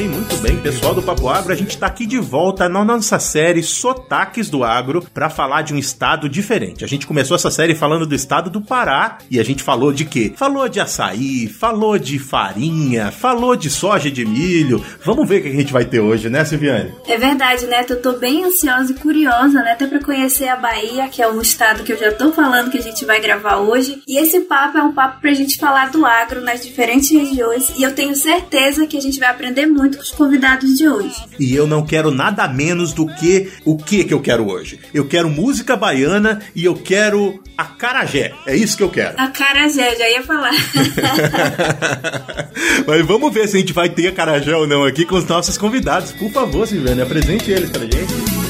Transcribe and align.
bem, 0.00 0.08
muito. 0.08 0.29
Pessoal 0.62 0.94
do 0.94 1.02
Papo 1.02 1.26
Agro, 1.26 1.54
a 1.54 1.56
gente 1.56 1.78
tá 1.78 1.86
aqui 1.86 2.04
de 2.04 2.18
volta 2.18 2.68
na 2.68 2.84
nossa 2.84 3.18
série 3.18 3.62
Sotaques 3.62 4.50
do 4.50 4.62
Agro 4.62 5.02
para 5.14 5.30
falar 5.30 5.62
de 5.62 5.72
um 5.72 5.78
estado 5.78 6.28
diferente. 6.28 6.84
A 6.84 6.86
gente 6.86 7.06
começou 7.06 7.34
essa 7.34 7.50
série 7.50 7.74
falando 7.74 8.06
do 8.06 8.14
estado 8.14 8.50
do 8.50 8.60
Pará 8.60 9.16
e 9.30 9.40
a 9.40 9.42
gente 9.42 9.62
falou 9.62 9.90
de 9.90 10.04
quê? 10.04 10.34
Falou 10.36 10.68
de 10.68 10.78
açaí, 10.78 11.48
falou 11.48 11.98
de 11.98 12.18
farinha, 12.18 13.10
falou 13.10 13.56
de 13.56 13.70
soja 13.70 14.10
de 14.10 14.26
milho. 14.26 14.84
Vamos 15.02 15.26
ver 15.26 15.40
o 15.40 15.42
que 15.44 15.48
a 15.48 15.52
gente 15.52 15.72
vai 15.72 15.86
ter 15.86 16.00
hoje, 16.00 16.28
né, 16.28 16.44
Silviane? 16.44 16.92
É 17.08 17.16
verdade, 17.16 17.64
né? 17.64 17.86
Eu 17.88 18.02
tô 18.02 18.12
bem 18.12 18.44
ansiosa 18.44 18.92
e 18.92 18.96
curiosa, 18.96 19.62
né? 19.62 19.72
Até 19.72 19.86
para 19.86 20.04
conhecer 20.04 20.48
a 20.48 20.56
Bahia, 20.56 21.08
que 21.08 21.22
é 21.22 21.28
um 21.28 21.40
estado 21.40 21.82
que 21.84 21.92
eu 21.92 21.98
já 21.98 22.12
tô 22.12 22.32
falando 22.32 22.70
que 22.70 22.78
a 22.78 22.82
gente 22.82 23.06
vai 23.06 23.18
gravar 23.18 23.56
hoje. 23.56 24.02
E 24.06 24.18
esse 24.18 24.40
papo 24.40 24.76
é 24.76 24.82
um 24.82 24.92
papo 24.92 25.22
pra 25.22 25.32
gente 25.32 25.56
falar 25.56 25.90
do 25.90 26.04
agro 26.04 26.42
nas 26.42 26.62
diferentes 26.62 27.10
regiões 27.10 27.72
e 27.78 27.82
eu 27.82 27.94
tenho 27.94 28.14
certeza 28.14 28.86
que 28.86 28.98
a 28.98 29.00
gente 29.00 29.18
vai 29.18 29.30
aprender 29.30 29.64
muito 29.64 29.96
com 29.96 30.04
os 30.04 30.10
convidados 30.10 30.49
de 30.58 30.88
hoje. 30.88 31.16
E 31.38 31.54
eu 31.54 31.66
não 31.66 31.84
quero 31.84 32.10
nada 32.10 32.46
menos 32.48 32.92
do 32.92 33.06
que 33.06 33.50
o 33.64 33.76
que 33.76 34.04
que 34.04 34.14
eu 34.14 34.20
quero 34.20 34.48
hoje. 34.48 34.80
Eu 34.92 35.06
quero 35.06 35.28
música 35.28 35.76
baiana 35.76 36.40
e 36.54 36.64
eu 36.64 36.74
quero 36.74 37.42
acarajé. 37.56 38.32
É 38.46 38.56
isso 38.56 38.76
que 38.76 38.82
eu 38.82 38.90
quero. 38.90 39.20
Acarajé, 39.20 39.96
já 39.96 40.08
ia 40.08 40.22
falar. 40.22 40.52
Mas 42.86 43.06
vamos 43.06 43.32
ver 43.32 43.48
se 43.48 43.56
a 43.56 43.60
gente 43.60 43.72
vai 43.72 43.88
ter 43.88 44.08
acarajé 44.08 44.54
ou 44.54 44.66
não 44.66 44.84
aqui 44.84 45.04
com 45.04 45.16
os 45.16 45.26
nossos 45.26 45.58
convidados. 45.58 46.12
Por 46.12 46.30
favor, 46.30 46.66
Silvana, 46.66 47.02
apresente 47.02 47.50
eles 47.50 47.70
pra 47.70 47.82
gente. 47.82 48.40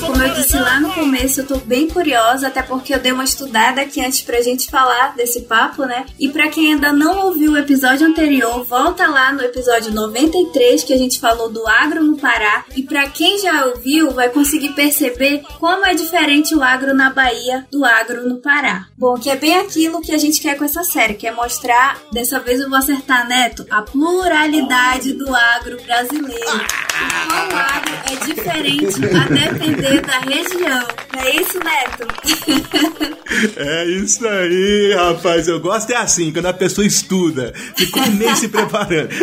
Como 0.00 0.22
eu 0.22 0.34
disse 0.34 0.58
lá 0.58 0.80
no 0.80 0.89
começo, 1.00 1.40
eu 1.40 1.46
tô 1.46 1.56
bem 1.56 1.88
curiosa, 1.88 2.48
até 2.48 2.60
porque 2.60 2.94
eu 2.94 2.98
dei 2.98 3.10
uma 3.10 3.24
estudada 3.24 3.80
aqui 3.80 4.04
antes 4.04 4.20
pra 4.20 4.42
gente 4.42 4.70
falar 4.70 5.14
desse 5.16 5.40
papo, 5.42 5.86
né? 5.86 6.04
E 6.18 6.28
pra 6.28 6.48
quem 6.48 6.74
ainda 6.74 6.92
não 6.92 7.26
ouviu 7.26 7.52
o 7.52 7.56
episódio 7.56 8.06
anterior, 8.06 8.62
volta 8.66 9.08
lá 9.08 9.32
no 9.32 9.40
episódio 9.40 9.94
93 9.94 10.84
que 10.84 10.92
a 10.92 10.98
gente 10.98 11.18
falou 11.18 11.48
do 11.48 11.66
agro 11.66 12.04
no 12.04 12.18
Pará. 12.18 12.66
E 12.76 12.82
pra 12.82 13.08
quem 13.08 13.38
já 13.38 13.64
ouviu, 13.64 14.10
vai 14.10 14.28
conseguir 14.28 14.74
perceber 14.74 15.42
como 15.58 15.86
é 15.86 15.94
diferente 15.94 16.54
o 16.54 16.62
agro 16.62 16.94
na 16.94 17.08
Bahia 17.08 17.66
do 17.72 17.82
agro 17.82 18.28
no 18.28 18.36
Pará. 18.36 18.86
Bom, 18.94 19.14
que 19.14 19.30
é 19.30 19.36
bem 19.36 19.56
aquilo 19.56 20.02
que 20.02 20.12
a 20.12 20.18
gente 20.18 20.38
quer 20.38 20.58
com 20.58 20.64
essa 20.66 20.84
série, 20.84 21.14
que 21.14 21.26
é 21.26 21.32
mostrar, 21.32 21.98
dessa 22.12 22.38
vez 22.38 22.60
eu 22.60 22.68
vou 22.68 22.76
acertar, 22.76 23.26
Neto, 23.26 23.66
a 23.70 23.80
pluralidade 23.80 25.14
do 25.14 25.34
agro 25.34 25.78
brasileiro. 25.82 26.56
O 26.56 27.28
qual 27.30 27.56
agro 27.56 27.94
é 28.12 28.26
diferente 28.26 29.00
a 29.16 29.28
depender 29.28 30.02
da 30.02 30.18
região. 30.18 30.89
Bye. 30.96 31.09
É 31.20 31.36
isso, 31.36 31.58
Neto? 31.58 33.20
É 33.56 33.84
isso 33.84 34.26
aí, 34.26 34.92
rapaz. 34.94 35.46
Eu 35.46 35.60
gosto 35.60 35.90
é 35.90 35.96
assim, 35.96 36.32
quando 36.32 36.46
a 36.46 36.52
pessoa 36.52 36.86
estuda, 36.86 37.52
ficou 37.76 38.02
um 38.02 38.12
mês 38.12 38.38
se 38.38 38.48
preparando. 38.48 39.10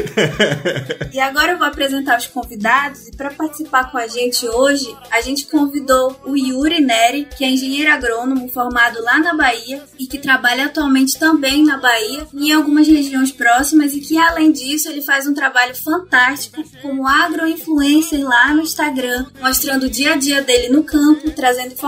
E 1.13 1.19
agora 1.19 1.53
eu 1.53 1.57
vou 1.57 1.65
apresentar 1.65 2.17
os 2.19 2.27
convidados. 2.27 3.07
E 3.07 3.11
para 3.11 3.31
participar 3.31 3.91
com 3.91 3.97
a 3.97 4.07
gente 4.07 4.47
hoje, 4.47 4.95
a 5.11 5.19
gente 5.19 5.47
convidou 5.47 6.15
o 6.25 6.37
Yuri 6.37 6.79
Neri, 6.79 7.27
que 7.35 7.43
é 7.43 7.49
engenheiro 7.49 7.91
agrônomo 7.91 8.47
formado 8.49 9.01
lá 9.01 9.17
na 9.17 9.33
Bahia 9.33 9.83
e 9.97 10.05
que 10.05 10.19
trabalha 10.19 10.67
atualmente 10.67 11.17
também 11.17 11.65
na 11.65 11.77
Bahia 11.77 12.27
e 12.33 12.49
em 12.49 12.53
algumas 12.53 12.87
regiões 12.87 13.31
próximas. 13.31 13.93
E 13.93 13.99
que 13.99 14.17
além 14.17 14.51
disso, 14.51 14.89
ele 14.89 15.01
faz 15.01 15.25
um 15.25 15.33
trabalho 15.33 15.75
fantástico 15.75 16.63
como 16.81 17.07
agroinfluencer 17.07 18.23
lá 18.23 18.53
no 18.53 18.61
Instagram, 18.61 19.25
mostrando 19.41 19.87
o 19.87 19.89
dia 19.89 20.13
a 20.13 20.17
dia 20.17 20.41
dele 20.41 20.69
no 20.69 20.83
campo, 20.83 21.31
trazendo 21.31 21.73
informações 21.73 21.86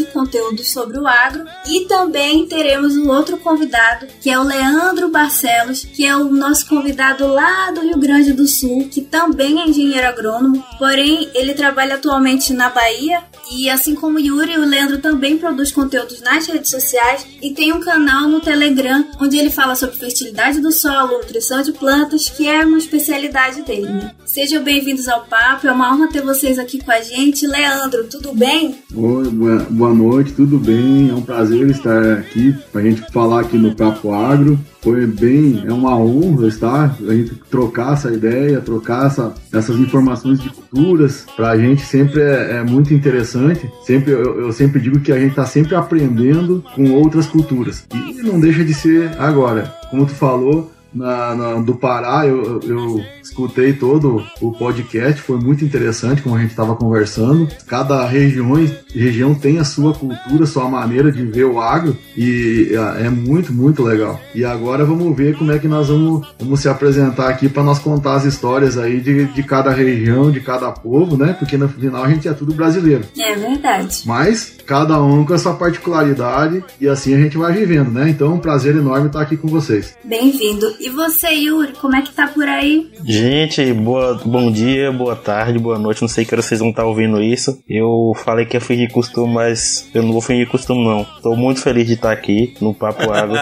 e 0.00 0.04
conteúdos 0.06 0.72
sobre 0.72 0.98
o 0.98 1.06
agro. 1.06 1.44
E 1.66 1.86
também 1.86 2.46
teremos 2.46 2.96
um 2.96 3.08
outro 3.08 3.36
convidado, 3.36 4.06
que 4.20 4.30
é 4.30 4.38
o 4.38 4.42
Leandro 4.42 5.10
Barcelos, 5.10 5.84
que 5.84 6.04
é 6.04 6.16
o 6.16 6.24
nosso 6.24 6.68
convidado 6.68 7.26
lá 7.26 7.70
do 7.70 7.80
Rio 7.80 7.98
Grande 7.98 8.32
do 8.32 8.46
Sul, 8.46 8.88
que 8.90 9.00
também 9.00 9.60
é 9.60 9.68
engenheiro 9.68 10.06
agrônomo, 10.06 10.64
porém 10.78 11.28
ele 11.34 11.54
trabalha 11.54 11.94
atualmente 11.94 12.52
na 12.52 12.70
Bahia. 12.70 13.22
E 13.52 13.70
assim 13.70 13.94
como 13.94 14.16
o 14.16 14.20
Yuri, 14.20 14.58
o 14.58 14.64
Leandro 14.64 14.98
também 14.98 15.38
produz 15.38 15.70
conteúdos 15.70 16.20
nas 16.20 16.46
redes 16.46 16.70
sociais 16.70 17.24
e 17.40 17.52
tem 17.52 17.72
um 17.72 17.80
canal 17.80 18.28
no 18.28 18.40
Telegram 18.40 19.06
onde 19.20 19.38
ele 19.38 19.50
fala 19.50 19.76
sobre 19.76 19.96
fertilidade 19.96 20.60
do 20.60 20.72
solo, 20.72 21.18
nutrição 21.18 21.62
de 21.62 21.72
plantas, 21.72 22.28
que 22.28 22.48
é 22.48 22.64
uma 22.64 22.78
especialidade 22.78 23.62
dele. 23.62 23.88
Né? 23.88 24.14
Sejam 24.24 24.64
bem-vindos 24.64 25.06
ao 25.06 25.24
papo, 25.24 25.66
é 25.66 25.72
uma 25.72 25.94
honra 25.94 26.08
ter 26.08 26.22
vocês 26.22 26.58
aqui 26.58 26.82
com 26.82 26.90
a 26.90 27.00
gente. 27.00 27.46
Leandro, 27.46 28.08
tudo 28.08 28.34
bem? 28.34 28.82
Oi, 28.94 29.25
boa, 29.30 29.66
boa 29.70 29.94
noite, 29.94 30.32
tudo 30.32 30.58
bem? 30.58 31.10
É 31.10 31.14
um 31.14 31.22
prazer 31.22 31.68
estar 31.70 32.12
aqui 32.12 32.54
para 32.72 32.80
a 32.80 32.84
gente 32.84 33.02
falar 33.12 33.40
aqui 33.40 33.56
no 33.56 33.74
Papo 33.74 34.12
Agro. 34.12 34.58
Foi 34.80 35.06
bem, 35.06 35.64
é 35.66 35.72
uma 35.72 35.98
honra 35.98 36.46
estar, 36.46 36.96
a 37.08 37.14
gente 37.14 37.34
trocar 37.50 37.94
essa 37.94 38.12
ideia, 38.12 38.60
trocar 38.60 39.06
essa, 39.06 39.34
essas 39.52 39.76
informações 39.76 40.38
de 40.38 40.48
culturas. 40.50 41.26
Para 41.34 41.50
a 41.50 41.58
gente 41.58 41.82
sempre 41.82 42.20
é, 42.20 42.58
é, 42.58 42.62
muito 42.62 42.94
interessante. 42.94 43.68
Sempre, 43.84 44.12
eu, 44.12 44.40
eu 44.40 44.52
sempre 44.52 44.80
digo 44.80 45.00
que 45.00 45.10
a 45.10 45.18
gente 45.18 45.30
está 45.30 45.44
sempre 45.44 45.74
aprendendo 45.74 46.64
com 46.74 46.92
outras 46.92 47.26
culturas. 47.26 47.84
E 47.92 48.22
não 48.22 48.38
deixa 48.38 48.64
de 48.64 48.74
ser 48.74 49.10
agora. 49.18 49.74
Como 49.90 50.06
tu 50.06 50.14
falou, 50.14 50.70
na, 50.96 51.34
na, 51.34 51.54
do 51.60 51.74
Pará, 51.74 52.26
eu, 52.26 52.60
eu 52.60 53.04
escutei 53.22 53.72
todo 53.74 54.24
o 54.40 54.52
podcast, 54.52 55.20
foi 55.20 55.38
muito 55.38 55.64
interessante, 55.64 56.22
como 56.22 56.34
a 56.34 56.40
gente 56.40 56.50
estava 56.50 56.74
conversando. 56.74 57.48
Cada 57.66 58.06
região, 58.06 58.52
região 58.94 59.34
tem 59.34 59.58
a 59.58 59.64
sua 59.64 59.92
cultura, 59.92 60.46
sua 60.46 60.68
maneira 60.68 61.12
de 61.12 61.24
ver 61.24 61.44
o 61.44 61.60
agro, 61.60 61.96
e 62.16 62.70
é 62.98 63.10
muito, 63.10 63.52
muito 63.52 63.82
legal. 63.82 64.18
E 64.34 64.44
agora 64.44 64.84
vamos 64.84 65.14
ver 65.14 65.36
como 65.36 65.52
é 65.52 65.58
que 65.58 65.68
nós 65.68 65.88
vamos, 65.88 66.26
vamos 66.38 66.60
se 66.60 66.68
apresentar 66.68 67.28
aqui 67.28 67.48
para 67.48 67.62
nós 67.62 67.78
contar 67.78 68.14
as 68.14 68.24
histórias 68.24 68.78
aí 68.78 69.00
de, 69.00 69.26
de 69.26 69.42
cada 69.42 69.70
região, 69.70 70.30
de 70.30 70.40
cada 70.40 70.70
povo, 70.72 71.16
né? 71.16 71.34
Porque 71.38 71.58
no 71.58 71.68
final 71.68 72.04
a 72.04 72.08
gente 72.08 72.26
é 72.26 72.32
tudo 72.32 72.54
brasileiro. 72.54 73.04
É 73.18 73.34
verdade. 73.34 74.02
Mas 74.06 74.56
cada 74.64 75.02
um 75.02 75.24
com 75.24 75.34
a 75.34 75.38
sua 75.38 75.54
particularidade, 75.54 76.64
e 76.80 76.88
assim 76.88 77.14
a 77.14 77.18
gente 77.18 77.36
vai 77.36 77.52
vivendo, 77.52 77.90
né? 77.90 78.08
Então 78.08 78.28
é 78.28 78.34
um 78.34 78.38
prazer 78.38 78.74
enorme 78.76 79.08
estar 79.08 79.20
aqui 79.20 79.36
com 79.36 79.48
vocês. 79.48 79.94
Bem-vindo. 80.02 80.66
E 80.86 80.88
você, 80.88 81.30
Yuri, 81.30 81.72
como 81.72 81.96
é 81.96 82.02
que 82.02 82.12
tá 82.12 82.28
por 82.28 82.46
aí? 82.46 82.88
Gente, 83.04 83.72
boa, 83.72 84.14
bom 84.24 84.52
dia, 84.52 84.92
boa 84.92 85.16
tarde, 85.16 85.58
boa 85.58 85.80
noite. 85.80 86.00
Não 86.00 86.06
sei 86.06 86.24
que 86.24 86.32
hora 86.32 86.40
vocês 86.40 86.60
vão 86.60 86.70
estar 86.70 86.84
ouvindo 86.84 87.20
isso. 87.20 87.60
Eu 87.68 88.12
falei 88.24 88.46
que 88.46 88.56
ia 88.56 88.60
fingir 88.60 88.92
costume, 88.92 89.34
mas 89.34 89.90
eu 89.92 90.04
não 90.04 90.12
vou 90.12 90.20
fingir 90.20 90.46
costume, 90.46 90.84
não. 90.84 91.04
Tô 91.20 91.34
muito 91.34 91.60
feliz 91.60 91.88
de 91.88 91.94
estar 91.94 92.12
aqui 92.12 92.54
no 92.60 92.72
Papo 92.72 93.12
Água. 93.12 93.36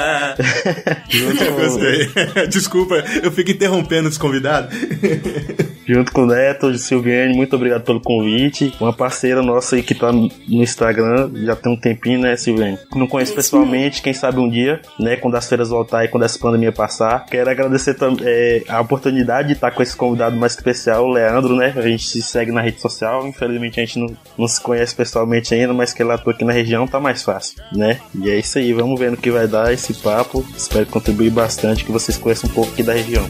Junto 1.11 1.45
com... 1.45 2.49
Desculpa, 2.49 2.95
eu 3.23 3.31
fico 3.31 3.51
interrompendo 3.51 4.09
os 4.09 4.17
convidados. 4.17 4.75
Junto 5.87 6.13
com 6.13 6.23
o 6.23 6.27
Neto, 6.27 6.73
de 6.73 6.79
Silviane, 6.79 7.37
muito 7.37 7.55
obrigado 7.57 7.83
pelo 7.83 8.01
convite. 8.01 8.73
Uma 8.81 8.93
parceira 8.93 9.43
nossa 9.43 9.77
aí 9.77 9.83
que 9.83 9.95
tá 9.95 10.11
no 10.11 10.31
Instagram 10.49 11.31
já 11.45 11.55
tem 11.55 11.71
um 11.71 11.77
tempinho, 11.77 12.21
né, 12.21 12.37
Silviane? 12.37 12.79
Não 12.95 13.07
conheço 13.07 13.35
pessoalmente, 13.35 14.01
quem 14.01 14.15
sabe 14.15 14.39
um 14.39 14.49
dia, 14.49 14.81
né, 14.99 15.17
quando 15.17 15.35
as 15.35 15.47
feiras 15.47 15.69
voltar 15.69 16.03
e 16.05 16.09
quando 16.09 16.23
essa 16.23 16.39
pandemia 16.39 16.73
passar. 16.73 17.24
Quero 17.31 17.51
agradecer 17.51 17.97
é, 18.23 18.63
a 18.69 18.81
oportunidade 18.81 19.49
de 19.49 19.55
estar 19.55 19.71
com 19.71 19.83
esse 19.83 19.97
convidado 19.97 20.37
mais 20.37 20.53
especial, 20.53 21.05
o 21.05 21.13
Leandro, 21.13 21.57
né? 21.57 21.73
A 21.77 21.83
gente 21.83 22.07
se 22.07 22.23
segue 22.23 22.53
na 22.53 22.61
rede 22.61 22.81
social, 22.81 23.27
infelizmente 23.27 23.81
a 23.81 23.85
gente 23.85 23.99
não, 23.99 24.17
não 24.39 24.49
se 24.49 24.61
conhece 24.61 24.95
pessoalmente 24.95 25.55
ainda, 25.55 25.73
mas 25.73 25.93
que 25.93 26.03
ele 26.03 26.13
atua 26.13 26.33
aqui 26.33 26.45
na 26.45 26.53
região 26.53 26.87
tá 26.87 27.01
mais 27.01 27.23
fácil, 27.23 27.63
né? 27.73 28.01
E 28.15 28.31
é 28.31 28.37
isso 28.37 28.59
aí, 28.59 28.73
vamos 28.73 28.99
ver 28.99 29.11
no 29.11 29.17
que 29.17 29.31
vai 29.31 29.47
dar 29.47 29.73
esse 29.73 29.95
papo. 29.95 30.45
Espero 30.57 30.87
contribuir 30.87 31.31
bastante, 31.31 31.85
que 31.85 31.93
vocês 31.93 32.17
conheçam 32.19 32.51
um 32.51 32.53
pouco 32.53 32.73
aqui 32.73 32.83
da 32.83 32.93
região. 32.93 33.25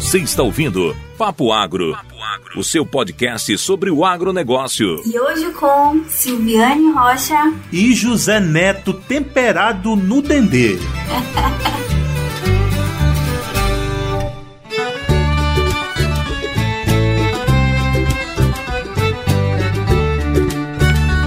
Você 0.00 0.18
está 0.18 0.44
ouvindo 0.44 0.96
Papo 1.18 1.50
Agro, 1.50 1.92
o 2.56 2.62
seu 2.62 2.86
podcast 2.86 3.58
sobre 3.58 3.90
o 3.90 4.04
agronegócio. 4.04 5.02
E 5.04 5.18
hoje 5.18 5.50
com 5.54 6.04
Silviane 6.08 6.92
Rocha 6.92 7.52
e 7.72 7.92
José 7.96 8.38
Neto 8.38 8.94
temperado 8.94 9.96
no 9.96 10.22
dendê. 10.22 10.76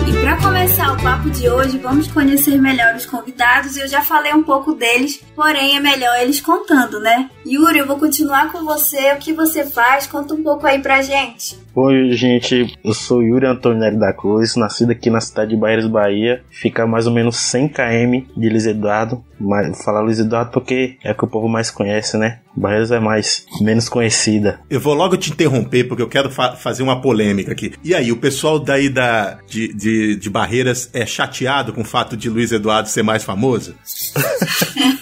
e 0.08 0.14
para 0.22 0.38
começar 0.38 0.94
o 0.94 1.04
papo 1.04 1.22
papo 1.22 1.30
de 1.30 1.48
hoje, 1.48 1.78
vamos 1.78 2.08
conhecer 2.08 2.60
melhor 2.60 2.96
os 2.96 3.06
convidados. 3.06 3.78
Eu 3.78 3.88
já 3.88 4.02
falei 4.02 4.34
um 4.34 4.42
pouco 4.42 4.74
deles, 4.74 5.24
porém 5.36 5.78
é 5.78 5.80
melhor 5.80 6.18
eles 6.20 6.42
contando, 6.42 7.00
né? 7.00 7.30
Yuri, 7.52 7.80
eu 7.80 7.86
vou 7.86 8.00
continuar 8.00 8.50
com 8.50 8.64
você. 8.64 9.12
O 9.12 9.18
que 9.18 9.34
você 9.34 9.66
faz? 9.66 10.08
Conta 10.08 10.34
um 10.34 10.42
pouco 10.42 10.66
aí 10.66 10.80
pra 10.80 11.02
gente. 11.02 11.60
Oi, 11.76 12.14
gente, 12.14 12.78
eu 12.82 12.94
sou 12.94 13.22
Yuri 13.22 13.46
Antônio 13.46 13.78
Nery 13.78 13.98
da 13.98 14.14
Cruz, 14.14 14.56
nascido 14.56 14.92
aqui 14.92 15.10
na 15.10 15.20
cidade 15.20 15.52
de 15.52 15.58
Barreiras, 15.58 15.88
Bahia. 15.88 16.44
Fica 16.50 16.88
mais 16.88 17.08
ou 17.08 17.14
menos 17.14 17.36
100 17.36 17.68
km 17.68 18.26
de 18.38 18.50
Luiz 18.50 18.66
Eduardo. 18.66 19.22
Mas 19.38 19.68
vou 19.68 19.76
falar 19.76 20.00
Luiz 20.00 20.20
Eduardo 20.20 20.52
porque 20.52 20.96
é 21.04 21.12
o 21.12 21.16
que 21.16 21.26
o 21.26 21.28
povo 21.28 21.50
mais 21.50 21.70
conhece, 21.70 22.16
né? 22.16 22.40
Barreiras 22.56 22.92
é 22.92 23.02
mais 23.02 23.46
menos 23.60 23.90
conhecida. 23.90 24.62
Eu 24.70 24.80
vou 24.80 24.94
logo 24.94 25.18
te 25.18 25.32
interromper 25.32 25.84
porque 25.86 26.04
eu 26.04 26.08
quero 26.08 26.30
fa 26.30 26.56
fazer 26.56 26.84
uma 26.84 27.02
polêmica 27.02 27.52
aqui. 27.52 27.74
E 27.84 27.94
aí, 27.94 28.14
o 28.14 28.18
pessoal 28.18 28.60
daí 28.60 28.88
da, 28.88 29.40
de, 29.46 29.74
de, 29.74 30.16
de 30.16 30.30
Barreiras 30.30 30.90
é 30.94 31.06
chateado 31.06 31.74
com 31.74 31.82
o 31.82 31.86
fato 31.86 32.16
de 32.16 32.30
Luiz 32.30 32.54
Eduardo 32.54 32.88
ser 32.88 33.04
mais 33.04 33.26
famoso? 33.26 33.76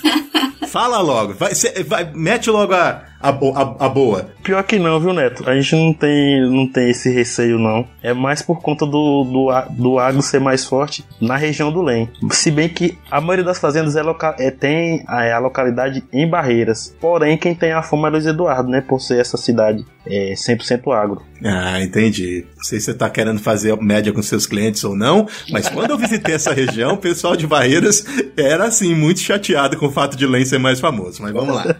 Fala 0.69 0.99
logo, 0.99 1.33
vai, 1.33 1.55
cê, 1.55 1.83
vai, 1.83 2.09
mete 2.13 2.49
logo 2.49 2.73
a, 2.73 3.01
a, 3.21 3.29
a, 3.29 3.85
a, 3.85 3.89
boa. 3.89 4.29
Pior 4.43 4.63
que 4.63 4.79
não, 4.79 4.99
viu, 4.99 5.13
Neto? 5.13 5.47
A 5.49 5.55
gente 5.55 5.75
não 5.75 5.93
tem, 5.93 6.49
não 6.49 6.67
tem 6.67 6.89
esse 6.89 7.11
receio, 7.11 7.59
não. 7.59 7.85
É 8.01 8.13
mais 8.13 8.41
por 8.41 8.61
conta 8.61 8.85
do, 8.85 9.23
do, 9.23 9.49
do 9.71 9.99
agro 9.99 10.21
ser 10.21 10.39
mais 10.39 10.65
forte 10.65 11.05
na 11.19 11.35
região 11.35 11.71
do 11.71 11.81
Lem. 11.81 12.09
Se 12.31 12.49
bem 12.49 12.69
que 12.69 12.97
a 13.11 13.19
maioria 13.19 13.43
das 13.43 13.59
fazendas 13.59 13.95
é, 13.95 14.01
loca, 14.01 14.35
é 14.39 14.49
tem 14.49 15.03
a, 15.07 15.25
é 15.25 15.33
a 15.33 15.39
localidade 15.39 16.03
em 16.13 16.27
Barreiras. 16.27 16.95
Porém, 16.99 17.37
quem 17.37 17.53
tem 17.53 17.73
a 17.73 17.83
fama 17.83 18.07
é 18.07 18.11
Luiz 18.11 18.25
Eduardo, 18.25 18.69
né? 18.69 18.81
Por 18.81 18.99
ser 18.99 19.19
essa 19.19 19.37
cidade 19.37 19.85
é 20.07 20.33
100% 20.33 20.91
agro. 20.93 21.21
Ah, 21.43 21.81
entendi. 21.81 22.45
Não 22.55 22.63
sei 22.63 22.79
se 22.79 22.85
você 22.85 22.91
está 22.91 23.09
querendo 23.09 23.39
fazer 23.39 23.75
média 23.77 24.11
com 24.11 24.21
seus 24.21 24.45
clientes 24.45 24.83
ou 24.83 24.95
não, 24.95 25.27
mas 25.51 25.69
quando 25.69 25.91
eu 25.91 25.97
visitei 25.97 26.35
essa 26.35 26.53
região, 26.53 26.93
o 26.93 26.97
pessoal 26.97 27.35
de 27.35 27.45
Barreiras 27.45 28.03
era, 28.35 28.65
assim, 28.65 28.95
muito 28.95 29.19
chateado 29.19 29.77
com 29.77 29.87
o 29.87 29.91
fato 29.91 30.17
de 30.17 30.25
Lem 30.25 30.45
ser 30.45 30.57
mais 30.57 30.79
famoso. 30.79 31.21
Mas 31.21 31.31
vamos 31.31 31.55
lá. 31.55 31.75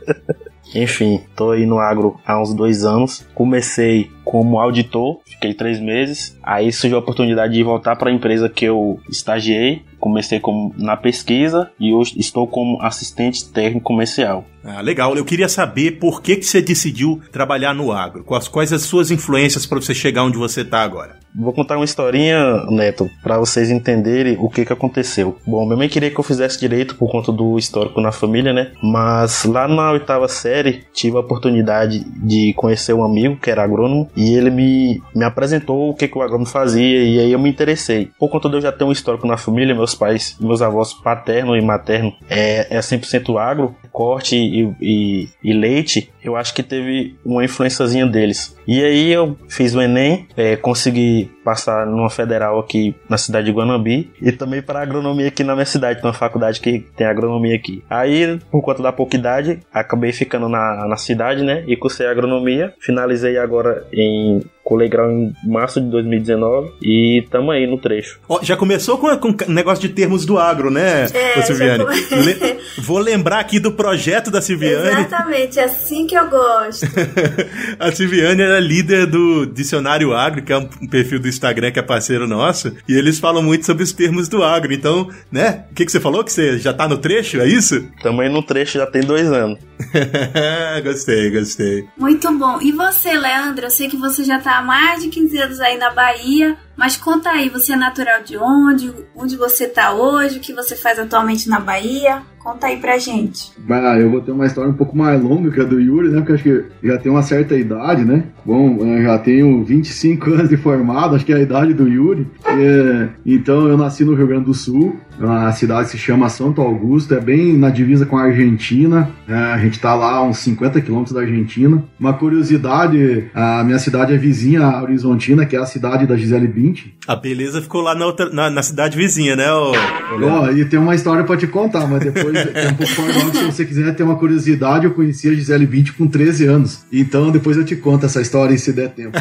Enfim, 0.74 1.21
tô 1.36 1.51
aí 1.51 1.66
no 1.66 1.80
agro 1.80 2.19
há 2.25 2.39
uns 2.39 2.54
dois 2.54 2.86
anos. 2.86 3.25
Comecei 3.33 4.12
como 4.24 4.60
auditor, 4.60 5.19
fiquei 5.25 5.54
três 5.54 5.80
meses. 5.80 6.38
Aí 6.44 6.71
surgiu 6.71 6.98
a 6.98 7.01
oportunidade 7.01 7.54
de 7.54 7.63
voltar 7.63 7.95
para 7.95 8.10
a 8.10 8.13
empresa 8.13 8.50
que 8.50 8.66
eu 8.66 9.00
estagiei. 9.10 9.83
Comecei 10.00 10.40
como, 10.40 10.74
na 10.78 10.96
pesquisa 10.96 11.72
e 11.80 11.94
hoje 11.94 12.16
estou 12.18 12.48
como 12.48 12.81
assistente 12.81 13.50
técnico 13.51 13.86
comercial. 13.86 14.46
Ah, 14.63 14.81
legal. 14.81 15.16
Eu 15.16 15.25
queria 15.25 15.48
saber 15.48 16.00
por 16.00 16.22
que, 16.22 16.36
que 16.36 16.46
você 16.46 16.62
decidiu 16.62 17.22
trabalhar 17.31 17.74
no 17.74 17.92
agro. 17.92 18.24
Quais, 18.24 18.48
quais 18.48 18.74
as 18.74 18.84
suas 18.84 19.10
influências 19.12 19.66
para 19.66 19.80
você 19.80 19.94
chegar 19.94 20.24
onde 20.24 20.38
você 20.38 20.62
está 20.62 20.81
agora? 20.81 21.18
Vou 21.36 21.54
contar 21.54 21.75
uma 21.78 21.86
historinha, 21.86 22.66
Neto, 22.69 23.10
para 23.22 23.38
vocês 23.38 23.69
entenderem 23.69 24.36
o 24.40 24.50
que, 24.50 24.66
que 24.66 24.74
aconteceu. 24.74 25.38
Bom, 25.46 25.63
minha 25.63 25.78
mãe 25.78 25.88
queria 25.88 26.10
que 26.10 26.19
eu 26.19 26.24
fizesse 26.24 26.60
direito 26.60 26.96
por 26.96 27.10
conta 27.12 27.31
do 27.31 27.57
histórico 27.57 28.01
na 28.01 28.12
família, 28.12 28.51
né? 28.51 28.72
Mas 28.81 29.46
lá 29.46 29.68
na 29.68 29.92
oitava 29.92 30.28
série 30.28 30.86
tive 30.92 31.18
a 31.18 31.19
oportunidade 31.19 32.04
de 32.18 32.54
conhecer 32.56 32.94
um 32.94 33.04
amigo 33.04 33.38
que 33.38 33.51
era 33.51 33.63
agrônomo 33.63 34.10
e 34.16 34.34
ele 34.34 34.50
me, 34.50 35.01
me 35.16 35.24
apresentou 35.24 35.92
o 35.92 35.94
que, 35.94 36.07
que 36.07 36.18
o 36.18 36.22
agrônomo 36.22 36.48
fazia 36.48 37.04
e 37.04 37.19
aí 37.19 37.31
eu 37.31 37.40
me 37.40 37.50
interessei. 37.50 38.10
Por 38.18 38.30
conta 38.30 38.50
de 38.50 38.56
eu 38.56 38.62
já 38.62 38.72
ter 38.72 38.84
um 38.84 38.92
histórico 38.92 39.28
na 39.28 39.38
família, 39.38 39.75
meus 39.75 39.88
pais, 39.95 40.38
meus 40.39 40.62
avós 40.62 40.94
paterno 40.94 41.56
e 41.56 41.62
materno 41.62 42.13
é, 42.30 42.75
é 42.75 42.80
100% 42.80 43.38
agro, 43.38 43.75
corte 43.91 44.36
e, 44.36 44.75
e, 44.81 45.30
e, 45.44 45.53
leite, 45.53 46.12
eu 46.24 46.36
acho 46.36 46.54
que 46.54 46.63
teve 46.63 47.16
uma 47.25 47.44
influenciazinha 47.44 48.06
deles. 48.06 48.56
E 48.68 48.83
aí 48.83 49.12
eu 49.12 49.38
fiz 49.48 49.74
o 49.74 49.81
Enem, 49.81 50.27
é, 50.38 50.56
consegui 50.56 51.31
passar 51.44 51.86
numa 51.86 52.10
federal 52.10 52.60
aqui 52.60 52.95
na 53.10 53.18
cidade 53.18 53.48
de 53.48 53.51
Guanambi 53.51 54.12
e 54.21 54.31
também 54.31 54.62
para 54.62 54.81
agronomia 54.81 55.27
aqui 55.27 55.44
na 55.44 55.56
minha 55.56 55.66
cidade, 55.66 56.01
uma 56.04 56.13
faculdade 56.13 56.60
que 56.60 56.80
tem 56.95 57.07
agronomia 57.07 57.56
aqui. 57.56 57.83
Aí, 57.89 58.39
por 58.51 58.62
conta 58.62 58.83
da 58.83 58.92
pouca 58.92 59.18
idade, 59.18 59.60
acabei 59.74 60.12
ficando 60.12 60.48
na, 60.48 60.88
na 60.88 60.98
cidade, 60.98 61.44
né? 61.44 61.63
E 61.68 61.75
cursei 61.75 62.06
agronomia. 62.06 62.74
Finalizei 62.80 63.38
agora 63.38 63.88
em 63.92 64.42
colei 64.69 64.88
grau 64.88 65.10
em 65.10 65.33
março 65.44 65.81
de 65.81 65.89
2019 65.89 66.74
e 66.80 67.25
tamo 67.31 67.50
aí 67.50 67.65
no 67.65 67.80
trecho. 67.80 68.19
Oh, 68.27 68.39
já 68.44 68.56
começou 68.56 69.00
com, 69.00 69.18
com 69.18 69.51
negócio 69.51 69.81
de 69.81 69.89
termos 69.89 70.27
do 70.27 70.38
agro, 70.38 70.69
né, 70.69 71.06
é, 71.12 71.42
Silviane? 71.42 71.86
Le 72.12 72.60
vou 72.77 73.00
lembrar 73.00 73.39
aqui 73.39 73.60
do 73.60 73.72
projeto 73.72 74.30
da 74.30 74.44
Silviane. 74.44 75.06
Exatamente, 75.06 75.60
é 75.60 75.63
assim 75.63 76.06
que 76.10 76.16
eu 76.16 76.28
gosto. 76.28 76.88
a 77.80 77.92
Silviane 77.92 78.42
era 78.42 78.60
líder 78.60 79.06
do 79.06 79.46
Dicionário 79.46 80.14
Agro, 80.14 80.42
que 80.42 80.52
é 80.52 80.58
um 80.58 80.66
perfil 80.88 81.20
do 81.20 81.28
Instagram 81.28 81.72
que 81.72 81.78
é 81.78 81.84
parceiro 81.84 82.28
nosso, 82.28 82.76
e 82.88 82.96
eles 82.96 83.20
falam 83.20 83.44
muito 83.44 83.66
sobre 83.66 83.84
os 83.84 83.94
termos 83.94 84.28
do 84.28 84.44
agro. 84.44 84.74
Então, 84.74 85.08
né? 85.32 85.66
O 85.70 85.76
que, 85.76 85.86
que 85.86 85.92
você 85.92 86.00
falou? 86.00 86.24
Que 86.24 86.34
você 86.34 86.58
já 86.58 86.74
tá 86.74 86.88
no 86.88 86.98
trecho, 86.98 87.40
é 87.40 87.48
isso? 87.48 87.88
Também 88.02 88.28
no 88.28 88.42
trecho 88.42 88.80
já 88.80 88.88
tem 88.88 89.02
dois 89.02 89.32
anos. 89.32 89.60
gostei, 90.84 91.30
gostei. 91.30 91.88
Muito 91.96 92.32
bom. 92.38 92.60
E 92.60 92.72
você, 92.72 93.14
Leandro? 93.14 93.68
Eu 93.68 93.72
sei 93.72 93.88
que 93.88 93.96
você 93.96 94.24
já 94.24 94.40
tá 94.40 94.58
há 94.58 94.64
mais 94.64 95.04
de 95.04 95.10
15 95.10 95.38
anos 95.38 95.60
aí 95.60 95.78
na 95.78 95.92
Bahia. 95.92 96.58
Mas 96.76 96.96
conta 96.96 97.30
aí, 97.30 97.50
você 97.50 97.74
é 97.74 97.76
natural 97.76 98.24
de 98.24 98.38
onde? 98.38 98.94
Onde 99.14 99.36
você 99.36 99.68
tá 99.68 99.94
hoje? 99.94 100.38
O 100.38 100.42
que 100.42 100.54
você 100.54 100.76
faz 100.78 100.98
atualmente 100.98 101.50
na 101.50 101.60
Bahia? 101.60 102.24
Conta 102.50 102.66
aí 102.66 102.78
pra 102.78 102.98
gente. 102.98 103.51
Ah, 103.69 104.00
eu 104.00 104.10
vou 104.10 104.22
ter 104.22 104.31
uma 104.31 104.48
história 104.48 104.72
um 104.72 104.74
pouco 104.74 104.98
mais 104.98 105.22
longa 105.22 105.51
que 105.51 105.62
a 105.62 105.63
do 105.63 105.80
Yuri, 105.80 106.10
né? 106.10 106.18
Porque 106.18 106.34
acho 106.34 106.44
que 106.44 106.66
já 106.84 106.98
tem 106.98 107.12
uma 107.12 107.22
certa 107.22 107.56
idade, 107.56 108.04
né? 108.04 108.24
Bom, 108.44 108.78
eu 108.80 109.04
já 109.04 109.19
tenho 109.19 109.63
25 109.63 110.25
anos 110.34 110.50
de 110.50 110.57
formado, 110.57 111.16
acho 111.16 111.24
que 111.24 111.31
é 111.31 111.36
a 111.36 111.42
idade 111.42 111.75
do 111.75 111.88
Yuri. 111.88 112.25
É, 112.48 113.10
então 113.24 113.68
eu 113.68 113.78
nasci 113.78 114.04
no 114.04 114.16
Rio 114.16 114.25
Grande 114.25 114.46
do 114.46 114.54
Sul, 114.56 115.00
uma 115.19 115.51
cidade 115.51 115.90
se 115.90 115.98
chama 116.00 116.28
Santo 116.28 116.60
Augusto, 116.60 117.13
é 117.13 117.19
bem 117.19 117.56
na 117.56 117.69
divisa 117.69 118.04
com 118.07 118.18
a 118.18 118.24
Argentina. 118.24 119.12
É, 119.28 119.34
a 119.36 119.60
gente 119.60 119.80
tá 119.80 119.94
lá 119.94 120.16
a 120.16 120.24
uns 120.24 120.40
50 120.40 120.81
quilômetros 120.81 121.13
da 121.13 121.22
Argentina. 121.22 121.84
Uma 122.00 122.13
curiosidade, 122.13 123.30
a 123.31 123.63
minha 123.63 123.78
cidade 123.78 124.12
é 124.12 124.18
vizinha 124.18 124.63
a 124.63 124.81
Horizontina, 124.81 125.46
que 125.46 125.56
é 125.56 125.60
a 125.60 125.68
cidade 125.68 126.07
da 126.07 126.18
Gisele 126.18 126.48
Bündchen 126.48 126.94
a 127.10 127.16
beleza 127.16 127.60
ficou 127.60 127.81
lá 127.81 127.96
na, 127.96 128.06
outra, 128.06 128.30
na, 128.30 128.51
na 128.51 128.62
cidade 128.62 128.96
vizinha, 128.96 129.36
né? 129.36 129.51
Ó, 129.51 129.72
oh, 129.72 130.51
e 130.51 130.63
tem 130.63 130.80
uma 130.80 130.94
história 130.94 131.24
pra 131.24 131.36
te 131.36 131.48
contar, 131.48 131.88
mas 131.88 132.01
depois 132.01 132.36
é 132.36 132.38
um 132.71 132.75
pouco 132.75 133.38
se 133.38 133.45
você 133.45 133.65
quiser 133.65 133.95
ter 133.95 134.03
uma 134.03 134.15
curiosidade, 134.15 134.86
eu 134.86 134.94
conheci 134.94 135.30
a 135.30 135.33
Gisele 135.33 135.65
Bündchen 135.65 135.95
com 135.95 136.07
13 136.07 136.45
anos. 136.45 136.80
Então 136.91 137.31
depois 137.31 137.57
eu 137.57 137.65
te 137.65 137.75
conto 137.75 138.06
essa 138.06 138.21
história 138.21 138.57
se 138.57 138.71
der 138.74 138.89
tempo. 138.89 139.18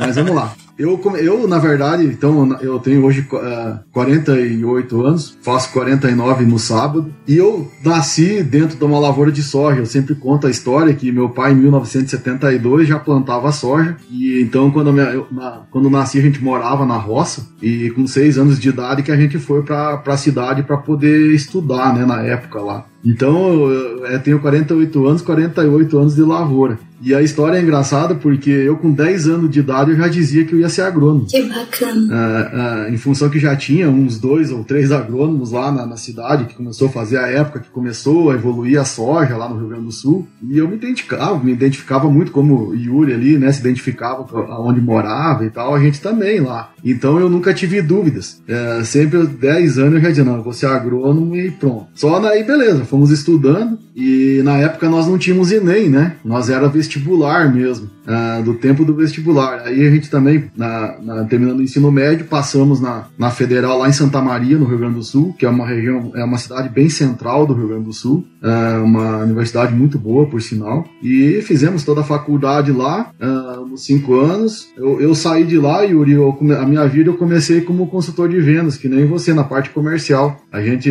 mas 0.00 0.16
vamos 0.16 0.34
lá. 0.34 0.54
Eu, 0.80 0.98
eu, 1.18 1.46
na 1.46 1.58
verdade, 1.58 2.06
então, 2.06 2.56
eu 2.62 2.78
tenho 2.78 3.04
hoje 3.04 3.26
uh, 3.30 3.36
é, 3.36 3.80
48 3.92 5.04
anos, 5.04 5.36
faço 5.42 5.70
49 5.74 6.46
no 6.46 6.58
sábado, 6.58 7.14
e 7.28 7.36
eu 7.36 7.70
nasci 7.84 8.42
dentro 8.42 8.78
de 8.78 8.84
uma 8.84 8.98
lavoura 8.98 9.30
de 9.30 9.42
soja. 9.42 9.80
Eu 9.80 9.84
sempre 9.84 10.14
conto 10.14 10.46
a 10.46 10.50
história 10.50 10.94
que 10.94 11.12
meu 11.12 11.28
pai, 11.28 11.52
em 11.52 11.56
1972, 11.56 12.88
já 12.88 12.98
plantava 12.98 13.52
soja, 13.52 13.94
e 14.10 14.40
então, 14.40 14.70
quando, 14.70 14.90
minha, 14.90 15.08
eu, 15.08 15.26
na, 15.30 15.64
quando 15.70 15.90
nasci, 15.90 16.18
a 16.18 16.22
gente 16.22 16.42
morava 16.42 16.86
na 16.86 16.96
roça, 16.96 17.46
e 17.60 17.90
com 17.90 18.06
seis 18.06 18.38
anos 18.38 18.58
de 18.58 18.70
idade 18.70 19.02
que 19.02 19.12
a 19.12 19.16
gente 19.16 19.38
foi 19.38 19.62
para 19.62 20.02
a 20.06 20.16
cidade 20.16 20.62
para 20.62 20.78
poder 20.78 21.34
estudar, 21.34 21.94
né, 21.94 22.06
na 22.06 22.22
época 22.22 22.58
lá. 22.58 22.86
Então, 23.04 23.70
eu, 23.70 24.06
eu 24.06 24.20
tenho 24.20 24.40
48 24.40 25.06
anos, 25.06 25.22
48 25.22 25.98
anos 25.98 26.14
de 26.14 26.22
lavoura. 26.22 26.78
E 27.02 27.14
a 27.14 27.22
história 27.22 27.56
é 27.56 27.62
engraçada 27.62 28.14
porque 28.14 28.50
eu, 28.50 28.76
com 28.76 28.92
10 28.92 29.26
anos 29.26 29.50
de 29.50 29.60
idade, 29.60 29.92
eu 29.92 29.96
já 29.96 30.06
dizia 30.06 30.44
que 30.44 30.54
eu 30.54 30.58
ia 30.58 30.68
ser 30.68 30.82
agrônomo. 30.82 31.26
Que 31.26 31.42
bacana. 31.44 32.14
É, 32.14 32.88
é, 32.90 32.94
em 32.94 32.98
função 32.98 33.30
que 33.30 33.38
já 33.38 33.56
tinha 33.56 33.88
uns 33.88 34.18
dois 34.18 34.50
ou 34.50 34.62
três 34.64 34.92
agrônomos 34.92 35.52
lá 35.52 35.72
na, 35.72 35.86
na, 35.86 35.96
cidade, 35.96 36.44
que 36.44 36.54
começou 36.54 36.88
a 36.88 36.90
fazer 36.90 37.16
a 37.16 37.26
época 37.26 37.60
que 37.60 37.70
começou 37.70 38.30
a 38.30 38.34
evoluir 38.34 38.78
a 38.78 38.84
soja 38.84 39.34
lá 39.34 39.48
no 39.48 39.56
Rio 39.58 39.68
Grande 39.68 39.86
do 39.86 39.92
Sul. 39.92 40.28
E 40.42 40.58
eu 40.58 40.68
me 40.68 40.74
identificava, 40.74 41.42
me 41.42 41.52
identificava 41.52 42.10
muito 42.10 42.32
como 42.32 42.74
Yuri 42.74 43.14
ali, 43.14 43.38
né? 43.38 43.50
Se 43.50 43.60
identificava 43.60 44.26
aonde 44.52 44.80
morava 44.80 45.46
e 45.46 45.50
tal, 45.50 45.74
a 45.74 45.80
gente 45.80 46.02
também 46.02 46.40
lá. 46.40 46.70
Então 46.84 47.18
eu 47.18 47.28
nunca 47.28 47.54
tive 47.54 47.82
dúvidas. 47.82 48.40
É, 48.46 48.82
sempre 48.84 49.26
10 49.26 49.78
anos 49.78 49.94
eu 49.94 50.00
já 50.00 50.08
dizia, 50.08 50.24
não, 50.24 50.36
eu 50.36 50.42
vou 50.42 50.52
ser 50.52 50.66
agrônomo 50.66 51.36
e 51.36 51.50
pronto. 51.50 51.86
Só 51.94 52.18
daí, 52.18 52.42
beleza, 52.44 52.84
fomos 52.84 53.10
estudando 53.10 53.78
e 54.00 54.42
na 54.42 54.56
época 54.56 54.88
nós 54.88 55.06
não 55.06 55.18
tínhamos 55.18 55.52
Enem, 55.52 55.90
né? 55.90 56.16
Nós 56.24 56.48
era 56.48 56.66
vestibular 56.68 57.52
mesmo, 57.52 57.90
uh, 58.06 58.42
do 58.42 58.54
tempo 58.54 58.82
do 58.82 58.94
vestibular. 58.94 59.60
Aí 59.66 59.86
a 59.86 59.90
gente 59.90 60.08
também, 60.08 60.50
na, 60.56 60.96
na, 61.02 61.24
terminando 61.24 61.58
o 61.58 61.62
ensino 61.62 61.92
médio, 61.92 62.24
passamos 62.24 62.80
na, 62.80 63.04
na 63.18 63.30
Federal 63.30 63.78
lá 63.78 63.88
em 63.90 63.92
Santa 63.92 64.22
Maria, 64.22 64.56
no 64.56 64.64
Rio 64.64 64.78
Grande 64.78 64.94
do 64.94 65.02
Sul, 65.02 65.34
que 65.38 65.44
é 65.44 65.50
uma 65.50 65.66
região, 65.66 66.12
é 66.14 66.24
uma 66.24 66.38
cidade 66.38 66.70
bem 66.70 66.88
central 66.88 67.46
do 67.46 67.52
Rio 67.52 67.68
Grande 67.68 67.84
do 67.84 67.92
Sul, 67.92 68.24
uh, 68.42 68.82
uma 68.82 69.18
universidade 69.18 69.74
muito 69.74 69.98
boa, 69.98 70.26
por 70.26 70.40
sinal. 70.40 70.86
E 71.02 71.42
fizemos 71.42 71.84
toda 71.84 72.00
a 72.00 72.04
faculdade 72.04 72.72
lá, 72.72 73.12
uh, 73.20 73.66
nos 73.66 73.84
cinco 73.84 74.18
anos. 74.18 74.68
Eu, 74.78 74.98
eu 74.98 75.14
saí 75.14 75.44
de 75.44 75.58
lá, 75.58 75.82
Yuri, 75.82 76.12
eu, 76.12 76.36
a 76.58 76.66
minha 76.66 76.86
vida 76.86 77.10
eu 77.10 77.18
comecei 77.18 77.60
como 77.60 77.86
consultor 77.86 78.30
de 78.30 78.40
vendas, 78.40 78.78
que 78.78 78.88
nem 78.88 79.04
você, 79.04 79.34
na 79.34 79.44
parte 79.44 79.68
comercial. 79.70 80.40
A 80.50 80.60
gente, 80.62 80.88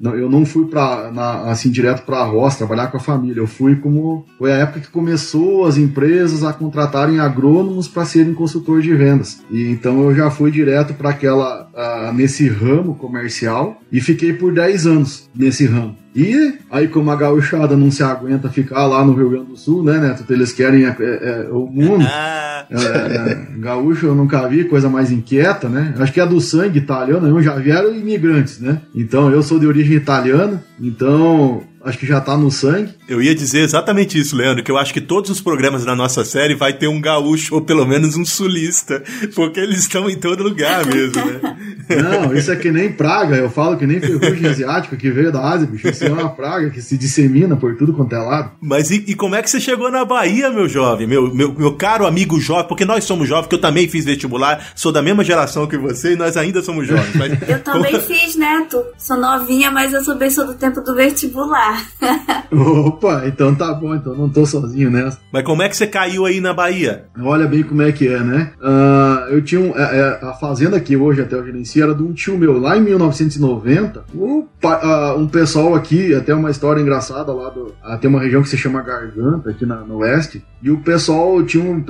eu 0.00 0.30
não 0.30 0.44
fui 0.44 0.66
para 0.66 1.10
assim 1.46 1.70
direto 1.70 2.04
para 2.04 2.18
a 2.18 2.24
trabalhar 2.54 2.88
com 2.88 2.98
a 2.98 3.00
família. 3.00 3.40
Eu 3.40 3.46
fui 3.46 3.76
como 3.76 4.24
foi 4.38 4.52
a 4.52 4.58
época 4.58 4.80
que 4.80 4.90
começou 4.90 5.66
as 5.66 5.76
empresas 5.76 6.44
a 6.44 6.52
contratarem 6.52 7.18
agrônomos 7.18 7.88
para 7.88 8.04
serem 8.04 8.34
consultores 8.34 8.84
de 8.84 8.94
vendas. 8.94 9.40
E 9.50 9.68
então 9.70 10.02
eu 10.02 10.14
já 10.14 10.30
fui 10.30 10.50
direto 10.50 10.94
para 10.94 11.10
aquela 11.10 11.66
nesse 12.14 12.48
ramo 12.48 12.94
comercial 12.94 13.80
e 13.90 14.00
fiquei 14.00 14.32
por 14.32 14.52
10 14.52 14.86
anos 14.86 15.28
nesse 15.34 15.66
ramo. 15.66 15.96
E 16.16 16.54
aí, 16.70 16.88
como 16.88 17.10
a 17.10 17.16
gauchada 17.16 17.76
não 17.76 17.90
se 17.90 18.02
aguenta 18.02 18.48
ficar 18.48 18.86
lá 18.86 19.04
no 19.04 19.12
Rio 19.12 19.28
Grande 19.28 19.50
do 19.50 19.56
Sul, 19.56 19.84
né, 19.84 19.98
Neto? 19.98 20.24
Eles 20.32 20.50
querem 20.50 20.86
é, 20.86 20.96
é, 20.98 21.46
é 21.46 21.52
o 21.52 21.66
mundo. 21.66 22.06
É, 22.06 22.64
é, 22.70 23.58
gaúcho 23.58 24.06
eu 24.06 24.14
nunca 24.14 24.48
vi, 24.48 24.64
coisa 24.64 24.88
mais 24.88 25.12
inquieta, 25.12 25.68
né? 25.68 25.94
Acho 25.98 26.12
que 26.12 26.20
é 26.20 26.26
do 26.26 26.40
sangue 26.40 26.78
italiano, 26.78 27.28
eu 27.28 27.42
já 27.42 27.54
vieram 27.56 27.94
imigrantes, 27.94 28.58
né? 28.60 28.80
Então, 28.94 29.30
eu 29.30 29.42
sou 29.42 29.58
de 29.58 29.66
origem 29.66 29.94
italiana, 29.94 30.64
então 30.80 31.62
acho 31.86 31.98
que 31.98 32.06
já 32.06 32.20
tá 32.20 32.36
no 32.36 32.50
sangue. 32.50 32.92
Eu 33.08 33.22
ia 33.22 33.34
dizer 33.34 33.60
exatamente 33.60 34.18
isso, 34.18 34.36
Leandro, 34.36 34.62
que 34.62 34.70
eu 34.70 34.76
acho 34.76 34.92
que 34.92 35.00
todos 35.00 35.30
os 35.30 35.40
programas 35.40 35.84
da 35.84 35.94
nossa 35.94 36.24
série 36.24 36.54
vai 36.54 36.72
ter 36.72 36.88
um 36.88 37.00
gaúcho 37.00 37.54
ou 37.54 37.60
pelo 37.60 37.86
menos 37.86 38.16
um 38.16 38.24
sulista, 38.24 39.02
porque 39.34 39.60
eles 39.60 39.78
estão 39.78 40.10
em 40.10 40.16
todo 40.16 40.42
lugar 40.42 40.84
mesmo, 40.86 41.24
né? 41.24 41.56
Não, 42.02 42.34
isso 42.34 42.50
é 42.50 42.56
que 42.56 42.70
nem 42.70 42.92
praga, 42.92 43.36
eu 43.36 43.48
falo 43.48 43.76
que 43.76 43.86
nem 43.86 44.00
ferrugem 44.00 44.46
asiática 44.46 44.96
que 44.96 45.10
veio 45.10 45.30
da 45.30 45.40
Ásia, 45.40 45.66
bicho, 45.66 45.88
isso 45.88 46.04
é 46.04 46.10
uma 46.10 46.28
praga 46.28 46.70
que 46.70 46.82
se 46.82 46.98
dissemina 46.98 47.56
por 47.56 47.76
tudo 47.76 47.92
quanto 47.92 48.14
é 48.14 48.18
lado. 48.18 48.52
Mas 48.60 48.90
e, 48.90 49.04
e 49.06 49.14
como 49.14 49.34
é 49.34 49.42
que 49.42 49.48
você 49.48 49.60
chegou 49.60 49.90
na 49.90 50.04
Bahia, 50.04 50.50
meu 50.50 50.68
jovem, 50.68 51.06
meu, 51.06 51.32
meu, 51.32 51.52
meu 51.52 51.74
caro 51.74 52.06
amigo 52.06 52.40
jovem, 52.40 52.66
porque 52.66 52.84
nós 52.84 53.04
somos 53.04 53.28
jovens, 53.28 53.48
que 53.48 53.54
eu 53.54 53.60
também 53.60 53.88
fiz 53.88 54.04
vestibular, 54.04 54.72
sou 54.74 54.90
da 54.90 55.02
mesma 55.02 55.22
geração 55.22 55.66
que 55.66 55.78
você 55.78 56.14
e 56.14 56.16
nós 56.16 56.36
ainda 56.36 56.62
somos 56.62 56.86
jovens. 56.86 57.14
Mas... 57.14 57.36
Eu 57.46 57.60
também 57.62 58.00
fiz, 58.00 58.34
Neto, 58.36 58.82
sou 58.98 59.16
novinha, 59.16 59.70
mas 59.70 59.92
eu 59.92 60.02
sou 60.02 60.16
bem 60.16 60.30
sou 60.30 60.46
do 60.46 60.54
tempo 60.54 60.80
do 60.80 60.94
vestibular. 60.94 61.75
Opa, 62.52 63.24
então 63.26 63.54
tá 63.54 63.72
bom, 63.74 63.94
então 63.94 64.14
não 64.14 64.28
tô 64.28 64.46
sozinho 64.46 64.90
nessa. 64.90 65.18
Mas 65.32 65.44
como 65.44 65.62
é 65.62 65.68
que 65.68 65.76
você 65.76 65.86
caiu 65.86 66.24
aí 66.24 66.40
na 66.40 66.54
Bahia? 66.54 67.06
Olha 67.20 67.46
bem 67.46 67.62
como 67.62 67.82
é 67.82 67.92
que 67.92 68.06
é, 68.06 68.20
né? 68.20 68.52
Uh, 68.60 69.32
eu 69.32 69.42
tinha 69.42 69.60
um, 69.60 69.76
é, 69.76 69.98
é, 69.98 70.26
a 70.26 70.32
fazenda 70.34 70.78
que 70.80 70.96
hoje 70.96 71.20
até 71.20 71.34
eu 71.34 71.44
gerencio 71.44 71.82
era 71.82 71.94
de 71.94 72.02
um 72.02 72.12
tio 72.12 72.38
meu 72.38 72.58
lá 72.58 72.76
em 72.76 72.82
1990. 72.82 74.04
O, 74.14 74.46
uh, 74.64 75.18
um 75.18 75.26
pessoal 75.26 75.74
aqui, 75.74 76.14
até 76.14 76.34
uma 76.34 76.50
história 76.50 76.80
engraçada 76.80 77.32
lá 77.32 77.50
do. 77.50 77.74
Uh, 77.84 77.98
tem 78.00 78.08
uma 78.08 78.20
região 78.20 78.42
que 78.42 78.48
se 78.48 78.56
chama 78.56 78.82
Garganta, 78.82 79.50
aqui 79.50 79.66
na, 79.66 79.76
no 79.76 79.98
oeste. 79.98 80.42
E 80.66 80.70
o 80.72 80.78
pessoal 80.78 81.44
tinha 81.44 81.62
um, 81.62 81.80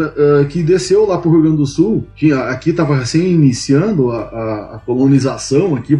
que 0.50 0.62
desceu 0.62 1.06
lá 1.06 1.16
pro 1.16 1.30
Rio 1.30 1.40
Grande 1.40 1.56
do 1.56 1.64
Sul. 1.64 2.06
Tinha, 2.14 2.40
aqui 2.40 2.74
tava 2.74 2.94
recém 2.94 3.32
iniciando 3.32 4.10
a, 4.10 4.18
a, 4.18 4.74
a 4.74 4.78
colonização 4.84 5.74
aqui 5.74 5.96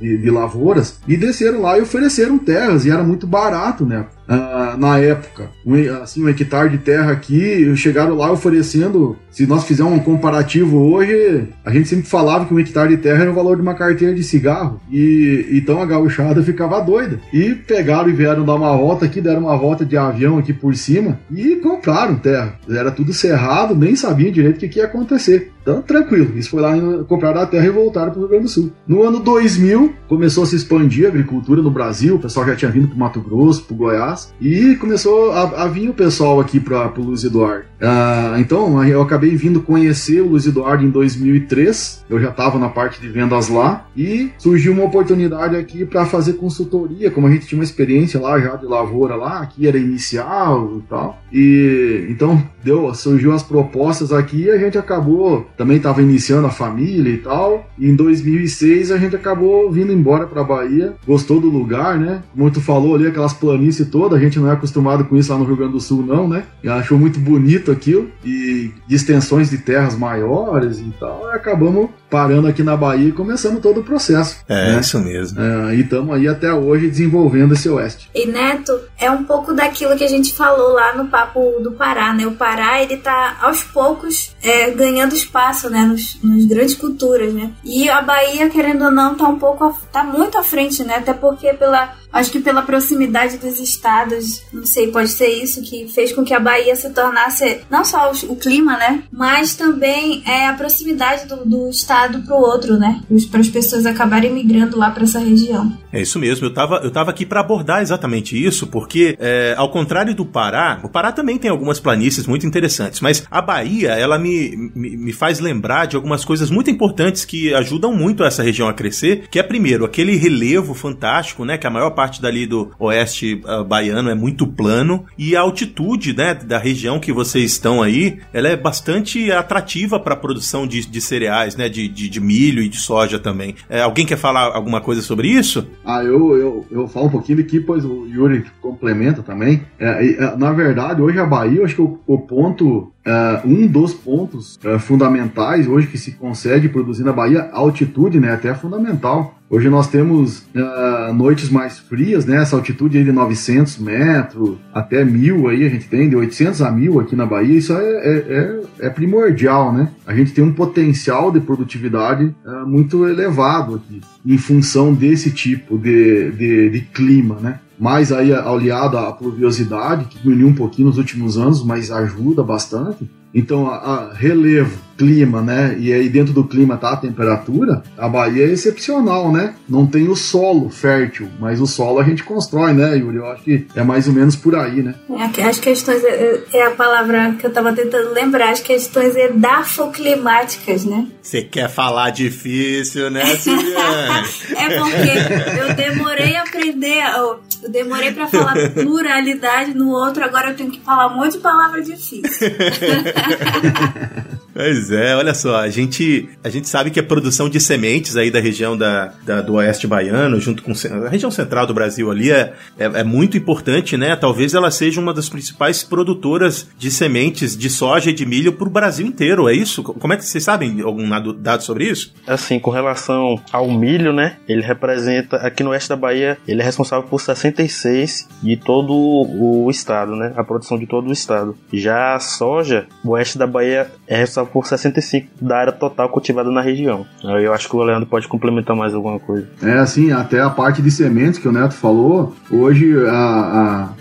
de, 0.00 0.16
de 0.16 0.30
lavouras. 0.30 0.98
E 1.06 1.14
desceram 1.14 1.60
lá 1.60 1.76
e 1.76 1.82
ofereceram 1.82 2.38
terras. 2.38 2.86
E 2.86 2.90
era 2.90 3.02
muito 3.02 3.26
barato, 3.26 3.84
né? 3.84 4.06
Uh, 4.26 4.78
na 4.78 4.96
época. 4.96 5.50
Um, 5.66 5.74
assim, 6.02 6.24
um 6.24 6.28
hectare 6.30 6.70
de 6.70 6.78
terra 6.78 7.12
aqui, 7.12 7.76
chegaram 7.76 8.14
lá 8.14 8.32
oferecendo. 8.32 9.18
Se 9.30 9.46
nós 9.46 9.64
fizermos 9.64 9.94
um 9.94 9.98
comparativo 9.98 10.78
hoje, 10.78 11.48
a 11.64 11.70
gente 11.70 11.88
sempre 11.88 12.06
falava 12.06 12.46
que 12.46 12.54
um 12.54 12.58
hectare 12.58 12.96
de 12.96 13.02
terra 13.02 13.22
era 13.22 13.30
o 13.30 13.34
valor 13.34 13.56
de 13.56 13.62
uma 13.62 13.74
carteira 13.74 14.14
de 14.14 14.22
cigarro. 14.24 14.80
E 14.90 15.48
então 15.50 15.82
a 15.82 15.86
gauchada 15.86 16.42
ficava 16.42 16.80
doida. 16.80 17.20
E 17.30 17.54
pegaram 17.54 18.08
e 18.08 18.12
vieram 18.12 18.44
dar 18.44 18.54
uma 18.54 18.74
volta 18.74 19.04
aqui, 19.04 19.20
deram 19.20 19.42
uma 19.42 19.56
volta 19.56 19.84
de 19.84 19.98
avião 19.98 20.38
aqui 20.38 20.54
por 20.54 20.74
cima 20.74 21.18
e 21.30 21.56
compraram 21.56 21.89
terra. 22.16 22.54
Era 22.68 22.90
tudo 22.90 23.12
cerrado, 23.12 23.74
nem 23.74 23.96
sabiam 23.96 24.32
direito 24.32 24.64
o 24.64 24.68
que 24.68 24.78
ia 24.78 24.84
acontecer. 24.84 25.52
Então, 25.62 25.82
tranquilo. 25.82 26.36
Isso 26.36 26.50
foi 26.50 26.60
lá, 26.60 26.74
compraram 27.06 27.40
a 27.40 27.46
terra 27.46 27.66
e 27.66 27.70
voltaram 27.70 28.10
para 28.10 28.18
o 28.18 28.22
Rio 28.22 28.30
Grande 28.30 28.44
do 28.44 28.50
Sul. 28.50 28.72
No 28.86 29.02
ano 29.02 29.20
2000, 29.20 29.94
começou 30.08 30.44
a 30.44 30.46
se 30.46 30.56
expandir 30.56 31.06
a 31.06 31.08
agricultura 31.08 31.62
no 31.62 31.70
Brasil. 31.70 32.16
O 32.16 32.18
pessoal 32.18 32.46
já 32.46 32.56
tinha 32.56 32.70
vindo 32.70 32.88
para 32.88 32.96
Mato 32.96 33.20
Grosso, 33.20 33.64
para 33.64 33.76
Goiás. 33.76 34.32
E 34.40 34.74
começou 34.76 35.32
a, 35.32 35.64
a 35.64 35.68
vir 35.68 35.88
o 35.88 35.94
pessoal 35.94 36.40
aqui 36.40 36.58
para 36.58 36.92
o 36.96 37.02
Luiz 37.02 37.24
Eduardo. 37.24 37.64
Ah, 37.80 38.36
então, 38.38 38.82
eu 38.84 39.00
acabei 39.00 39.34
vindo 39.36 39.62
conhecer 39.62 40.20
o 40.20 40.28
Luiz 40.28 40.46
Eduardo 40.46 40.84
em 40.84 40.90
2003. 40.90 42.04
Eu 42.08 42.20
já 42.20 42.30
estava 42.30 42.58
na 42.58 42.68
parte 42.68 43.00
de 43.00 43.08
vendas 43.08 43.48
lá. 43.48 43.86
E 43.96 44.30
surgiu 44.38 44.72
uma 44.72 44.84
oportunidade 44.84 45.56
aqui 45.56 45.84
para 45.84 46.06
fazer 46.06 46.34
consultoria. 46.34 47.10
Como 47.10 47.26
a 47.26 47.30
gente 47.30 47.46
tinha 47.46 47.58
uma 47.58 47.64
experiência 47.64 48.20
lá 48.20 48.38
já 48.40 48.56
de 48.56 48.66
lavoura 48.66 49.14
lá, 49.14 49.40
aqui 49.40 49.66
era 49.66 49.78
inicial 49.78 50.78
e 50.78 50.82
tal. 50.88 51.18
E 51.32 52.06
então 52.08 52.42
deu, 52.64 52.92
surgiu 52.94 53.32
as 53.32 53.42
propostas 53.42 54.12
aqui 54.12 54.44
e 54.44 54.50
a 54.50 54.58
gente 54.58 54.78
acabou 54.78 55.46
também 55.60 55.76
estava 55.76 56.00
iniciando 56.00 56.46
a 56.46 56.50
família 56.50 57.12
e 57.12 57.18
tal. 57.18 57.68
E 57.78 57.86
em 57.86 57.94
2006 57.94 58.90
a 58.90 58.96
gente 58.96 59.14
acabou 59.14 59.70
vindo 59.70 59.92
embora 59.92 60.26
para 60.26 60.42
Bahia. 60.42 60.94
Gostou 61.06 61.38
do 61.38 61.50
lugar, 61.50 61.98
né? 61.98 62.22
Tu 62.54 62.62
falou 62.62 62.94
ali, 62.94 63.06
aquelas 63.06 63.34
planícies 63.34 63.86
todas, 63.90 64.18
a 64.18 64.22
gente 64.22 64.38
não 64.38 64.48
é 64.48 64.54
acostumado 64.54 65.04
com 65.04 65.18
isso 65.18 65.30
lá 65.30 65.38
no 65.38 65.44
Rio 65.44 65.56
Grande 65.56 65.74
do 65.74 65.80
Sul, 65.80 66.02
não, 66.02 66.26
né? 66.26 66.44
E 66.64 66.68
achou 66.70 66.98
muito 66.98 67.20
bonito 67.20 67.70
aquilo. 67.70 68.08
E 68.24 68.70
extensões 68.88 69.50
de 69.50 69.58
terras 69.58 69.94
maiores 69.94 70.78
e 70.78 70.94
tal. 70.98 71.28
E 71.30 71.36
acabamos 71.36 71.90
parando 72.10 72.48
aqui 72.48 72.62
na 72.62 72.76
Bahia 72.76 73.08
e 73.08 73.12
começamos 73.12 73.62
todo 73.62 73.80
o 73.80 73.84
processo. 73.84 74.36
É, 74.48 74.72
né? 74.72 74.80
isso 74.80 74.98
mesmo. 74.98 75.40
É, 75.40 75.74
e 75.76 75.80
estamos 75.80 76.14
aí 76.14 76.26
até 76.26 76.52
hoje 76.52 76.88
desenvolvendo 76.88 77.54
esse 77.54 77.68
oeste. 77.68 78.10
E 78.14 78.26
Neto, 78.26 78.78
é 78.98 79.10
um 79.10 79.24
pouco 79.24 79.54
daquilo 79.54 79.96
que 79.96 80.04
a 80.04 80.08
gente 80.08 80.34
falou 80.34 80.72
lá 80.72 80.94
no 80.94 81.08
papo 81.08 81.60
do 81.60 81.72
Pará, 81.72 82.12
né? 82.12 82.26
O 82.26 82.32
Pará, 82.32 82.82
ele 82.82 82.96
tá 82.96 83.38
aos 83.40 83.62
poucos 83.62 84.34
é, 84.42 84.70
ganhando 84.70 85.14
espaço 85.14 85.70
né, 85.70 85.84
nos, 85.84 86.18
nos, 86.22 86.44
grandes 86.46 86.74
culturas, 86.74 87.32
né? 87.32 87.52
E 87.64 87.88
a 87.88 88.02
Bahia, 88.02 88.50
querendo 88.50 88.86
ou 88.86 88.90
não, 88.90 89.14
tá 89.14 89.28
um 89.28 89.38
pouco, 89.38 89.76
tá 89.92 90.02
muito 90.02 90.36
à 90.36 90.42
frente, 90.42 90.82
né? 90.82 90.96
Até 90.96 91.12
porque 91.12 91.52
pela, 91.54 91.94
acho 92.12 92.30
que 92.30 92.40
pela 92.40 92.62
proximidade 92.62 93.38
dos 93.38 93.58
estados, 93.60 94.42
não 94.52 94.64
sei, 94.64 94.88
pode 94.88 95.08
ser 95.08 95.28
isso 95.28 95.62
que 95.62 95.88
fez 95.88 96.12
com 96.12 96.24
que 96.24 96.34
a 96.34 96.40
Bahia 96.40 96.74
se 96.76 96.90
tornasse 96.90 97.60
não 97.70 97.84
só 97.84 98.10
o, 98.10 98.32
o 98.32 98.36
clima, 98.36 98.76
né, 98.76 99.02
mas 99.12 99.54
também 99.54 100.22
é 100.26 100.48
a 100.48 100.54
proximidade 100.54 101.26
do, 101.26 101.44
do 101.44 101.68
estado 101.68 102.22
pro 102.22 102.36
outro, 102.36 102.78
né? 102.78 103.00
Para 103.30 103.40
as 103.40 103.48
pessoas 103.48 103.86
acabarem 103.86 104.32
migrando 104.32 104.78
lá 104.78 104.90
para 104.90 105.04
essa 105.04 105.18
região. 105.18 105.76
É 105.92 106.00
isso 106.00 106.18
mesmo. 106.18 106.46
Eu 106.46 106.54
tava, 106.54 106.76
eu 106.82 106.90
tava 106.90 107.10
aqui 107.10 107.26
para 107.26 107.40
abordar 107.40 107.82
exatamente 107.82 108.42
isso, 108.42 108.66
porque 108.66 109.16
é, 109.18 109.54
ao 109.56 109.70
contrário 109.70 110.14
do 110.14 110.24
Pará, 110.24 110.80
o 110.82 110.88
Pará 110.88 111.12
também 111.12 111.38
tem 111.38 111.50
algumas 111.50 111.80
planícies 111.80 112.26
muito 112.26 112.46
interessantes, 112.46 113.00
mas 113.00 113.24
a 113.30 113.42
Bahia, 113.42 113.90
ela 113.90 114.18
me, 114.18 114.70
me, 114.74 114.96
me 114.96 115.12
faz 115.12 115.40
lembrar 115.40 115.86
de 115.86 115.96
algumas 115.96 116.24
coisas 116.24 116.50
muito 116.50 116.70
importantes 116.70 117.24
que 117.24 117.52
ajudam 117.54 117.92
muito 117.94 118.24
essa 118.24 118.42
região 118.42 118.68
a 118.68 118.74
crescer, 118.74 119.28
que 119.30 119.38
é 119.38 119.42
primeiro 119.42 119.84
aquele 119.84 120.16
relevo 120.16 120.74
fantástico, 120.74 121.44
né, 121.44 121.58
que 121.58 121.66
a 121.66 121.70
maior 121.70 121.90
parte 122.00 122.22
dali 122.22 122.46
do 122.46 122.70
oeste 122.78 123.42
uh, 123.44 123.62
baiano 123.62 124.08
é 124.08 124.14
muito 124.14 124.46
plano 124.46 125.04
e 125.18 125.36
a 125.36 125.42
altitude, 125.42 126.16
né, 126.16 126.32
da 126.32 126.56
região 126.56 126.98
que 126.98 127.12
vocês 127.12 127.52
estão 127.52 127.82
aí, 127.82 128.20
ela 128.32 128.48
é 128.48 128.56
bastante 128.56 129.30
atrativa 129.30 130.00
para 130.00 130.14
a 130.14 130.16
produção 130.16 130.66
de, 130.66 130.86
de, 130.86 130.98
cereais, 130.98 131.56
né, 131.56 131.68
de, 131.68 131.86
de, 131.88 132.08
de, 132.08 132.18
milho 132.18 132.62
e 132.62 132.70
de 132.70 132.78
soja 132.78 133.18
também. 133.18 133.54
É, 133.68 133.82
alguém 133.82 134.06
quer 134.06 134.16
falar 134.16 134.56
alguma 134.56 134.80
coisa 134.80 135.02
sobre 135.02 135.28
isso? 135.28 135.68
Ah, 135.84 136.02
eu, 136.02 136.34
eu, 136.38 136.66
eu 136.70 136.88
falo 136.88 137.08
um 137.08 137.10
pouquinho 137.10 137.40
aqui, 137.40 137.60
pois 137.60 137.84
o 137.84 138.06
Yuri 138.06 138.46
complementa 138.62 139.22
também. 139.22 139.62
É, 139.78 140.06
é, 140.06 140.36
na 140.38 140.52
verdade, 140.52 141.02
hoje 141.02 141.18
a 141.18 141.26
Bahia, 141.26 141.58
eu 141.58 141.64
acho 141.66 141.74
que 141.74 141.82
o, 141.82 141.98
o 142.06 142.18
ponto 142.18 142.90
Uh, 143.00 143.48
um 143.48 143.66
dos 143.66 143.94
pontos 143.94 144.58
uh, 144.62 144.78
fundamentais 144.78 145.66
hoje 145.66 145.86
que 145.86 145.96
se 145.96 146.12
consegue 146.12 146.68
produzir 146.68 147.02
na 147.02 147.12
Bahia, 147.12 147.48
a 147.50 147.58
altitude, 147.58 148.20
né, 148.20 148.34
até 148.34 148.50
é 148.50 148.54
fundamental. 148.54 149.38
Hoje 149.48 149.70
nós 149.70 149.88
temos 149.88 150.40
uh, 150.54 151.12
noites 151.14 151.48
mais 151.48 151.78
frias, 151.78 152.26
né, 152.26 152.42
essa 152.42 152.54
altitude 152.56 152.98
aí 152.98 153.04
de 153.04 153.10
900 153.10 153.78
metros 153.78 154.58
até 154.72 155.02
1000 155.02 155.48
aí 155.48 155.64
a 155.64 155.70
gente 155.70 155.88
tem, 155.88 156.10
de 156.10 156.16
800 156.16 156.60
a 156.60 156.70
1000 156.70 157.00
aqui 157.00 157.16
na 157.16 157.24
Bahia, 157.24 157.56
isso 157.56 157.72
é, 157.72 157.78
é, 157.78 158.60
é, 158.80 158.86
é 158.86 158.90
primordial, 158.90 159.72
né? 159.72 159.88
A 160.06 160.14
gente 160.14 160.32
tem 160.32 160.44
um 160.44 160.52
potencial 160.52 161.32
de 161.32 161.40
produtividade 161.40 162.34
muito 162.66 163.08
elevado 163.08 163.76
aqui, 163.76 164.00
em 164.24 164.38
função 164.38 164.92
desse 164.92 165.30
tipo 165.30 165.78
de, 165.78 166.30
de, 166.32 166.70
de 166.70 166.80
clima, 166.80 167.36
né? 167.40 167.60
mais 167.78 168.12
aí 168.12 168.32
aliado 168.32 168.98
à 168.98 169.10
pluviosidade, 169.10 170.04
que 170.04 170.18
diminuiu 170.18 170.48
um 170.48 170.54
pouquinho 170.54 170.88
nos 170.88 170.98
últimos 170.98 171.38
anos, 171.38 171.64
mas 171.64 171.90
ajuda 171.90 172.42
bastante. 172.42 173.10
Então, 173.34 173.68
a, 173.68 173.76
a 173.76 174.12
relevo 174.12 174.76
clima, 175.00 175.40
né? 175.40 175.74
E 175.78 175.90
aí 175.94 176.10
dentro 176.10 176.34
do 176.34 176.44
clima 176.44 176.76
tá 176.76 176.90
a 176.90 176.96
temperatura, 176.96 177.82
a 177.96 178.06
Bahia 178.06 178.44
é 178.44 178.50
excepcional, 178.50 179.32
né? 179.32 179.54
Não 179.66 179.86
tem 179.86 180.08
o 180.08 180.14
solo 180.14 180.68
fértil, 180.68 181.26
mas 181.40 181.58
o 181.58 181.66
solo 181.66 182.00
a 182.00 182.04
gente 182.04 182.22
constrói, 182.22 182.74
né, 182.74 182.98
Yuri? 182.98 183.16
Eu 183.16 183.26
acho 183.30 183.42
que 183.42 183.66
é 183.74 183.82
mais 183.82 184.06
ou 184.06 184.12
menos 184.12 184.36
por 184.36 184.54
aí, 184.54 184.82
né? 184.82 184.94
É, 185.38 185.44
as 185.44 185.58
questões, 185.58 186.04
é, 186.04 186.42
é 186.52 186.66
a 186.66 186.72
palavra 186.72 187.34
que 187.38 187.46
eu 187.46 187.50
tava 187.50 187.72
tentando 187.72 188.12
lembrar, 188.12 188.50
as 188.50 188.60
questões 188.60 189.16
edafoclimáticas, 189.16 190.84
né? 190.84 191.06
Você 191.22 191.40
quer 191.40 191.70
falar 191.70 192.10
difícil, 192.10 193.10
né, 193.10 193.24
Silviane? 193.36 194.28
é 194.54 194.78
porque 194.78 195.60
eu 195.60 195.74
demorei 195.76 196.36
a 196.36 196.42
aprender, 196.42 197.02
eu 197.16 197.40
demorei 197.70 198.12
para 198.12 198.26
falar 198.26 198.54
pluralidade 198.74 199.72
no 199.72 199.88
outro, 199.88 200.22
agora 200.22 200.50
eu 200.50 200.56
tenho 200.56 200.70
que 200.70 200.80
falar 200.80 201.06
um 201.06 201.16
monte 201.16 201.32
de 201.32 201.38
palavra 201.38 201.80
difícil. 201.80 202.50
Pois 204.60 204.90
é, 204.90 205.16
olha 205.16 205.32
só, 205.32 205.56
a 205.56 205.70
gente, 205.70 206.28
a 206.44 206.50
gente 206.50 206.68
sabe 206.68 206.90
que 206.90 207.00
a 207.00 207.02
produção 207.02 207.48
de 207.48 207.58
sementes 207.58 208.14
aí 208.14 208.30
da 208.30 208.40
região 208.40 208.76
da, 208.76 209.10
da 209.24 209.40
do 209.40 209.54
oeste 209.54 209.86
baiano, 209.86 210.38
junto 210.38 210.62
com 210.62 210.72
a 210.72 211.08
região 211.08 211.30
central 211.30 211.66
do 211.66 211.72
Brasil 211.72 212.10
ali, 212.10 212.30
é, 212.30 212.52
é, 212.78 212.84
é, 212.84 213.02
muito 213.02 213.38
importante, 213.38 213.96
né? 213.96 214.14
Talvez 214.16 214.52
ela 214.52 214.70
seja 214.70 215.00
uma 215.00 215.14
das 215.14 215.30
principais 215.30 215.82
produtoras 215.82 216.68
de 216.76 216.90
sementes 216.90 217.56
de 217.56 217.70
soja 217.70 218.10
e 218.10 218.12
de 218.12 218.26
milho 218.26 218.52
para 218.52 218.68
o 218.68 218.70
Brasil 218.70 219.06
inteiro, 219.06 219.48
é 219.48 219.54
isso? 219.54 219.82
Como 219.82 220.12
é 220.12 220.16
que 220.18 220.26
vocês 220.26 220.44
sabem 220.44 220.82
algum 220.82 221.08
dado 221.38 221.62
sobre 221.62 221.84
isso? 221.84 222.12
Assim, 222.26 222.60
com 222.60 222.70
relação 222.70 223.40
ao 223.50 223.70
milho, 223.70 224.12
né? 224.12 224.36
Ele 224.46 224.60
representa, 224.60 225.36
aqui 225.36 225.62
no 225.62 225.70
oeste 225.70 225.88
da 225.88 225.96
Bahia, 225.96 226.36
ele 226.46 226.60
é 226.60 226.64
responsável 226.64 227.08
por 227.08 227.18
66 227.18 228.28
de 228.42 228.58
todo 228.58 228.92
o 228.92 229.70
estado, 229.70 230.14
né? 230.14 230.34
A 230.36 230.44
produção 230.44 230.78
de 230.78 230.86
todo 230.86 231.08
o 231.08 231.12
estado. 231.12 231.56
Já 231.72 232.14
a 232.14 232.20
soja, 232.20 232.86
o 233.02 233.12
oeste 233.12 233.38
da 233.38 233.46
Bahia 233.46 233.90
é 234.06 234.16
responsável 234.18 234.49
por 234.52 234.66
65 234.66 235.28
da 235.40 235.58
área 235.58 235.72
total 235.72 236.08
cultivada 236.08 236.50
na 236.50 236.60
região. 236.60 237.06
Eu 237.22 237.52
acho 237.52 237.68
que 237.68 237.76
o 237.76 237.82
Leandro 237.82 238.08
pode 238.08 238.28
complementar 238.28 238.76
mais 238.76 238.94
alguma 238.94 239.18
coisa. 239.18 239.46
É, 239.62 239.78
assim, 239.78 240.12
até 240.12 240.40
a 240.40 240.50
parte 240.50 240.82
de 240.82 240.90
sementes 240.90 241.38
que 241.38 241.48
o 241.48 241.52
Neto 241.52 241.74
falou, 241.74 242.34
hoje 242.50 242.94
a, 243.06 243.12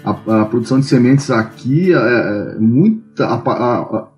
a, 0.06 0.12
a, 0.12 0.42
a 0.42 0.46
produção 0.46 0.80
de 0.80 0.86
sementes 0.86 1.30
aqui 1.32 1.94
é, 1.94 1.98
é 1.98 2.56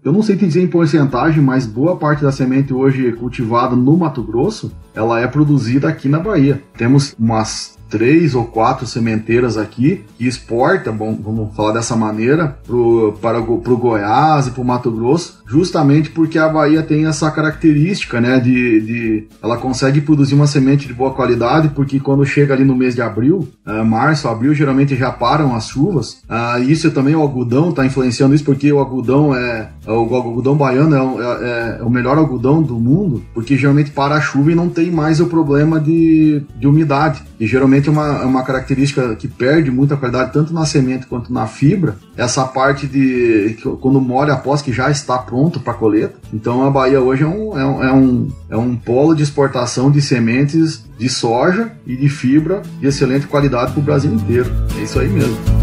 eu 0.03 0.11
não 0.11 0.21
sei 0.21 0.35
te 0.35 0.45
dizer 0.45 0.61
em 0.61 0.67
porcentagem, 0.67 1.41
mas 1.43 1.65
boa 1.65 1.95
parte 1.95 2.21
da 2.21 2.31
semente 2.31 2.71
hoje 2.73 3.11
cultivada 3.13 3.75
no 3.75 3.97
Mato 3.97 4.21
Grosso, 4.21 4.71
ela 4.93 5.19
é 5.19 5.27
produzida 5.27 5.87
aqui 5.89 6.07
na 6.07 6.19
Bahia. 6.19 6.61
Temos 6.77 7.15
umas 7.17 7.79
três 7.91 8.33
ou 8.33 8.45
quatro 8.45 8.87
sementeiras 8.87 9.57
aqui 9.57 10.03
que 10.17 10.25
exportam, 10.25 10.95
bom, 10.95 11.19
vamos 11.21 11.53
falar 11.55 11.73
dessa 11.73 11.95
maneira, 11.95 12.57
para 12.65 13.39
o 13.39 13.77
Goiás 13.77 14.47
e 14.47 14.51
para 14.51 14.61
o 14.61 14.65
Mato 14.65 14.89
Grosso, 14.89 15.41
justamente 15.45 16.09
porque 16.09 16.39
a 16.39 16.47
Bahia 16.47 16.81
tem 16.81 17.05
essa 17.05 17.29
característica, 17.29 18.21
né, 18.21 18.39
de, 18.39 18.81
de 18.81 19.27
ela 19.43 19.57
consegue 19.57 19.99
produzir 19.99 20.33
uma 20.33 20.47
semente 20.47 20.87
de 20.87 20.93
boa 20.93 21.13
qualidade, 21.13 21.69
porque 21.69 21.99
quando 21.99 22.25
chega 22.25 22.53
ali 22.53 22.63
no 22.63 22.75
mês 22.75 22.95
de 22.95 23.01
abril, 23.01 23.47
uh, 23.67 23.83
março, 23.83 24.29
abril, 24.29 24.53
geralmente 24.53 24.95
já 24.95 25.11
param 25.11 25.53
as 25.53 25.67
chuvas. 25.67 26.21
Uh, 26.29 26.63
isso 26.63 26.89
também 26.91 27.15
o 27.15 27.21
algodão 27.21 27.69
está 27.69 27.85
influenciando 27.85 28.33
isso, 28.33 28.45
porque 28.45 28.71
o 28.71 28.79
algodão 28.79 29.35
é 29.35 29.69
o 29.85 30.15
algodão 30.15 30.55
baiano 30.55 30.95
é, 30.95 30.99
é, 30.99 31.79
é, 31.79 31.83
o 31.83 31.89
melhor 31.89 32.17
algodão 32.17 32.61
do 32.61 32.75
mundo, 32.75 33.23
porque 33.33 33.57
geralmente 33.57 33.91
para 33.91 34.15
a 34.15 34.21
chuva 34.21 34.51
e 34.51 34.55
não 34.55 34.69
tem 34.69 34.91
mais 34.91 35.19
o 35.19 35.25
problema 35.25 35.79
de, 35.79 36.43
de 36.55 36.67
umidade. 36.67 37.23
E 37.39 37.47
geralmente 37.47 37.89
é 37.89 37.91
uma, 37.91 38.21
é 38.21 38.25
uma 38.25 38.43
característica 38.43 39.15
que 39.15 39.27
perde 39.27 39.71
muita 39.71 39.97
qualidade 39.97 40.31
tanto 40.31 40.53
na 40.53 40.65
semente 40.65 41.07
quanto 41.07 41.33
na 41.33 41.47
fibra. 41.47 41.95
Essa 42.15 42.45
parte 42.45 42.85
de 42.85 43.57
quando 43.79 43.99
molha 43.99 44.33
após 44.33 44.61
que 44.61 44.71
já 44.71 44.91
está 44.91 45.17
pronto 45.17 45.59
para 45.59 45.73
coleta. 45.73 46.15
Então 46.31 46.65
a 46.65 46.69
Bahia 46.69 47.01
hoje 47.01 47.23
é 47.23 47.27
um, 47.27 47.57
é, 47.57 47.65
um, 47.65 47.83
é, 47.83 47.93
um, 47.93 48.27
é 48.51 48.57
um 48.57 48.75
polo 48.75 49.15
de 49.15 49.23
exportação 49.23 49.89
de 49.89 50.01
sementes 50.01 50.85
de 50.99 51.09
soja 51.09 51.71
e 51.87 51.95
de 51.95 52.09
fibra 52.09 52.61
de 52.79 52.85
excelente 52.85 53.25
qualidade 53.25 53.71
para 53.71 53.79
o 53.79 53.83
Brasil 53.83 54.13
inteiro. 54.13 54.51
É 54.77 54.83
isso 54.83 54.99
aí 54.99 55.09
mesmo. 55.09 55.60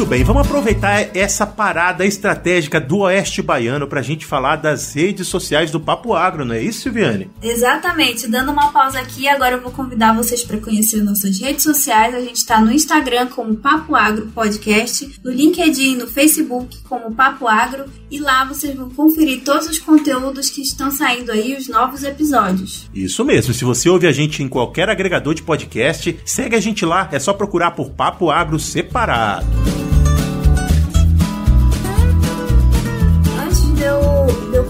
Muito 0.00 0.08
bem, 0.08 0.24
vamos 0.24 0.46
aproveitar 0.46 1.14
essa 1.14 1.46
parada 1.46 2.06
estratégica 2.06 2.80
do 2.80 3.00
Oeste 3.00 3.42
Baiano 3.42 3.86
para 3.86 4.00
a 4.00 4.02
gente 4.02 4.24
falar 4.24 4.56
das 4.56 4.94
redes 4.94 5.28
sociais 5.28 5.70
do 5.70 5.78
Papo 5.78 6.14
Agro, 6.14 6.42
não 6.42 6.54
é 6.54 6.62
isso, 6.62 6.80
Silviane? 6.80 7.30
Exatamente. 7.42 8.26
Dando 8.26 8.50
uma 8.50 8.72
pausa 8.72 8.98
aqui, 8.98 9.28
agora 9.28 9.56
eu 9.56 9.60
vou 9.60 9.70
convidar 9.70 10.16
vocês 10.16 10.42
para 10.42 10.56
conhecer 10.56 11.02
nossas 11.02 11.38
redes 11.38 11.64
sociais. 11.64 12.14
A 12.14 12.20
gente 12.20 12.36
está 12.36 12.62
no 12.62 12.72
Instagram 12.72 13.26
como 13.26 13.56
Papo 13.56 13.94
Agro 13.94 14.28
Podcast, 14.28 15.20
no 15.22 15.30
LinkedIn, 15.30 15.96
no 15.96 16.06
Facebook 16.06 16.78
como 16.88 17.14
Papo 17.14 17.46
Agro 17.46 17.84
e 18.10 18.18
lá 18.18 18.46
vocês 18.46 18.74
vão 18.74 18.88
conferir 18.88 19.42
todos 19.44 19.68
os 19.68 19.78
conteúdos 19.78 20.48
que 20.48 20.62
estão 20.62 20.90
saindo 20.90 21.30
aí, 21.30 21.54
os 21.54 21.68
novos 21.68 22.04
episódios. 22.04 22.88
Isso 22.94 23.22
mesmo. 23.22 23.52
Se 23.52 23.66
você 23.66 23.90
ouve 23.90 24.06
a 24.06 24.12
gente 24.12 24.42
em 24.42 24.48
qualquer 24.48 24.88
agregador 24.88 25.34
de 25.34 25.42
podcast, 25.42 26.18
segue 26.24 26.56
a 26.56 26.60
gente 26.60 26.86
lá. 26.86 27.06
É 27.12 27.18
só 27.18 27.34
procurar 27.34 27.72
por 27.72 27.90
Papo 27.90 28.30
Agro 28.30 28.58
separado. 28.58 29.89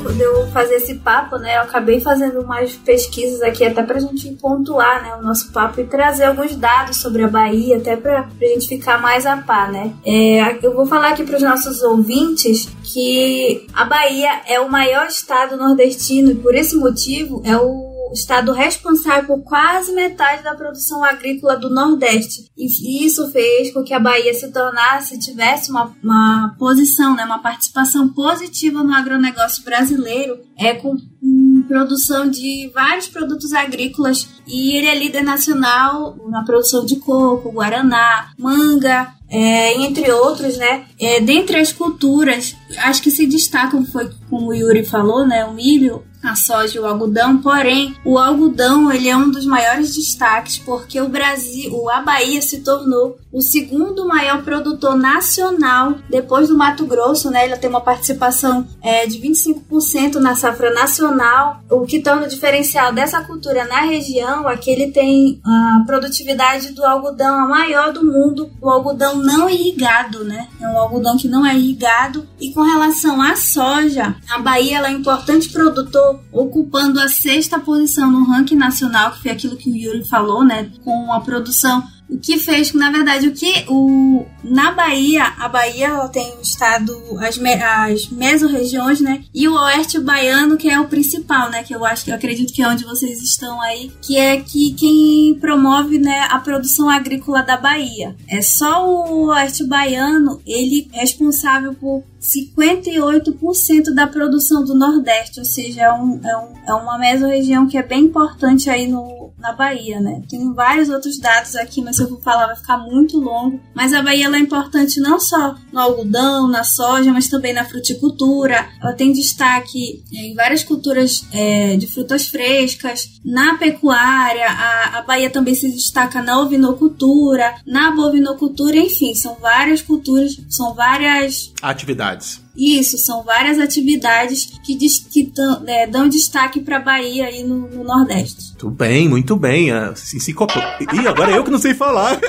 De 0.09 0.21
eu 0.21 0.47
fazer 0.49 0.76
esse 0.76 0.95
papo, 0.97 1.37
né, 1.37 1.57
eu 1.57 1.62
acabei 1.62 2.00
fazendo 2.00 2.40
umas 2.40 2.73
pesquisas 2.73 3.42
aqui 3.42 3.64
até 3.64 3.83
pra 3.83 3.99
gente 3.99 4.30
pontuar, 4.40 5.02
né, 5.02 5.14
o 5.16 5.23
nosso 5.23 5.52
papo 5.52 5.80
e 5.80 5.85
trazer 5.85 6.25
alguns 6.25 6.57
dados 6.57 6.97
sobre 6.97 7.23
a 7.23 7.28
Bahia, 7.28 7.76
até 7.76 7.97
pra, 7.97 8.23
pra 8.23 8.49
gente 8.49 8.69
ficar 8.69 9.00
mais 9.00 9.26
a 9.26 9.37
par, 9.37 9.71
né. 9.71 9.92
É, 10.04 10.59
eu 10.64 10.75
vou 10.75 10.87
falar 10.87 11.11
aqui 11.11 11.25
pros 11.25 11.42
nossos 11.42 11.83
ouvintes 11.83 12.69
que 12.83 13.66
a 13.73 13.85
Bahia 13.85 14.42
é 14.47 14.59
o 14.61 14.71
maior 14.71 15.07
estado 15.07 15.57
nordestino 15.57 16.30
e 16.30 16.34
por 16.34 16.54
esse 16.54 16.76
motivo 16.76 17.43
é 17.45 17.56
o 17.56 17.89
estado 18.12 18.52
responsável 18.52 19.36
por 19.36 19.44
quase 19.44 19.92
metade 19.92 20.42
da 20.42 20.54
produção 20.54 21.04
agrícola 21.04 21.56
do 21.56 21.70
Nordeste. 21.70 22.50
E 22.56 23.04
isso 23.04 23.30
fez 23.30 23.73
com 23.73 23.82
que 23.82 23.94
a 23.94 24.00
Bahia 24.00 24.32
se 24.34 24.50
tornasse, 24.52 25.18
tivesse 25.18 25.70
uma, 25.70 25.94
uma 26.02 26.54
posição, 26.58 27.14
né, 27.14 27.25
uma 27.25 27.42
participação 27.42 28.08
positiva 28.08 28.82
no 28.82 28.94
agronegócio 28.94 29.64
brasileiro, 29.64 30.38
é 30.58 30.75
com 30.75 30.96
hum, 31.23 31.64
produção 31.68 32.28
de 32.28 32.70
vários 32.75 33.08
produtos 33.08 33.52
agrícolas 33.52 34.28
e 34.46 34.76
ele 34.76 34.86
é 34.86 34.99
líder 34.99 35.23
nacional 35.23 36.16
na 36.28 36.44
produção 36.44 36.84
de 36.84 36.96
coco, 36.96 37.52
guaraná, 37.52 38.32
manga, 38.38 39.14
é, 39.30 39.80
entre 39.80 40.10
outros, 40.10 40.58
né? 40.58 40.86
É, 40.99 41.20
dentre 41.20 41.56
as 41.56 41.73
culturas, 41.73 42.56
acho 42.78 43.00
que 43.00 43.10
se 43.10 43.26
destacam, 43.26 43.86
foi 43.86 44.10
como 44.28 44.49
o 44.49 44.54
Yuri 44.54 44.84
falou, 44.84 45.25
né? 45.25 45.44
O 45.44 45.54
milho, 45.54 46.02
a 46.23 46.37
soja 46.37 46.76
e 46.76 46.80
o 46.80 46.87
algodão, 46.87 47.39
porém, 47.39 47.97
o 48.04 48.19
algodão 48.19 48.93
ele 48.93 49.09
é 49.09 49.17
um 49.17 49.30
dos 49.30 49.47
maiores 49.47 49.95
destaques 49.95 50.59
porque 50.59 51.00
o 51.00 51.09
Brasil, 51.09 51.89
a 51.91 52.02
Bahia 52.02 52.43
se 52.43 52.61
tornou 52.61 53.19
o 53.32 53.40
segundo 53.40 54.06
maior 54.06 54.43
produtor 54.43 54.97
nacional 54.97 55.99
depois 56.08 56.49
do 56.49 56.56
Mato 56.56 56.84
Grosso, 56.84 57.30
né? 57.30 57.45
Ele 57.45 57.56
tem 57.56 57.71
uma 57.71 57.80
participação 57.80 58.66
é, 58.82 59.06
de 59.06 59.19
25% 59.19 60.16
na 60.16 60.34
safra 60.34 60.73
nacional, 60.73 61.62
o 61.71 61.86
que 61.86 62.00
torna 62.00 62.26
o 62.26 62.28
diferencial 62.28 62.93
dessa 62.93 63.23
cultura 63.23 63.64
na 63.66 63.80
região 63.82 64.49
é 64.49 64.56
que 64.56 64.71
ele 64.71 64.90
tem 64.90 65.40
a 65.45 65.82
produtividade 65.86 66.73
do 66.73 66.84
algodão 66.84 67.38
a 67.38 67.49
maior 67.49 67.93
do 67.93 68.04
mundo, 68.04 68.50
o 68.60 68.69
algodão 68.69 69.16
não 69.16 69.49
irrigado, 69.49 70.25
né? 70.25 70.49
É 70.60 70.66
um 70.66 70.78
algodão 70.78 71.16
que 71.16 71.28
não 71.28 71.47
é 71.47 71.56
irrigado. 71.56 72.26
E 72.40 72.52
com 72.52 72.62
relação 72.62 73.23
à 73.23 73.36
soja, 73.36 74.16
a 74.28 74.38
Bahia 74.38 74.78
é 74.78 74.90
um 74.90 74.99
importante 74.99 75.50
produtor, 75.50 76.21
ocupando 76.32 77.00
a 77.00 77.08
sexta 77.08 77.58
posição 77.58 78.10
no 78.10 78.25
ranking 78.25 78.56
nacional, 78.56 79.12
que 79.12 79.23
foi 79.23 79.30
aquilo 79.30 79.56
que 79.56 79.71
o 79.71 79.76
Yuri 79.76 80.04
falou, 80.04 80.45
né? 80.45 80.71
Com 80.84 81.12
a 81.12 81.21
produção 81.21 81.82
o 82.10 82.18
que 82.18 82.38
fez, 82.38 82.73
na 82.73 82.90
verdade, 82.90 83.28
o 83.28 83.32
que 83.32 83.64
o 83.68 84.26
na 84.42 84.73
Bahia, 84.73 85.25
a 85.38 85.49
Bahia 85.49 86.08
tem 86.08 86.34
o 86.38 86.42
estado 86.42 86.92
as, 87.20 87.38
me, 87.38 87.54
as 87.54 88.08
mesorregiões, 88.08 89.00
né? 89.00 89.23
E 89.34 89.46
o 89.46 89.54
oeste 89.54 89.99
baiano 89.99 90.56
que 90.56 90.68
é 90.68 90.80
o 90.80 90.88
principal, 90.88 91.50
né? 91.50 91.62
Que 91.62 91.75
eu 91.75 91.84
acho 91.84 92.04
que 92.04 92.10
eu 92.10 92.14
acredito 92.14 92.52
que 92.52 92.62
é 92.62 92.68
onde 92.68 92.84
vocês 92.84 93.23
estão 93.23 93.60
aí, 93.60 93.92
que 94.02 94.18
é 94.18 94.40
que 94.40 94.73
quem 94.75 95.38
promove, 95.40 95.99
né, 95.99 96.26
a 96.30 96.38
produção 96.38 96.88
agrícola 96.88 97.42
da 97.42 97.56
Bahia. 97.56 98.16
É 98.28 98.42
só 98.42 98.86
o 98.86 99.26
oeste 99.28 99.64
baiano, 99.64 100.40
ele 100.46 100.88
é 100.92 101.00
responsável 101.00 101.75
por 101.75 102.02
58% 102.21 103.95
da 103.95 104.06
produção 104.06 104.65
do 104.65 104.75
Nordeste, 104.75 105.41
ou 105.41 105.45
seja, 105.45 105.83
é, 105.83 105.93
um, 105.93 106.21
é, 106.23 106.37
um, 106.37 106.52
é 106.69 106.75
uma 106.75 106.99
mesorregião 106.99 107.67
que 107.67 107.78
é 107.78 107.83
bem 107.83 108.04
importante 108.04 108.69
aí 108.69 108.87
no, 108.87 109.33
na 109.39 109.52
Bahia, 109.52 110.00
né? 110.00 110.23
Tem 110.28 110.52
vários 110.52 110.89
outros 110.89 111.19
dados 111.19 111.56
aqui, 111.56 111.83
mas 111.83 111.97
se 111.97 112.02
eu 112.02 112.09
for 112.09 112.21
falar 112.21 112.47
vai 112.47 112.56
ficar 112.56 112.78
muito 112.78 113.19
longo. 113.19 113.59
Mas 113.75 113.93
a 113.93 114.02
Bahia 114.02 114.26
ela 114.26 114.37
é 114.37 114.41
importante 114.41 115.00
não 115.00 115.19
só 115.19 115.56
no 115.73 115.80
algodão, 115.80 116.47
na 116.47 116.63
soja, 116.63 117.13
mas 117.13 117.28
também 117.28 117.54
na 117.54 117.65
fruticultura. 117.65 118.69
Ela 118.83 118.93
tem 118.93 119.13
destaque 119.13 120.04
em 120.13 120.35
várias 120.35 120.63
culturas 120.63 121.25
é, 121.33 121.76
de 121.76 121.87
frutas 121.87 122.26
frescas, 122.28 123.21
na 123.25 123.56
pecuária, 123.56 124.47
a, 124.47 124.99
a 124.99 125.02
Bahia 125.02 125.30
também 125.30 125.54
se 125.54 125.71
destaca 125.71 126.23
na 126.23 126.41
ovinocultura, 126.41 127.54
na 127.67 127.91
bovinocultura, 127.91 128.76
enfim, 128.76 129.15
são 129.15 129.37
várias 129.37 129.83
culturas, 129.83 130.41
são 130.49 130.75
várias 130.75 131.52
atividades. 131.63 132.09
Isso, 132.56 132.99
são 132.99 133.23
várias 133.23 133.58
atividades 133.58 134.46
que, 134.64 134.75
diz, 134.75 134.99
que 134.99 135.32
é, 135.66 135.86
dão 135.86 136.08
destaque 136.08 136.60
para 136.60 136.76
a 136.76 136.80
Bahia 136.80 137.26
aí 137.26 137.42
no, 137.42 137.68
no, 137.68 137.84
Nordeste. 137.84 138.50
Muito 138.62 138.70
bem, 138.70 139.08
muito 139.08 139.36
bem. 139.36 139.70
A 139.73 139.92
enciclopédia. 139.92 140.86
Ih, 140.92 141.08
agora 141.08 141.32
é 141.32 141.38
eu 141.38 141.44
que 141.44 141.50
não 141.50 141.58
sei 141.58 141.73
falar. 141.73 142.20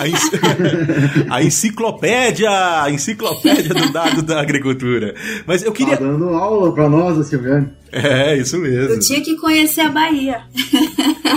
a, 0.00 0.08
enc... 0.08 1.28
a 1.28 1.42
enciclopédia, 1.42 2.50
a 2.50 2.90
enciclopédia 2.90 3.74
do 3.74 3.92
dado 3.92 4.22
da 4.22 4.40
agricultura. 4.40 5.14
Mas 5.46 5.62
eu 5.62 5.72
queria. 5.72 5.98
Tá 5.98 6.04
dando 6.04 6.30
aula 6.30 6.72
para 6.72 6.88
nós, 6.88 7.26
Silviane. 7.26 7.68
É, 7.92 8.38
isso 8.38 8.56
mesmo. 8.58 8.94
Eu 8.94 8.98
tinha 8.98 9.20
que 9.20 9.36
conhecer 9.36 9.82
a 9.82 9.90
Bahia. 9.90 10.40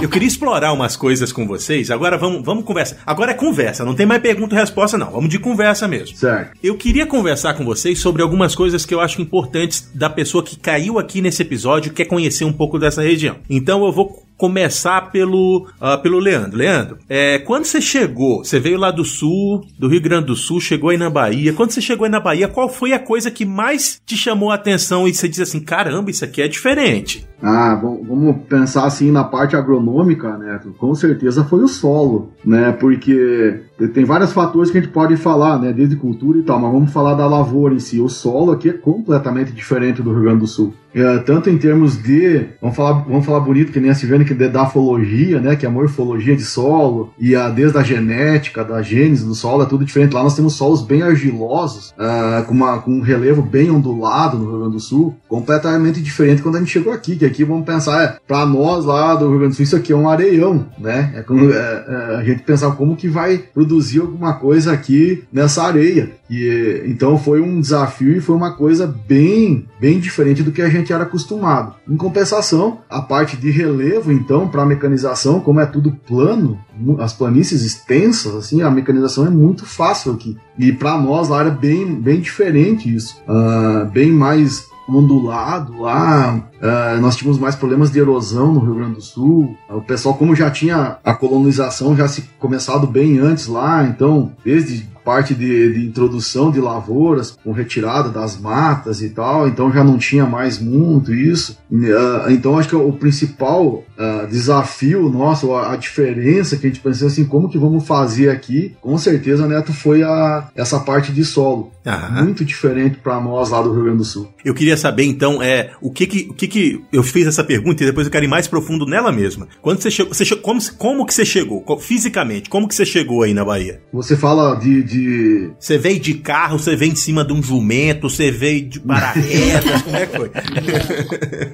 eu 0.01 0.07
queria 0.07 0.27
explorar 0.27 0.71
umas 0.71 0.95
coisas 0.95 1.33
com 1.33 1.45
vocês. 1.45 1.91
Agora 1.91 2.17
vamos, 2.17 2.43
vamos 2.43 2.63
conversar. 2.63 2.97
Agora 3.05 3.31
é 3.31 3.33
conversa, 3.33 3.83
não 3.83 3.93
tem 3.93 4.05
mais 4.05 4.21
pergunta 4.21 4.55
e 4.55 4.57
resposta, 4.57 4.97
não. 4.97 5.11
Vamos 5.11 5.29
de 5.29 5.37
conversa 5.37 5.85
mesmo. 5.85 6.15
Certo. 6.15 6.57
Eu 6.63 6.77
queria 6.77 7.05
conversar 7.05 7.55
com 7.55 7.65
vocês 7.65 7.99
sobre 7.99 8.21
algumas 8.21 8.55
coisas 8.55 8.85
que 8.85 8.93
eu 8.93 9.01
acho 9.01 9.21
importantes 9.21 9.89
da 9.93 10.09
pessoa 10.09 10.43
que 10.43 10.57
caiu 10.57 10.97
aqui 10.97 11.21
nesse 11.21 11.41
episódio 11.41 11.89
e 11.89 11.93
quer 11.93 12.05
conhecer 12.05 12.45
um 12.45 12.53
pouco 12.53 12.79
dessa 12.79 13.01
região. 13.01 13.35
Então 13.49 13.85
eu 13.85 13.91
vou 13.91 14.04
começar 14.37 15.11
pelo, 15.11 15.67
uh, 15.81 16.01
pelo 16.01 16.19
Leandro. 16.19 16.57
Leandro, 16.57 16.97
é, 17.07 17.39
quando 17.39 17.65
você 17.65 17.81
chegou, 17.81 18.43
você 18.43 18.59
veio 18.59 18.77
lá 18.77 18.91
do 18.91 19.03
sul, 19.03 19.65
do 19.77 19.87
Rio 19.87 20.01
Grande 20.01 20.27
do 20.27 20.35
Sul, 20.35 20.59
chegou 20.59 20.89
aí 20.89 20.97
na 20.97 21.09
Bahia. 21.09 21.53
Quando 21.53 21.71
você 21.71 21.81
chegou 21.81 22.05
aí 22.05 22.11
na 22.11 22.19
Bahia, 22.19 22.47
qual 22.47 22.69
foi 22.69 22.93
a 22.93 22.99
coisa 22.99 23.31
que 23.31 23.45
mais 23.45 24.01
te 24.05 24.17
chamou 24.17 24.51
a 24.51 24.55
atenção 24.55 25.07
e 25.07 25.13
você 25.13 25.27
diz 25.27 25.39
assim, 25.39 25.59
caramba, 25.59 26.09
isso 26.09 26.25
aqui 26.25 26.41
é 26.41 26.47
diferente? 26.47 27.27
Ah, 27.41 27.75
vamos 27.75 28.37
pensar 28.49 28.85
assim 28.85 29.11
na 29.11 29.23
parte 29.23 29.55
agronômica, 29.55 30.37
né? 30.37 30.59
Com 30.77 30.95
certeza 30.95 31.43
foi 31.43 31.63
o 31.63 31.67
solo, 31.67 32.31
né? 32.43 32.71
Porque 32.71 33.61
tem 33.93 34.05
vários 34.05 34.31
fatores 34.31 34.71
que 34.71 34.77
a 34.77 34.81
gente 34.81 34.91
pode 34.91 35.17
falar, 35.17 35.59
né? 35.59 35.73
Desde 35.73 35.95
cultura 35.95 36.37
e 36.37 36.43
tal, 36.43 36.59
mas 36.59 36.71
vamos 36.71 36.93
falar 36.93 37.13
da 37.13 37.27
lavoura 37.27 37.73
em 37.73 37.79
si. 37.79 37.99
O 37.99 38.07
solo 38.07 38.51
aqui 38.51 38.69
é 38.69 38.73
completamente 38.73 39.51
diferente 39.51 40.01
do 40.01 40.13
Rio 40.13 40.23
Grande 40.23 40.39
do 40.39 40.47
Sul. 40.47 40.73
É, 40.93 41.17
tanto 41.17 41.49
em 41.49 41.57
termos 41.57 42.01
de, 42.01 42.45
vamos 42.61 42.73
falar, 42.73 43.03
vamos 43.03 43.25
falar 43.25 43.41
bonito, 43.41 43.69
que 43.73 43.81
nem 43.81 43.91
a 43.91 43.93
Silvana, 43.93 44.23
que 44.23 44.33
de, 44.33 44.47
da 44.47 44.65
fologia, 44.65 45.41
né? 45.41 45.57
Que 45.57 45.65
é 45.65 45.69
a 45.69 45.71
morfologia 45.71 46.37
de 46.37 46.43
solo, 46.43 47.13
e 47.19 47.35
a, 47.35 47.49
desde 47.49 47.77
a 47.77 47.83
genética, 47.83 48.63
da 48.63 48.81
gênese 48.81 49.25
do 49.25 49.35
solo, 49.35 49.63
é 49.63 49.65
tudo 49.65 49.83
diferente. 49.83 50.13
Lá 50.13 50.23
nós 50.23 50.37
temos 50.37 50.53
solos 50.53 50.81
bem 50.81 51.01
argilosos, 51.01 51.89
uh, 51.89 52.45
com, 52.45 52.53
uma, 52.53 52.77
com 52.79 52.91
um 52.91 53.01
relevo 53.01 53.41
bem 53.41 53.69
ondulado 53.69 54.37
no 54.37 54.49
Rio 54.49 54.59
Grande 54.59 54.75
do 54.75 54.79
Sul, 54.79 55.13
completamente 55.27 56.01
diferente 56.01 56.41
quando 56.41 56.55
a 56.55 56.59
gente 56.59 56.71
chegou 56.71 56.93
aqui, 56.93 57.17
que 57.17 57.25
aqui 57.25 57.43
vamos 57.43 57.65
pensar, 57.65 58.01
é, 58.01 58.17
para 58.25 58.45
nós 58.45 58.85
lá 58.85 59.15
do 59.15 59.27
Rio 59.27 59.39
Grande 59.39 59.53
do 59.53 59.55
Sul, 59.57 59.63
isso 59.63 59.75
aqui 59.75 59.91
é 59.91 59.95
um 59.97 60.07
areião, 60.07 60.65
né? 60.79 61.13
É, 61.13 61.19
é, 61.19 62.13
é, 62.13 62.15
a 62.15 62.23
gente 62.23 62.43
pensar 62.43 62.71
como 62.71 62.95
que 62.95 63.09
vai 63.09 63.37
produzir 63.65 63.99
alguma 63.99 64.33
coisa 64.33 64.71
aqui 64.71 65.23
nessa 65.33 65.63
areia. 65.63 66.11
E, 66.29 66.83
então 66.85 67.17
foi 67.17 67.41
um 67.41 67.59
desafio 67.59 68.15
e 68.15 68.21
foi 68.21 68.35
uma 68.35 68.53
coisa 68.53 68.87
bem, 69.07 69.65
bem 69.79 69.99
diferente 69.99 70.43
do 70.43 70.51
que 70.51 70.61
a 70.61 70.69
gente 70.69 70.93
era 70.93 71.03
acostumado. 71.03 71.75
Em 71.89 71.97
compensação, 71.97 72.79
a 72.89 73.01
parte 73.01 73.35
de 73.35 73.49
relevo, 73.49 74.11
então, 74.11 74.47
para 74.47 74.61
a 74.61 74.65
mecanização, 74.65 75.39
como 75.39 75.59
é 75.59 75.65
tudo 75.65 75.91
plano, 75.91 76.59
as 76.99 77.13
planícies 77.13 77.63
extensas, 77.63 78.35
assim, 78.35 78.61
a 78.61 78.69
mecanização 78.69 79.25
é 79.25 79.29
muito 79.29 79.65
fácil 79.65 80.13
aqui. 80.13 80.37
E 80.57 80.71
para 80.71 80.97
nós 80.97 81.29
lá 81.29 81.41
era 81.41 81.51
bem, 81.51 81.95
bem 81.95 82.19
diferente 82.19 82.93
isso. 82.93 83.17
Uh, 83.27 83.85
bem 83.91 84.11
mais 84.11 84.67
ondulado 84.87 85.81
lá. 85.81 86.47
Uh, 86.61 86.99
nós 87.01 87.15
tínhamos 87.15 87.39
mais 87.39 87.55
problemas 87.55 87.91
de 87.91 87.99
erosão 87.99 88.53
no 88.53 88.59
Rio 88.59 88.75
Grande 88.75 88.95
do 88.95 89.01
Sul. 89.01 89.57
Uh, 89.69 89.77
o 89.77 89.81
pessoal, 89.81 90.15
como 90.15 90.35
já 90.35 90.49
tinha 90.49 90.97
a 91.03 91.13
colonização 91.13 91.95
já 91.95 92.07
se 92.07 92.23
começado 92.39 92.87
bem 92.87 93.19
antes 93.19 93.47
lá, 93.47 93.83
então 93.83 94.31
desde 94.43 94.87
parte 95.05 95.35
de, 95.35 95.73
de, 95.73 95.85
introdução 95.85 96.51
de 96.51 96.59
lavouras 96.59 97.37
com 97.43 97.51
retirada 97.51 98.09
das 98.09 98.39
matas 98.39 99.03
e 99.03 99.09
tal, 99.09 99.47
então 99.47 99.71
já 99.71 99.83
não 99.83 99.99
tinha 99.99 100.25
mais 100.25 100.59
muito 100.59 101.13
isso. 101.13 101.57
Uh, 101.71 102.31
então 102.31 102.57
acho 102.57 102.69
que 102.69 102.75
o 102.75 102.91
principal 102.91 103.83
uh, 103.97 104.27
desafio 104.27 105.07
nosso, 105.07 105.53
a, 105.53 105.73
a, 105.73 105.75
diferença 105.75 106.57
que 106.57 106.65
a 106.65 106.69
gente 106.69 106.81
pensou 106.81 107.07
assim, 107.07 107.23
como 107.23 107.47
que 107.47 107.57
vamos 107.57 107.85
fazer 107.85 108.29
aqui, 108.29 108.75
com 108.81 108.97
certeza, 108.97 109.47
Neto, 109.47 109.71
foi 109.71 110.01
a, 110.01 110.49
essa 110.55 110.79
parte 110.79 111.13
de 111.13 111.23
solo. 111.23 111.71
Aham. 111.85 112.23
Muito 112.23 112.43
diferente 112.43 112.97
para 112.97 113.21
nós 113.21 113.51
lá 113.51 113.61
do 113.61 113.71
Rio 113.71 113.83
Grande 113.83 113.99
do 113.99 114.05
Sul. 114.05 114.27
Eu 114.43 114.55
queria 114.55 114.75
saber 114.75 115.03
então, 115.03 115.41
é, 115.41 115.71
o 115.79 115.91
que 115.91 116.07
que, 116.07 116.27
o 116.31 116.33
que 116.33 116.44
que 116.47 116.81
eu 116.91 117.03
fiz 117.03 117.27
essa 117.27 117.43
pergunta 117.43 117.83
e 117.83 117.85
depois 117.85 118.07
eu 118.07 118.11
quero 118.11 118.25
ir 118.25 118.27
mais 118.27 118.47
profundo 118.47 118.85
nela 118.85 119.11
mesma. 119.11 119.47
Quando 119.61 119.81
você 119.81 119.91
chegou, 119.91 120.13
você 120.13 120.25
chegou 120.25 120.43
como, 120.43 120.59
como 120.77 121.05
que 121.05 121.13
você 121.13 121.25
chegou? 121.25 121.63
Fisicamente, 121.79 122.49
como 122.49 122.67
que 122.67 122.75
você 122.75 122.85
chegou 122.85 123.23
aí 123.23 123.33
na 123.33 123.43
Bahia? 123.43 123.81
Você 123.93 124.15
fala 124.15 124.55
de, 124.55 124.83
de. 124.83 125.51
Você 125.59 125.77
veio 125.77 125.99
de 125.99 126.15
carro, 126.15 126.59
você 126.59 126.75
veio 126.75 126.91
em 126.91 126.95
cima 126.95 127.23
de 127.23 127.33
um 127.33 127.41
jumento, 127.41 128.09
você 128.09 128.31
veio 128.31 128.67
de 128.67 128.79
paraquedas, 128.79 129.81
como 129.81 129.95
é 129.95 130.05
que 130.05 130.17
foi? 130.17 130.31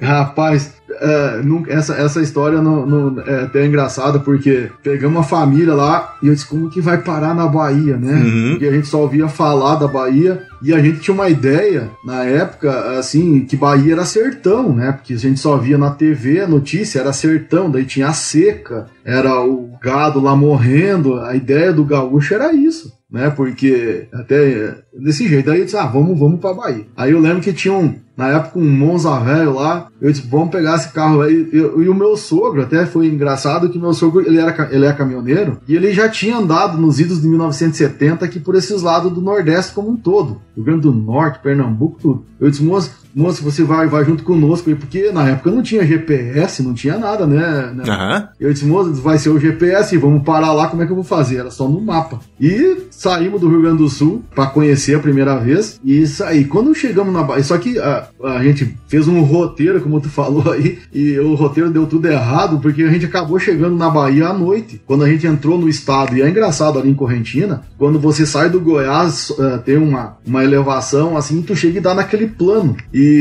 Rapaz, 0.00 0.72
é, 1.00 1.42
essa, 1.68 1.94
essa 1.94 2.20
história 2.20 2.60
não, 2.60 2.86
não, 2.86 3.20
é 3.22 3.44
até 3.44 3.64
engraçada 3.64 4.18
porque 4.18 4.70
pegamos 4.82 5.16
uma 5.16 5.22
família 5.22 5.74
lá 5.74 6.16
e 6.22 6.28
eu 6.28 6.34
disse 6.34 6.46
como 6.46 6.70
que 6.70 6.80
vai 6.80 6.98
parar 6.98 7.34
na 7.34 7.46
Bahia, 7.46 7.96
né? 7.96 8.14
Uhum. 8.14 8.50
Porque 8.52 8.66
a 8.66 8.72
gente 8.72 8.86
só 8.86 9.00
ouvia 9.00 9.28
falar 9.28 9.76
da 9.76 9.88
Bahia 9.88 10.42
e 10.62 10.72
a 10.72 10.80
gente 10.80 11.00
tinha 11.00 11.14
uma 11.14 11.28
ideia 11.28 11.90
na 12.04 12.24
época 12.24 12.98
assim 12.98 13.44
que 13.44 13.56
Bahia 13.56 13.92
era 13.92 14.04
sertão, 14.04 14.74
né? 14.74 14.92
Porque 14.92 15.14
a 15.14 15.18
gente 15.18 15.40
só 15.40 15.56
via 15.56 15.78
na 15.78 15.90
TV 15.90 16.40
a 16.40 16.48
notícia 16.48 17.00
era 17.00 17.12
sertão, 17.12 17.70
daí 17.70 17.84
tinha 17.84 18.08
a 18.08 18.12
seca, 18.12 18.86
era 19.04 19.40
o 19.40 19.70
gado 19.82 20.20
lá 20.20 20.36
morrendo. 20.36 21.20
A 21.20 21.34
ideia 21.34 21.72
do 21.72 21.84
gaúcho 21.84 22.34
era 22.34 22.52
isso 22.52 22.92
né? 23.12 23.28
Porque 23.28 24.08
até 24.10 24.74
desse 24.94 25.28
jeito 25.28 25.50
aí 25.50 25.60
eu 25.60 25.64
disse, 25.64 25.76
ah, 25.76 25.86
vamos, 25.86 26.18
vamos 26.18 26.40
pra 26.40 26.54
Bahia. 26.54 26.86
Aí 26.96 27.12
eu 27.12 27.20
lembro 27.20 27.40
que 27.40 27.52
tinha 27.52 27.74
um, 27.74 27.94
na 28.16 28.28
época 28.28 28.58
um 28.58 28.70
Monza 28.70 29.18
velho 29.20 29.54
lá, 29.54 29.88
eu 30.00 30.10
disse, 30.10 30.26
vamos 30.26 30.50
pegar 30.50 30.76
esse 30.76 30.92
carro 30.92 31.22
aí. 31.22 31.48
E, 31.52 31.56
e, 31.56 31.88
o 31.88 31.94
meu 31.94 32.16
sogro, 32.16 32.62
até 32.62 32.84
foi 32.84 33.06
engraçado 33.06 33.68
que 33.68 33.78
meu 33.78 33.94
sogro, 33.94 34.20
ele, 34.20 34.38
era, 34.38 34.68
ele 34.70 34.84
é 34.84 34.92
caminhoneiro, 34.92 35.58
e 35.66 35.74
ele 35.74 35.92
já 35.92 36.08
tinha 36.08 36.36
andado 36.36 36.78
nos 36.78 37.00
idos 37.00 37.22
de 37.22 37.28
1970 37.28 38.24
aqui 38.24 38.38
por 38.38 38.54
esses 38.54 38.82
lados 38.82 39.12
do 39.12 39.20
Nordeste 39.20 39.72
como 39.72 39.90
um 39.90 39.96
todo. 39.96 40.40
Rio 40.54 40.64
Grande 40.64 40.82
do 40.82 40.92
Norte, 40.92 41.40
Pernambuco, 41.42 41.98
tudo. 42.00 42.24
Eu 42.38 42.50
disse, 42.50 42.62
moço, 42.62 42.92
moço, 43.14 43.42
você 43.42 43.62
vai, 43.62 43.86
vai 43.86 44.04
junto 44.04 44.24
conosco 44.24 44.68
aí, 44.68 44.76
porque 44.76 45.10
na 45.10 45.28
época 45.28 45.50
não 45.50 45.62
tinha 45.62 45.86
GPS, 45.86 46.62
não 46.62 46.74
tinha 46.74 46.98
nada, 46.98 47.26
né? 47.26 47.72
Uhum. 47.72 48.28
Eu 48.40 48.52
disse, 48.52 48.66
moço, 48.66 48.92
vai 48.94 49.16
ser 49.16 49.30
o 49.30 49.38
GPS, 49.38 49.96
vamos 49.96 50.22
parar 50.22 50.52
lá, 50.52 50.68
como 50.68 50.82
é 50.82 50.86
que 50.86 50.92
eu 50.92 50.96
vou 50.96 51.04
fazer? 51.04 51.36
Era 51.36 51.50
só 51.50 51.68
no 51.68 51.80
mapa. 51.80 52.20
E 52.40 52.88
saímos 52.90 53.40
do 53.40 53.48
Rio 53.48 53.62
Grande 53.62 53.78
do 53.78 53.88
Sul 53.88 54.22
para 54.34 54.46
conhecer 54.46 54.81
a 54.94 54.98
primeira 54.98 55.36
vez, 55.36 55.80
e 55.84 56.06
saí. 56.06 56.44
Quando 56.44 56.74
chegamos 56.74 57.12
na 57.12 57.22
Bahia, 57.22 57.44
só 57.44 57.56
que 57.58 57.78
a, 57.78 58.08
a 58.24 58.42
gente 58.42 58.76
fez 58.88 59.06
um 59.06 59.20
roteiro, 59.22 59.80
como 59.80 60.00
tu 60.00 60.08
falou 60.08 60.50
aí, 60.52 60.78
e 60.92 61.18
o 61.18 61.34
roteiro 61.34 61.70
deu 61.70 61.86
tudo 61.86 62.06
errado, 62.08 62.58
porque 62.60 62.82
a 62.82 62.90
gente 62.90 63.06
acabou 63.06 63.38
chegando 63.38 63.76
na 63.76 63.88
Bahia 63.88 64.28
à 64.28 64.32
noite, 64.32 64.80
quando 64.86 65.04
a 65.04 65.08
gente 65.08 65.26
entrou 65.26 65.58
no 65.58 65.68
estado, 65.68 66.16
e 66.16 66.22
é 66.22 66.28
engraçado 66.28 66.78
ali 66.78 66.90
em 66.90 66.94
Correntina, 66.94 67.62
quando 67.78 67.98
você 67.98 68.26
sai 68.26 68.50
do 68.50 68.60
Goiás, 68.60 69.30
uh, 69.30 69.58
tem 69.64 69.76
uma, 69.76 70.16
uma 70.26 70.42
elevação 70.42 71.16
assim, 71.16 71.42
tu 71.42 71.54
chega 71.54 71.78
e 71.78 71.80
dá 71.80 71.94
naquele 71.94 72.26
plano. 72.26 72.76
E 72.92 73.12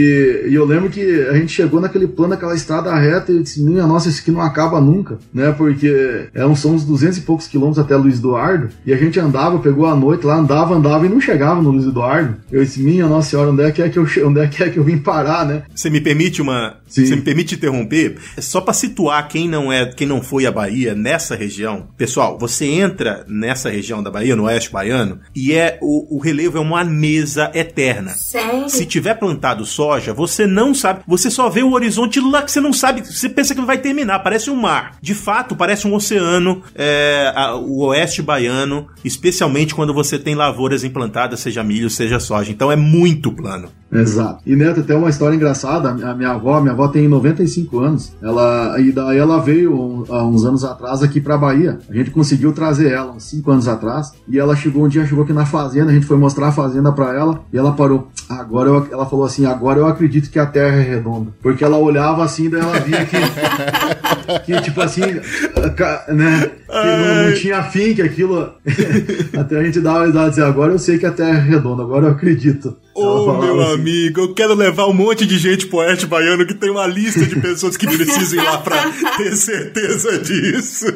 e, 0.47 0.53
eu 0.53 0.65
lembro 0.65 0.89
que 0.89 1.01
a 1.29 1.33
gente 1.33 1.51
chegou 1.51 1.81
naquele 1.81 2.07
plano, 2.07 2.33
aquela 2.33 2.55
estrada 2.55 2.93
reta, 2.95 3.31
e 3.31 3.37
eu 3.37 3.43
disse, 3.43 3.63
minha 3.63 3.85
nossa, 3.85 4.09
isso 4.09 4.21
aqui 4.21 4.31
não 4.31 4.41
acaba 4.41 4.79
nunca, 4.79 5.17
né? 5.33 5.51
Porque 5.51 6.29
é 6.33 6.55
são 6.55 6.75
uns 6.75 6.83
200 6.83 7.19
e 7.19 7.21
poucos 7.21 7.47
quilômetros 7.47 7.83
até 7.83 7.95
Luiz 7.95 8.19
Eduardo, 8.19 8.69
e 8.85 8.93
a 8.93 8.97
gente 8.97 9.19
andava, 9.19 9.59
pegou 9.59 9.85
a 9.85 9.95
noite 9.95 10.25
lá, 10.25 10.35
andava, 10.35 10.75
andava 10.75 11.05
e 11.05 11.09
não 11.09 11.19
chegava 11.19 11.50
no 11.55 11.71
Luiz 11.71 11.85
Eduardo. 11.85 12.37
Eu 12.51 12.63
disse, 12.63 12.81
minha 12.81 13.07
nossa 13.07 13.31
senhora, 13.31 13.49
onde 13.49 13.63
é 13.63 13.71
que 13.71 13.81
é 13.81 13.89
que 13.89 13.97
eu, 13.97 14.07
onde 14.25 14.39
é 14.39 14.47
que, 14.47 14.63
é 14.63 14.69
que 14.69 14.77
eu 14.77 14.83
vim 14.83 14.97
parar, 14.97 15.45
né? 15.45 15.63
Você 15.73 15.89
me 15.89 15.99
permite 15.99 16.41
uma. 16.41 16.77
Sim. 16.87 17.05
Você 17.05 17.15
me 17.15 17.21
permite 17.21 17.55
interromper? 17.55 18.17
Só 18.39 18.61
para 18.61 18.73
situar 18.73 19.27
quem 19.27 19.47
não 19.47 19.71
é, 19.71 19.85
quem 19.85 20.07
não 20.07 20.21
foi 20.21 20.45
à 20.45 20.51
Bahia 20.51 20.93
nessa 20.93 21.35
região. 21.35 21.87
Pessoal, 21.97 22.37
você 22.37 22.65
entra 22.65 23.25
nessa 23.27 23.69
região 23.69 24.03
da 24.03 24.11
Bahia, 24.11 24.35
no 24.35 24.43
oeste 24.43 24.71
baiano, 24.71 25.19
e 25.35 25.53
é 25.53 25.77
o, 25.81 26.17
o 26.17 26.19
relevo 26.19 26.57
é 26.57 26.61
uma 26.61 26.83
mesa 26.83 27.51
eterna. 27.53 28.11
Sério? 28.11 28.69
Se 28.69 28.85
tiver 28.85 29.15
plantado 29.15 29.65
soja, 29.65 30.13
você 30.13 30.45
não 30.45 30.73
sabe, 30.73 31.01
você 31.07 31.29
só 31.29 31.49
vê 31.49 31.63
o 31.63 31.71
horizonte 31.71 32.19
lá 32.19 32.41
que 32.41 32.51
você 32.51 32.61
não 32.61 32.73
sabe, 32.73 33.01
você 33.01 33.29
pensa 33.29 33.55
que 33.55 33.61
vai 33.61 33.77
terminar, 33.77 34.19
parece 34.19 34.49
um 34.49 34.55
mar. 34.55 34.97
De 35.01 35.15
fato, 35.15 35.55
parece 35.55 35.87
um 35.87 35.93
oceano, 35.93 36.61
é, 36.75 37.31
a, 37.35 37.55
o 37.55 37.85
oeste 37.87 38.21
baiano, 38.21 38.87
especialmente 39.03 39.73
quando 39.73 39.93
você 39.93 40.19
tem 40.19 40.35
lavouras 40.35 40.83
implantadas, 40.83 41.39
seja 41.41 41.63
milho, 41.63 41.89
seja 41.89 42.19
soja. 42.19 42.51
Então 42.51 42.71
é 42.71 42.75
muito 42.75 43.31
plano. 43.31 43.69
Exato. 43.91 44.41
E 44.45 44.55
Neto, 44.55 44.83
tem 44.83 44.95
uma 44.95 45.09
história 45.09 45.35
engraçada, 45.35 45.89
a 45.89 46.15
minha 46.15 46.31
avó, 46.31 46.61
minha 46.61 46.71
avó 46.71 46.87
tem 46.87 47.09
95 47.09 47.79
anos, 47.79 48.13
ela, 48.21 48.79
e 48.79 48.89
daí 48.91 49.17
ela 49.17 49.37
veio 49.39 50.05
há 50.09 50.23
uns 50.25 50.45
anos 50.45 50.63
atrás 50.63 51.03
aqui 51.03 51.19
pra 51.19 51.37
Bahia. 51.37 51.77
A 51.89 51.93
gente 51.93 52.09
conseguiu 52.09 52.53
trazer 52.53 52.91
ela 52.91 53.11
uns 53.11 53.23
5 53.23 53.51
anos 53.51 53.67
atrás, 53.67 54.13
e 54.29 54.39
ela 54.39 54.55
chegou 54.55 54.85
um 54.85 54.87
dia, 54.87 55.05
chegou 55.05 55.25
aqui 55.25 55.33
na 55.33 55.45
fazenda, 55.45 55.91
a 55.91 55.93
gente 55.93 56.05
foi 56.05 56.17
mostrar 56.17 56.47
a 56.47 56.51
fazenda 56.53 56.91
pra 56.93 57.13
ela, 57.13 57.43
e 57.51 57.57
ela 57.57 57.73
parou. 57.73 58.09
Agora 58.29 58.69
eu, 58.69 58.87
ela 58.91 59.05
falou 59.05 59.25
assim, 59.25 59.45
agora 59.45 59.79
eu 59.79 59.85
acredito 59.85 60.29
que 60.29 60.39
a 60.39 60.45
Terra 60.45 60.77
é 60.77 60.83
redonda. 60.83 61.31
Porque 61.41 61.63
ela 61.63 61.77
olhava 61.77 62.23
assim, 62.23 62.49
daí 62.49 62.61
ela 62.61 62.79
via 62.79 63.05
que, 63.05 63.17
que 64.45 64.61
tipo 64.61 64.81
assim, 64.81 65.01
né, 65.01 66.49
que 66.71 66.73
não, 66.73 67.25
não, 67.25 67.33
tinha 67.35 67.61
fim, 67.63 67.93
que 67.93 68.01
aquilo, 68.01 68.53
até 69.37 69.59
a 69.59 69.63
gente 69.63 69.79
uma 69.79 70.07
idade 70.07 70.29
dizer, 70.29 70.43
agora 70.43 70.71
eu 70.71 70.79
sei 70.79 70.97
que 70.97 71.05
a 71.05 71.11
Terra 71.11 71.30
é 71.33 71.39
redonda, 71.39 71.83
agora 71.83 72.07
eu 72.07 72.11
acredito. 72.11 72.77
Ô, 72.93 73.03
oh, 73.03 73.37
meu 73.41 73.61
assim. 73.61 73.73
amigo, 73.73 74.21
eu 74.21 74.33
quero 74.33 74.53
levar 74.53 74.85
um 74.87 74.93
monte 74.93 75.25
de 75.25 75.37
gente 75.37 75.65
pro 75.67 75.79
Oeste 75.79 76.05
Baiano 76.05 76.45
que 76.45 76.53
tem 76.53 76.69
uma 76.69 76.85
lista 76.85 77.25
de 77.25 77.39
pessoas 77.39 77.77
que 77.77 77.85
precisam 77.87 78.43
ir 78.43 78.45
lá 78.45 78.57
pra 78.57 78.91
ter 79.17 79.35
certeza 79.35 80.19
disso. 80.19 80.87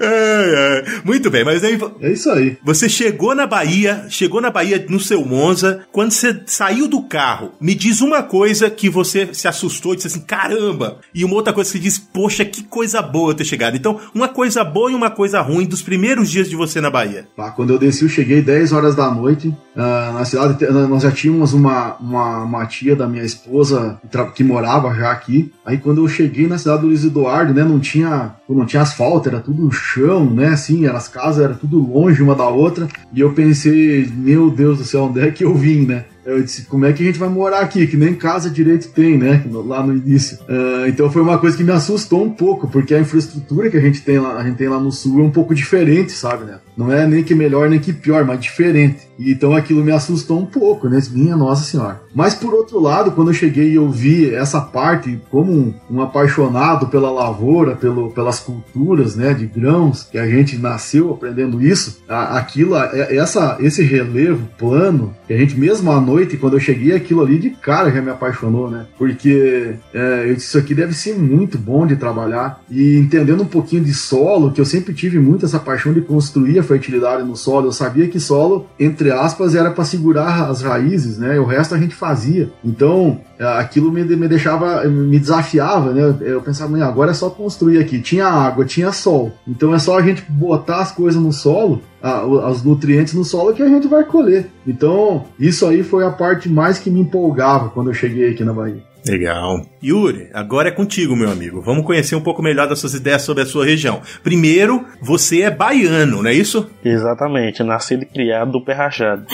é, 0.00 0.84
é. 0.84 0.84
Muito 1.04 1.30
bem, 1.30 1.44
mas 1.44 1.64
aí. 1.64 1.78
É 2.00 2.12
isso 2.12 2.30
aí. 2.30 2.58
Você 2.62 2.88
chegou 2.88 3.34
na 3.34 3.46
Bahia, 3.46 4.06
chegou 4.10 4.40
na 4.40 4.50
Bahia 4.50 4.84
no 4.88 5.00
seu 5.00 5.24
Monza. 5.24 5.80
Quando 5.90 6.10
você 6.10 6.38
saiu 6.46 6.86
do 6.86 7.02
carro, 7.02 7.52
me 7.60 7.74
diz 7.74 8.00
uma 8.00 8.22
coisa 8.22 8.68
que 8.68 8.90
você 8.90 9.28
se 9.32 9.48
assustou 9.48 9.94
e 9.94 9.96
disse 9.96 10.08
assim, 10.08 10.20
caramba! 10.20 10.98
E 11.14 11.24
uma 11.24 11.34
outra 11.34 11.52
coisa 11.52 11.72
que 11.72 11.78
diz, 11.78 11.98
poxa, 11.98 12.44
que 12.44 12.62
coisa 12.62 13.00
boa 13.00 13.34
ter 13.34 13.44
chegado. 13.44 13.76
Então, 13.76 13.98
uma 14.14 14.28
coisa 14.28 14.62
boa 14.62 14.90
e 14.90 14.94
uma 14.94 15.10
coisa 15.10 15.40
ruim 15.40 15.66
dos 15.66 15.82
primeiros 15.82 16.30
dias 16.30 16.48
de 16.48 16.56
você 16.56 16.80
na 16.80 16.90
Bahia. 16.90 17.26
Tá, 17.36 17.50
quando 17.50 17.70
eu 17.70 17.78
desci, 17.78 18.02
eu 18.02 18.08
cheguei 18.08 18.42
10 18.42 18.72
horas 18.72 18.94
da 18.94 19.10
noite. 19.10 19.54
Uh, 19.78 20.12
na 20.12 20.24
cidade, 20.24 20.66
nós 20.88 21.04
já 21.04 21.12
tínhamos 21.12 21.52
uma, 21.52 21.94
uma, 22.00 22.42
uma 22.42 22.66
tia 22.66 22.96
da 22.96 23.06
minha 23.06 23.22
esposa 23.22 23.96
que 24.34 24.42
morava 24.42 24.92
já 24.92 25.12
aqui. 25.12 25.52
Aí 25.64 25.78
quando 25.78 26.02
eu 26.02 26.08
cheguei 26.08 26.48
na 26.48 26.58
cidade 26.58 26.80
do 26.80 26.88
Luiz 26.88 27.04
Eduardo, 27.04 27.54
né, 27.54 27.62
não 27.62 27.78
tinha, 27.78 28.34
não 28.48 28.66
tinha 28.66 28.82
asfalto, 28.82 29.28
era 29.28 29.38
tudo 29.38 29.70
chão, 29.70 30.28
né, 30.28 30.48
assim, 30.48 30.84
as 30.86 31.06
casas 31.06 31.44
eram 31.44 31.54
tudo 31.54 31.78
longe 31.78 32.20
uma 32.20 32.34
da 32.34 32.48
outra. 32.48 32.88
E 33.14 33.20
eu 33.20 33.32
pensei, 33.32 34.10
meu 34.12 34.50
Deus 34.50 34.78
do 34.78 34.84
céu, 34.84 35.04
onde 35.04 35.20
é 35.20 35.30
que 35.30 35.44
eu 35.44 35.54
vim, 35.54 35.86
né? 35.86 36.06
Eu 36.28 36.42
disse, 36.42 36.66
como 36.66 36.84
é 36.84 36.92
que 36.92 37.02
a 37.02 37.06
gente 37.06 37.18
vai 37.18 37.28
morar 37.30 37.60
aqui? 37.60 37.86
Que 37.86 37.96
nem 37.96 38.14
casa 38.14 38.50
direito 38.50 38.88
tem, 38.88 39.16
né? 39.16 39.42
Lá 39.50 39.82
no 39.82 39.96
início. 39.96 40.36
Uh, 40.42 40.86
então 40.86 41.10
foi 41.10 41.22
uma 41.22 41.38
coisa 41.38 41.56
que 41.56 41.64
me 41.64 41.72
assustou 41.72 42.22
um 42.22 42.28
pouco, 42.30 42.68
porque 42.68 42.94
a 42.94 43.00
infraestrutura 43.00 43.70
que 43.70 43.78
a 43.78 43.80
gente 43.80 44.02
tem 44.02 44.18
lá, 44.18 44.36
a 44.36 44.44
gente 44.44 44.56
tem 44.56 44.68
lá 44.68 44.78
no 44.78 44.92
sul 44.92 45.20
é 45.20 45.22
um 45.22 45.30
pouco 45.30 45.54
diferente, 45.54 46.12
sabe, 46.12 46.44
né? 46.44 46.58
Não 46.76 46.92
é 46.92 47.06
nem 47.06 47.24
que 47.24 47.34
melhor 47.34 47.70
nem 47.70 47.80
que 47.80 47.94
pior, 47.94 48.26
mas 48.26 48.40
diferente. 48.40 49.08
E 49.18 49.32
então 49.32 49.54
aquilo 49.54 49.82
me 49.82 49.90
assustou 49.90 50.38
um 50.38 50.44
pouco, 50.44 50.86
né? 50.86 51.00
Minha 51.10 51.34
Nossa 51.34 51.64
Senhora. 51.64 52.02
Mas 52.14 52.34
por 52.34 52.54
outro 52.54 52.80
lado, 52.80 53.12
quando 53.12 53.28
eu 53.28 53.34
cheguei 53.34 53.70
e 53.70 53.76
eu 53.76 53.90
vi 53.90 54.34
essa 54.34 54.60
parte 54.60 55.20
como 55.30 55.52
um, 55.52 55.74
um 55.90 56.02
apaixonado 56.02 56.88
pela 56.88 57.10
lavoura, 57.10 57.76
pelo, 57.76 58.10
pelas 58.10 58.40
culturas, 58.40 59.14
né, 59.14 59.34
de 59.34 59.46
grãos, 59.46 60.04
que 60.04 60.18
a 60.18 60.28
gente 60.28 60.56
nasceu 60.56 61.12
aprendendo 61.12 61.60
isso, 61.62 62.02
a, 62.08 62.38
aquilo, 62.38 62.74
a, 62.74 62.86
essa, 62.94 63.56
esse 63.60 63.82
relevo 63.82 64.48
plano, 64.58 65.14
que 65.26 65.32
a 65.32 65.38
gente 65.38 65.58
mesmo 65.58 65.90
à 65.90 66.00
noite, 66.00 66.36
quando 66.36 66.54
eu 66.54 66.60
cheguei, 66.60 66.94
aquilo 66.94 67.22
ali 67.22 67.38
de 67.38 67.50
cara 67.50 67.90
já 67.90 68.00
me 68.00 68.10
apaixonou, 68.10 68.70
né? 68.70 68.86
Porque 68.96 69.74
é, 69.92 70.28
isso 70.28 70.56
aqui 70.58 70.74
deve 70.74 70.94
ser 70.94 71.14
muito 71.18 71.58
bom 71.58 71.86
de 71.86 71.96
trabalhar. 71.96 72.60
E 72.70 72.96
entendendo 72.96 73.42
um 73.42 73.46
pouquinho 73.46 73.84
de 73.84 73.92
solo, 73.92 74.52
que 74.52 74.60
eu 74.60 74.64
sempre 74.64 74.94
tive 74.94 75.18
muito 75.18 75.44
essa 75.44 75.58
paixão 75.58 75.92
de 75.92 76.00
construir 76.00 76.58
a 76.58 76.62
fertilidade 76.62 77.22
no 77.22 77.36
solo, 77.36 77.68
eu 77.68 77.72
sabia 77.72 78.08
que 78.08 78.20
solo, 78.20 78.66
entre 78.78 79.10
aspas, 79.10 79.54
era 79.54 79.70
para 79.70 79.84
segurar 79.84 80.48
as 80.48 80.62
raízes, 80.62 81.18
né? 81.18 81.38
O 81.38 81.44
resto 81.44 81.74
a 81.74 81.78
gente 81.78 81.94
fazia. 82.08 82.50
Então, 82.64 83.20
é, 83.38 83.44
aquilo 83.44 83.92
me, 83.92 84.02
me 84.02 84.28
deixava, 84.28 84.84
me 84.84 85.18
desafiava, 85.18 85.92
né? 85.92 86.16
Eu 86.20 86.40
pensava, 86.40 86.82
agora 86.84 87.10
é 87.10 87.14
só 87.14 87.28
construir 87.28 87.78
aqui. 87.78 88.00
Tinha 88.00 88.26
água, 88.26 88.64
tinha 88.64 88.92
sol. 88.92 89.32
Então 89.46 89.74
é 89.74 89.78
só 89.78 89.98
a 89.98 90.02
gente 90.02 90.24
botar 90.28 90.80
as 90.80 90.90
coisas 90.90 91.20
no 91.20 91.32
solo, 91.32 91.82
a, 92.02 92.24
os 92.24 92.62
nutrientes 92.62 93.14
no 93.14 93.24
solo 93.24 93.52
que 93.52 93.62
a 93.62 93.68
gente 93.68 93.86
vai 93.86 94.04
colher. 94.04 94.50
Então, 94.66 95.24
isso 95.38 95.66
aí 95.66 95.82
foi 95.82 96.04
a 96.04 96.10
parte 96.10 96.48
mais 96.48 96.78
que 96.78 96.90
me 96.90 97.00
empolgava 97.00 97.68
quando 97.68 97.88
eu 97.88 97.94
cheguei 97.94 98.30
aqui 98.30 98.44
na 98.44 98.52
Bahia. 98.52 98.87
Legal. 99.10 99.66
Yuri, 99.82 100.28
agora 100.32 100.68
é 100.68 100.72
contigo, 100.72 101.14
meu 101.14 101.30
amigo. 101.30 101.60
Vamos 101.60 101.84
conhecer 101.84 102.16
um 102.16 102.20
pouco 102.20 102.42
melhor 102.42 102.68
das 102.68 102.78
suas 102.78 102.94
ideias 102.94 103.22
sobre 103.22 103.42
a 103.42 103.46
sua 103.46 103.64
região. 103.64 104.02
Primeiro, 104.22 104.84
você 105.00 105.42
é 105.42 105.50
baiano, 105.50 106.22
não 106.22 106.30
é 106.30 106.34
isso? 106.34 106.68
Exatamente, 106.84 107.62
nascido 107.62 108.02
e 108.02 108.06
criado 108.06 108.52
do 108.52 108.64
pé 108.64 108.72
rachado. 108.72 109.24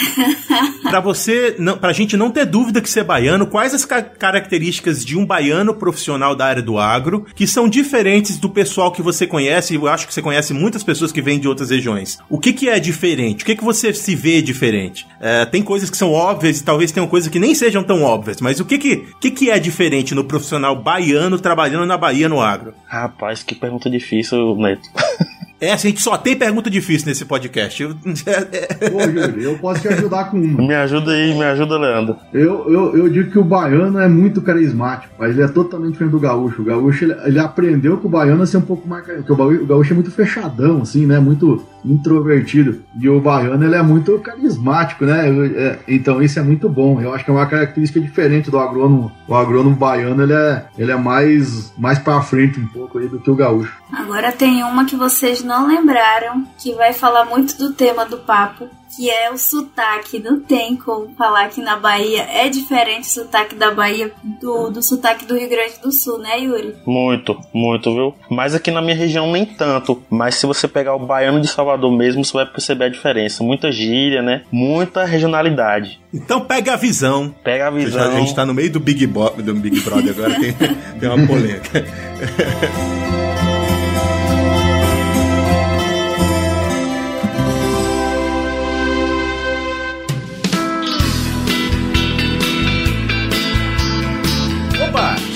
pra 0.88 1.00
você, 1.00 1.54
não, 1.58 1.78
pra 1.78 1.92
gente 1.92 2.16
não 2.16 2.30
ter 2.30 2.44
dúvida 2.44 2.80
que 2.80 2.88
você 2.88 3.00
é 3.00 3.04
baiano, 3.04 3.46
quais 3.46 3.74
as 3.74 3.84
ca 3.84 4.02
características 4.02 5.04
de 5.04 5.16
um 5.16 5.24
baiano 5.24 5.74
profissional 5.74 6.34
da 6.34 6.46
área 6.46 6.62
do 6.62 6.78
agro 6.78 7.26
que 7.34 7.46
são 7.46 7.68
diferentes 7.68 8.38
do 8.38 8.48
pessoal 8.48 8.92
que 8.92 9.02
você 9.02 9.26
conhece? 9.26 9.74
Eu 9.74 9.88
acho 9.88 10.06
que 10.06 10.14
você 10.14 10.22
conhece 10.22 10.52
muitas 10.52 10.82
pessoas 10.82 11.10
que 11.10 11.22
vêm 11.22 11.38
de 11.38 11.48
outras 11.48 11.70
regiões. 11.70 12.18
O 12.28 12.38
que, 12.38 12.52
que 12.52 12.68
é 12.68 12.78
diferente? 12.78 13.42
O 13.42 13.46
que, 13.46 13.56
que 13.56 13.64
você 13.64 13.92
se 13.92 14.14
vê 14.14 14.42
diferente? 14.42 15.06
É, 15.20 15.44
tem 15.46 15.62
coisas 15.62 15.90
que 15.90 15.96
são 15.96 16.12
óbvias 16.12 16.60
e 16.60 16.64
talvez 16.64 16.92
tenham 16.92 17.06
coisas 17.06 17.28
que 17.28 17.38
nem 17.38 17.54
sejam 17.54 17.82
tão 17.82 18.02
óbvias, 18.02 18.40
mas 18.40 18.60
o 18.60 18.64
que, 18.64 18.78
que, 18.78 19.04
que, 19.20 19.30
que 19.30 19.50
é 19.50 19.58
diferente 19.64 20.14
no 20.14 20.24
profissional 20.24 20.77
baiano 20.77 21.38
trabalhando 21.38 21.87
na 21.87 21.96
Bahia 21.96 22.29
no 22.29 22.40
agro? 22.40 22.74
Rapaz, 22.87 23.42
que 23.42 23.55
pergunta 23.55 23.90
difícil, 23.90 24.57
Neto. 24.57 24.88
É, 25.61 25.72
a 25.72 25.77
gente 25.77 26.03
só 26.03 26.18
tem 26.18 26.37
pergunta 26.37 26.68
difícil 26.68 27.09
nesse 27.09 27.24
podcast. 27.24 27.83
Eu, 27.83 27.90
Ô, 28.92 29.00
Yuri, 29.00 29.44
eu 29.44 29.59
posso 29.59 29.81
te 29.81 29.88
ajudar 29.88 30.31
com 30.31 30.37
uma. 30.37 30.66
Me 30.66 30.74
ajuda 30.74 31.12
aí, 31.12 31.33
me 31.33 31.44
ajuda, 31.44 31.79
Leandro. 31.79 32.16
Eu, 32.35 32.70
eu, 32.70 32.96
eu 32.98 33.09
digo 33.09 33.31
que 33.31 33.38
o 33.38 33.44
baiano 33.44 33.98
é 33.98 34.09
muito 34.09 34.42
carismático, 34.42 35.14
mas 35.18 35.31
ele 35.31 35.42
é 35.42 35.48
totalmente 35.48 35.92
diferente 35.92 36.12
do 36.12 36.20
gaúcho. 36.20 36.61
O 36.61 36.64
gaúcho, 36.64 37.05
ele, 37.05 37.16
ele 37.24 37.38
aprendeu 37.38 37.96
que 37.96 38.07
o 38.07 38.11
baiano 38.11 38.42
é 38.42 38.46
ser 38.46 38.59
um 38.59 38.62
pouco 38.62 38.87
mais... 38.87 39.07
Porque 39.07 39.33
o 39.33 39.66
gaúcho 39.66 39.92
é 39.92 39.94
muito 39.94 40.11
fechadão, 40.11 40.83
assim, 40.83 41.07
né? 41.07 41.18
Muito 41.18 41.64
introvertido. 41.84 42.82
E 42.98 43.08
o 43.08 43.20
baiano, 43.20 43.64
ele 43.64 43.74
é 43.74 43.82
muito 43.82 44.18
carismático, 44.18 45.04
né? 45.04 45.28
É, 45.56 45.78
então 45.86 46.22
isso 46.22 46.38
é 46.38 46.42
muito 46.42 46.68
bom. 46.68 47.00
Eu 47.00 47.14
acho 47.14 47.24
que 47.24 47.30
é 47.30 47.34
uma 47.34 47.46
característica 47.46 48.00
diferente 48.00 48.50
do 48.50 48.58
agrônomo. 48.58 49.12
O 49.28 49.34
agrônomo 49.34 49.76
baiano, 49.76 50.22
ele 50.22 50.32
é, 50.32 50.64
ele 50.78 50.92
é 50.92 50.96
mais, 50.96 51.72
mais 51.76 51.98
pra 51.98 52.22
frente 52.22 52.58
um 52.58 52.66
pouco 52.66 52.98
aí 52.98 53.08
do 53.08 53.20
que 53.20 53.30
o 53.30 53.36
gaúcho. 53.36 53.76
Agora 53.92 54.32
tem 54.32 54.62
uma 54.62 54.84
que 54.84 54.96
vocês 54.96 55.42
não 55.42 55.66
lembraram, 55.66 56.44
que 56.58 56.74
vai 56.74 56.92
falar 56.92 57.24
muito 57.24 57.56
do 57.58 57.72
tema 57.72 58.04
do 58.04 58.18
papo, 58.18 58.68
que 58.96 59.10
é 59.10 59.30
o 59.30 59.38
sotaque. 59.38 60.18
Não 60.18 60.40
tem 60.40 60.76
como 60.76 61.14
falar 61.16 61.48
que 61.48 61.60
na 61.60 61.76
Bahia 61.76 62.22
é 62.22 62.48
diferente 62.48 63.08
o 63.08 63.10
sotaque 63.10 63.54
da 63.54 63.70
Bahia 63.70 64.12
do, 64.40 64.70
do 64.70 64.82
sotaque 64.82 65.24
do 65.24 65.36
Rio 65.36 65.48
Grande 65.48 65.80
do 65.82 65.92
Sul, 65.92 66.18
né, 66.18 66.38
Yuri? 66.40 66.74
Muito, 66.86 67.38
muito, 67.52 67.92
viu? 67.92 68.14
Mas 68.30 68.54
aqui 68.54 68.70
na 68.70 68.82
minha 68.82 68.96
região 68.96 69.30
nem 69.30 69.44
tanto. 69.44 70.02
Mas 70.10 70.36
se 70.36 70.46
você 70.46 70.68
pegar 70.68 70.94
o 70.94 71.06
baiano 71.06 71.40
de 71.40 71.48
Salvador 71.48 71.90
mesmo, 71.92 72.24
você 72.24 72.32
vai 72.32 72.46
perceber 72.46 72.84
a 72.84 72.88
diferença. 72.88 73.42
Muita 73.42 73.70
gíria, 73.70 74.22
né? 74.22 74.42
Muita 74.50 75.04
regionalidade. 75.04 76.00
Então 76.12 76.40
pega 76.40 76.74
a 76.74 76.76
visão. 76.76 77.34
Pega 77.42 77.68
a 77.68 77.70
visão. 77.70 78.12
A 78.12 78.20
gente 78.20 78.34
tá 78.34 78.46
no 78.46 78.54
meio 78.54 78.70
do 78.70 78.80
Big, 78.80 79.06
Bo 79.06 79.30
do 79.30 79.54
Big 79.54 79.80
Brother 79.80 80.10
agora, 80.10 80.40
tem, 80.40 80.52
tem 81.00 81.08
uma 81.08 81.26
polêmica. 81.26 81.84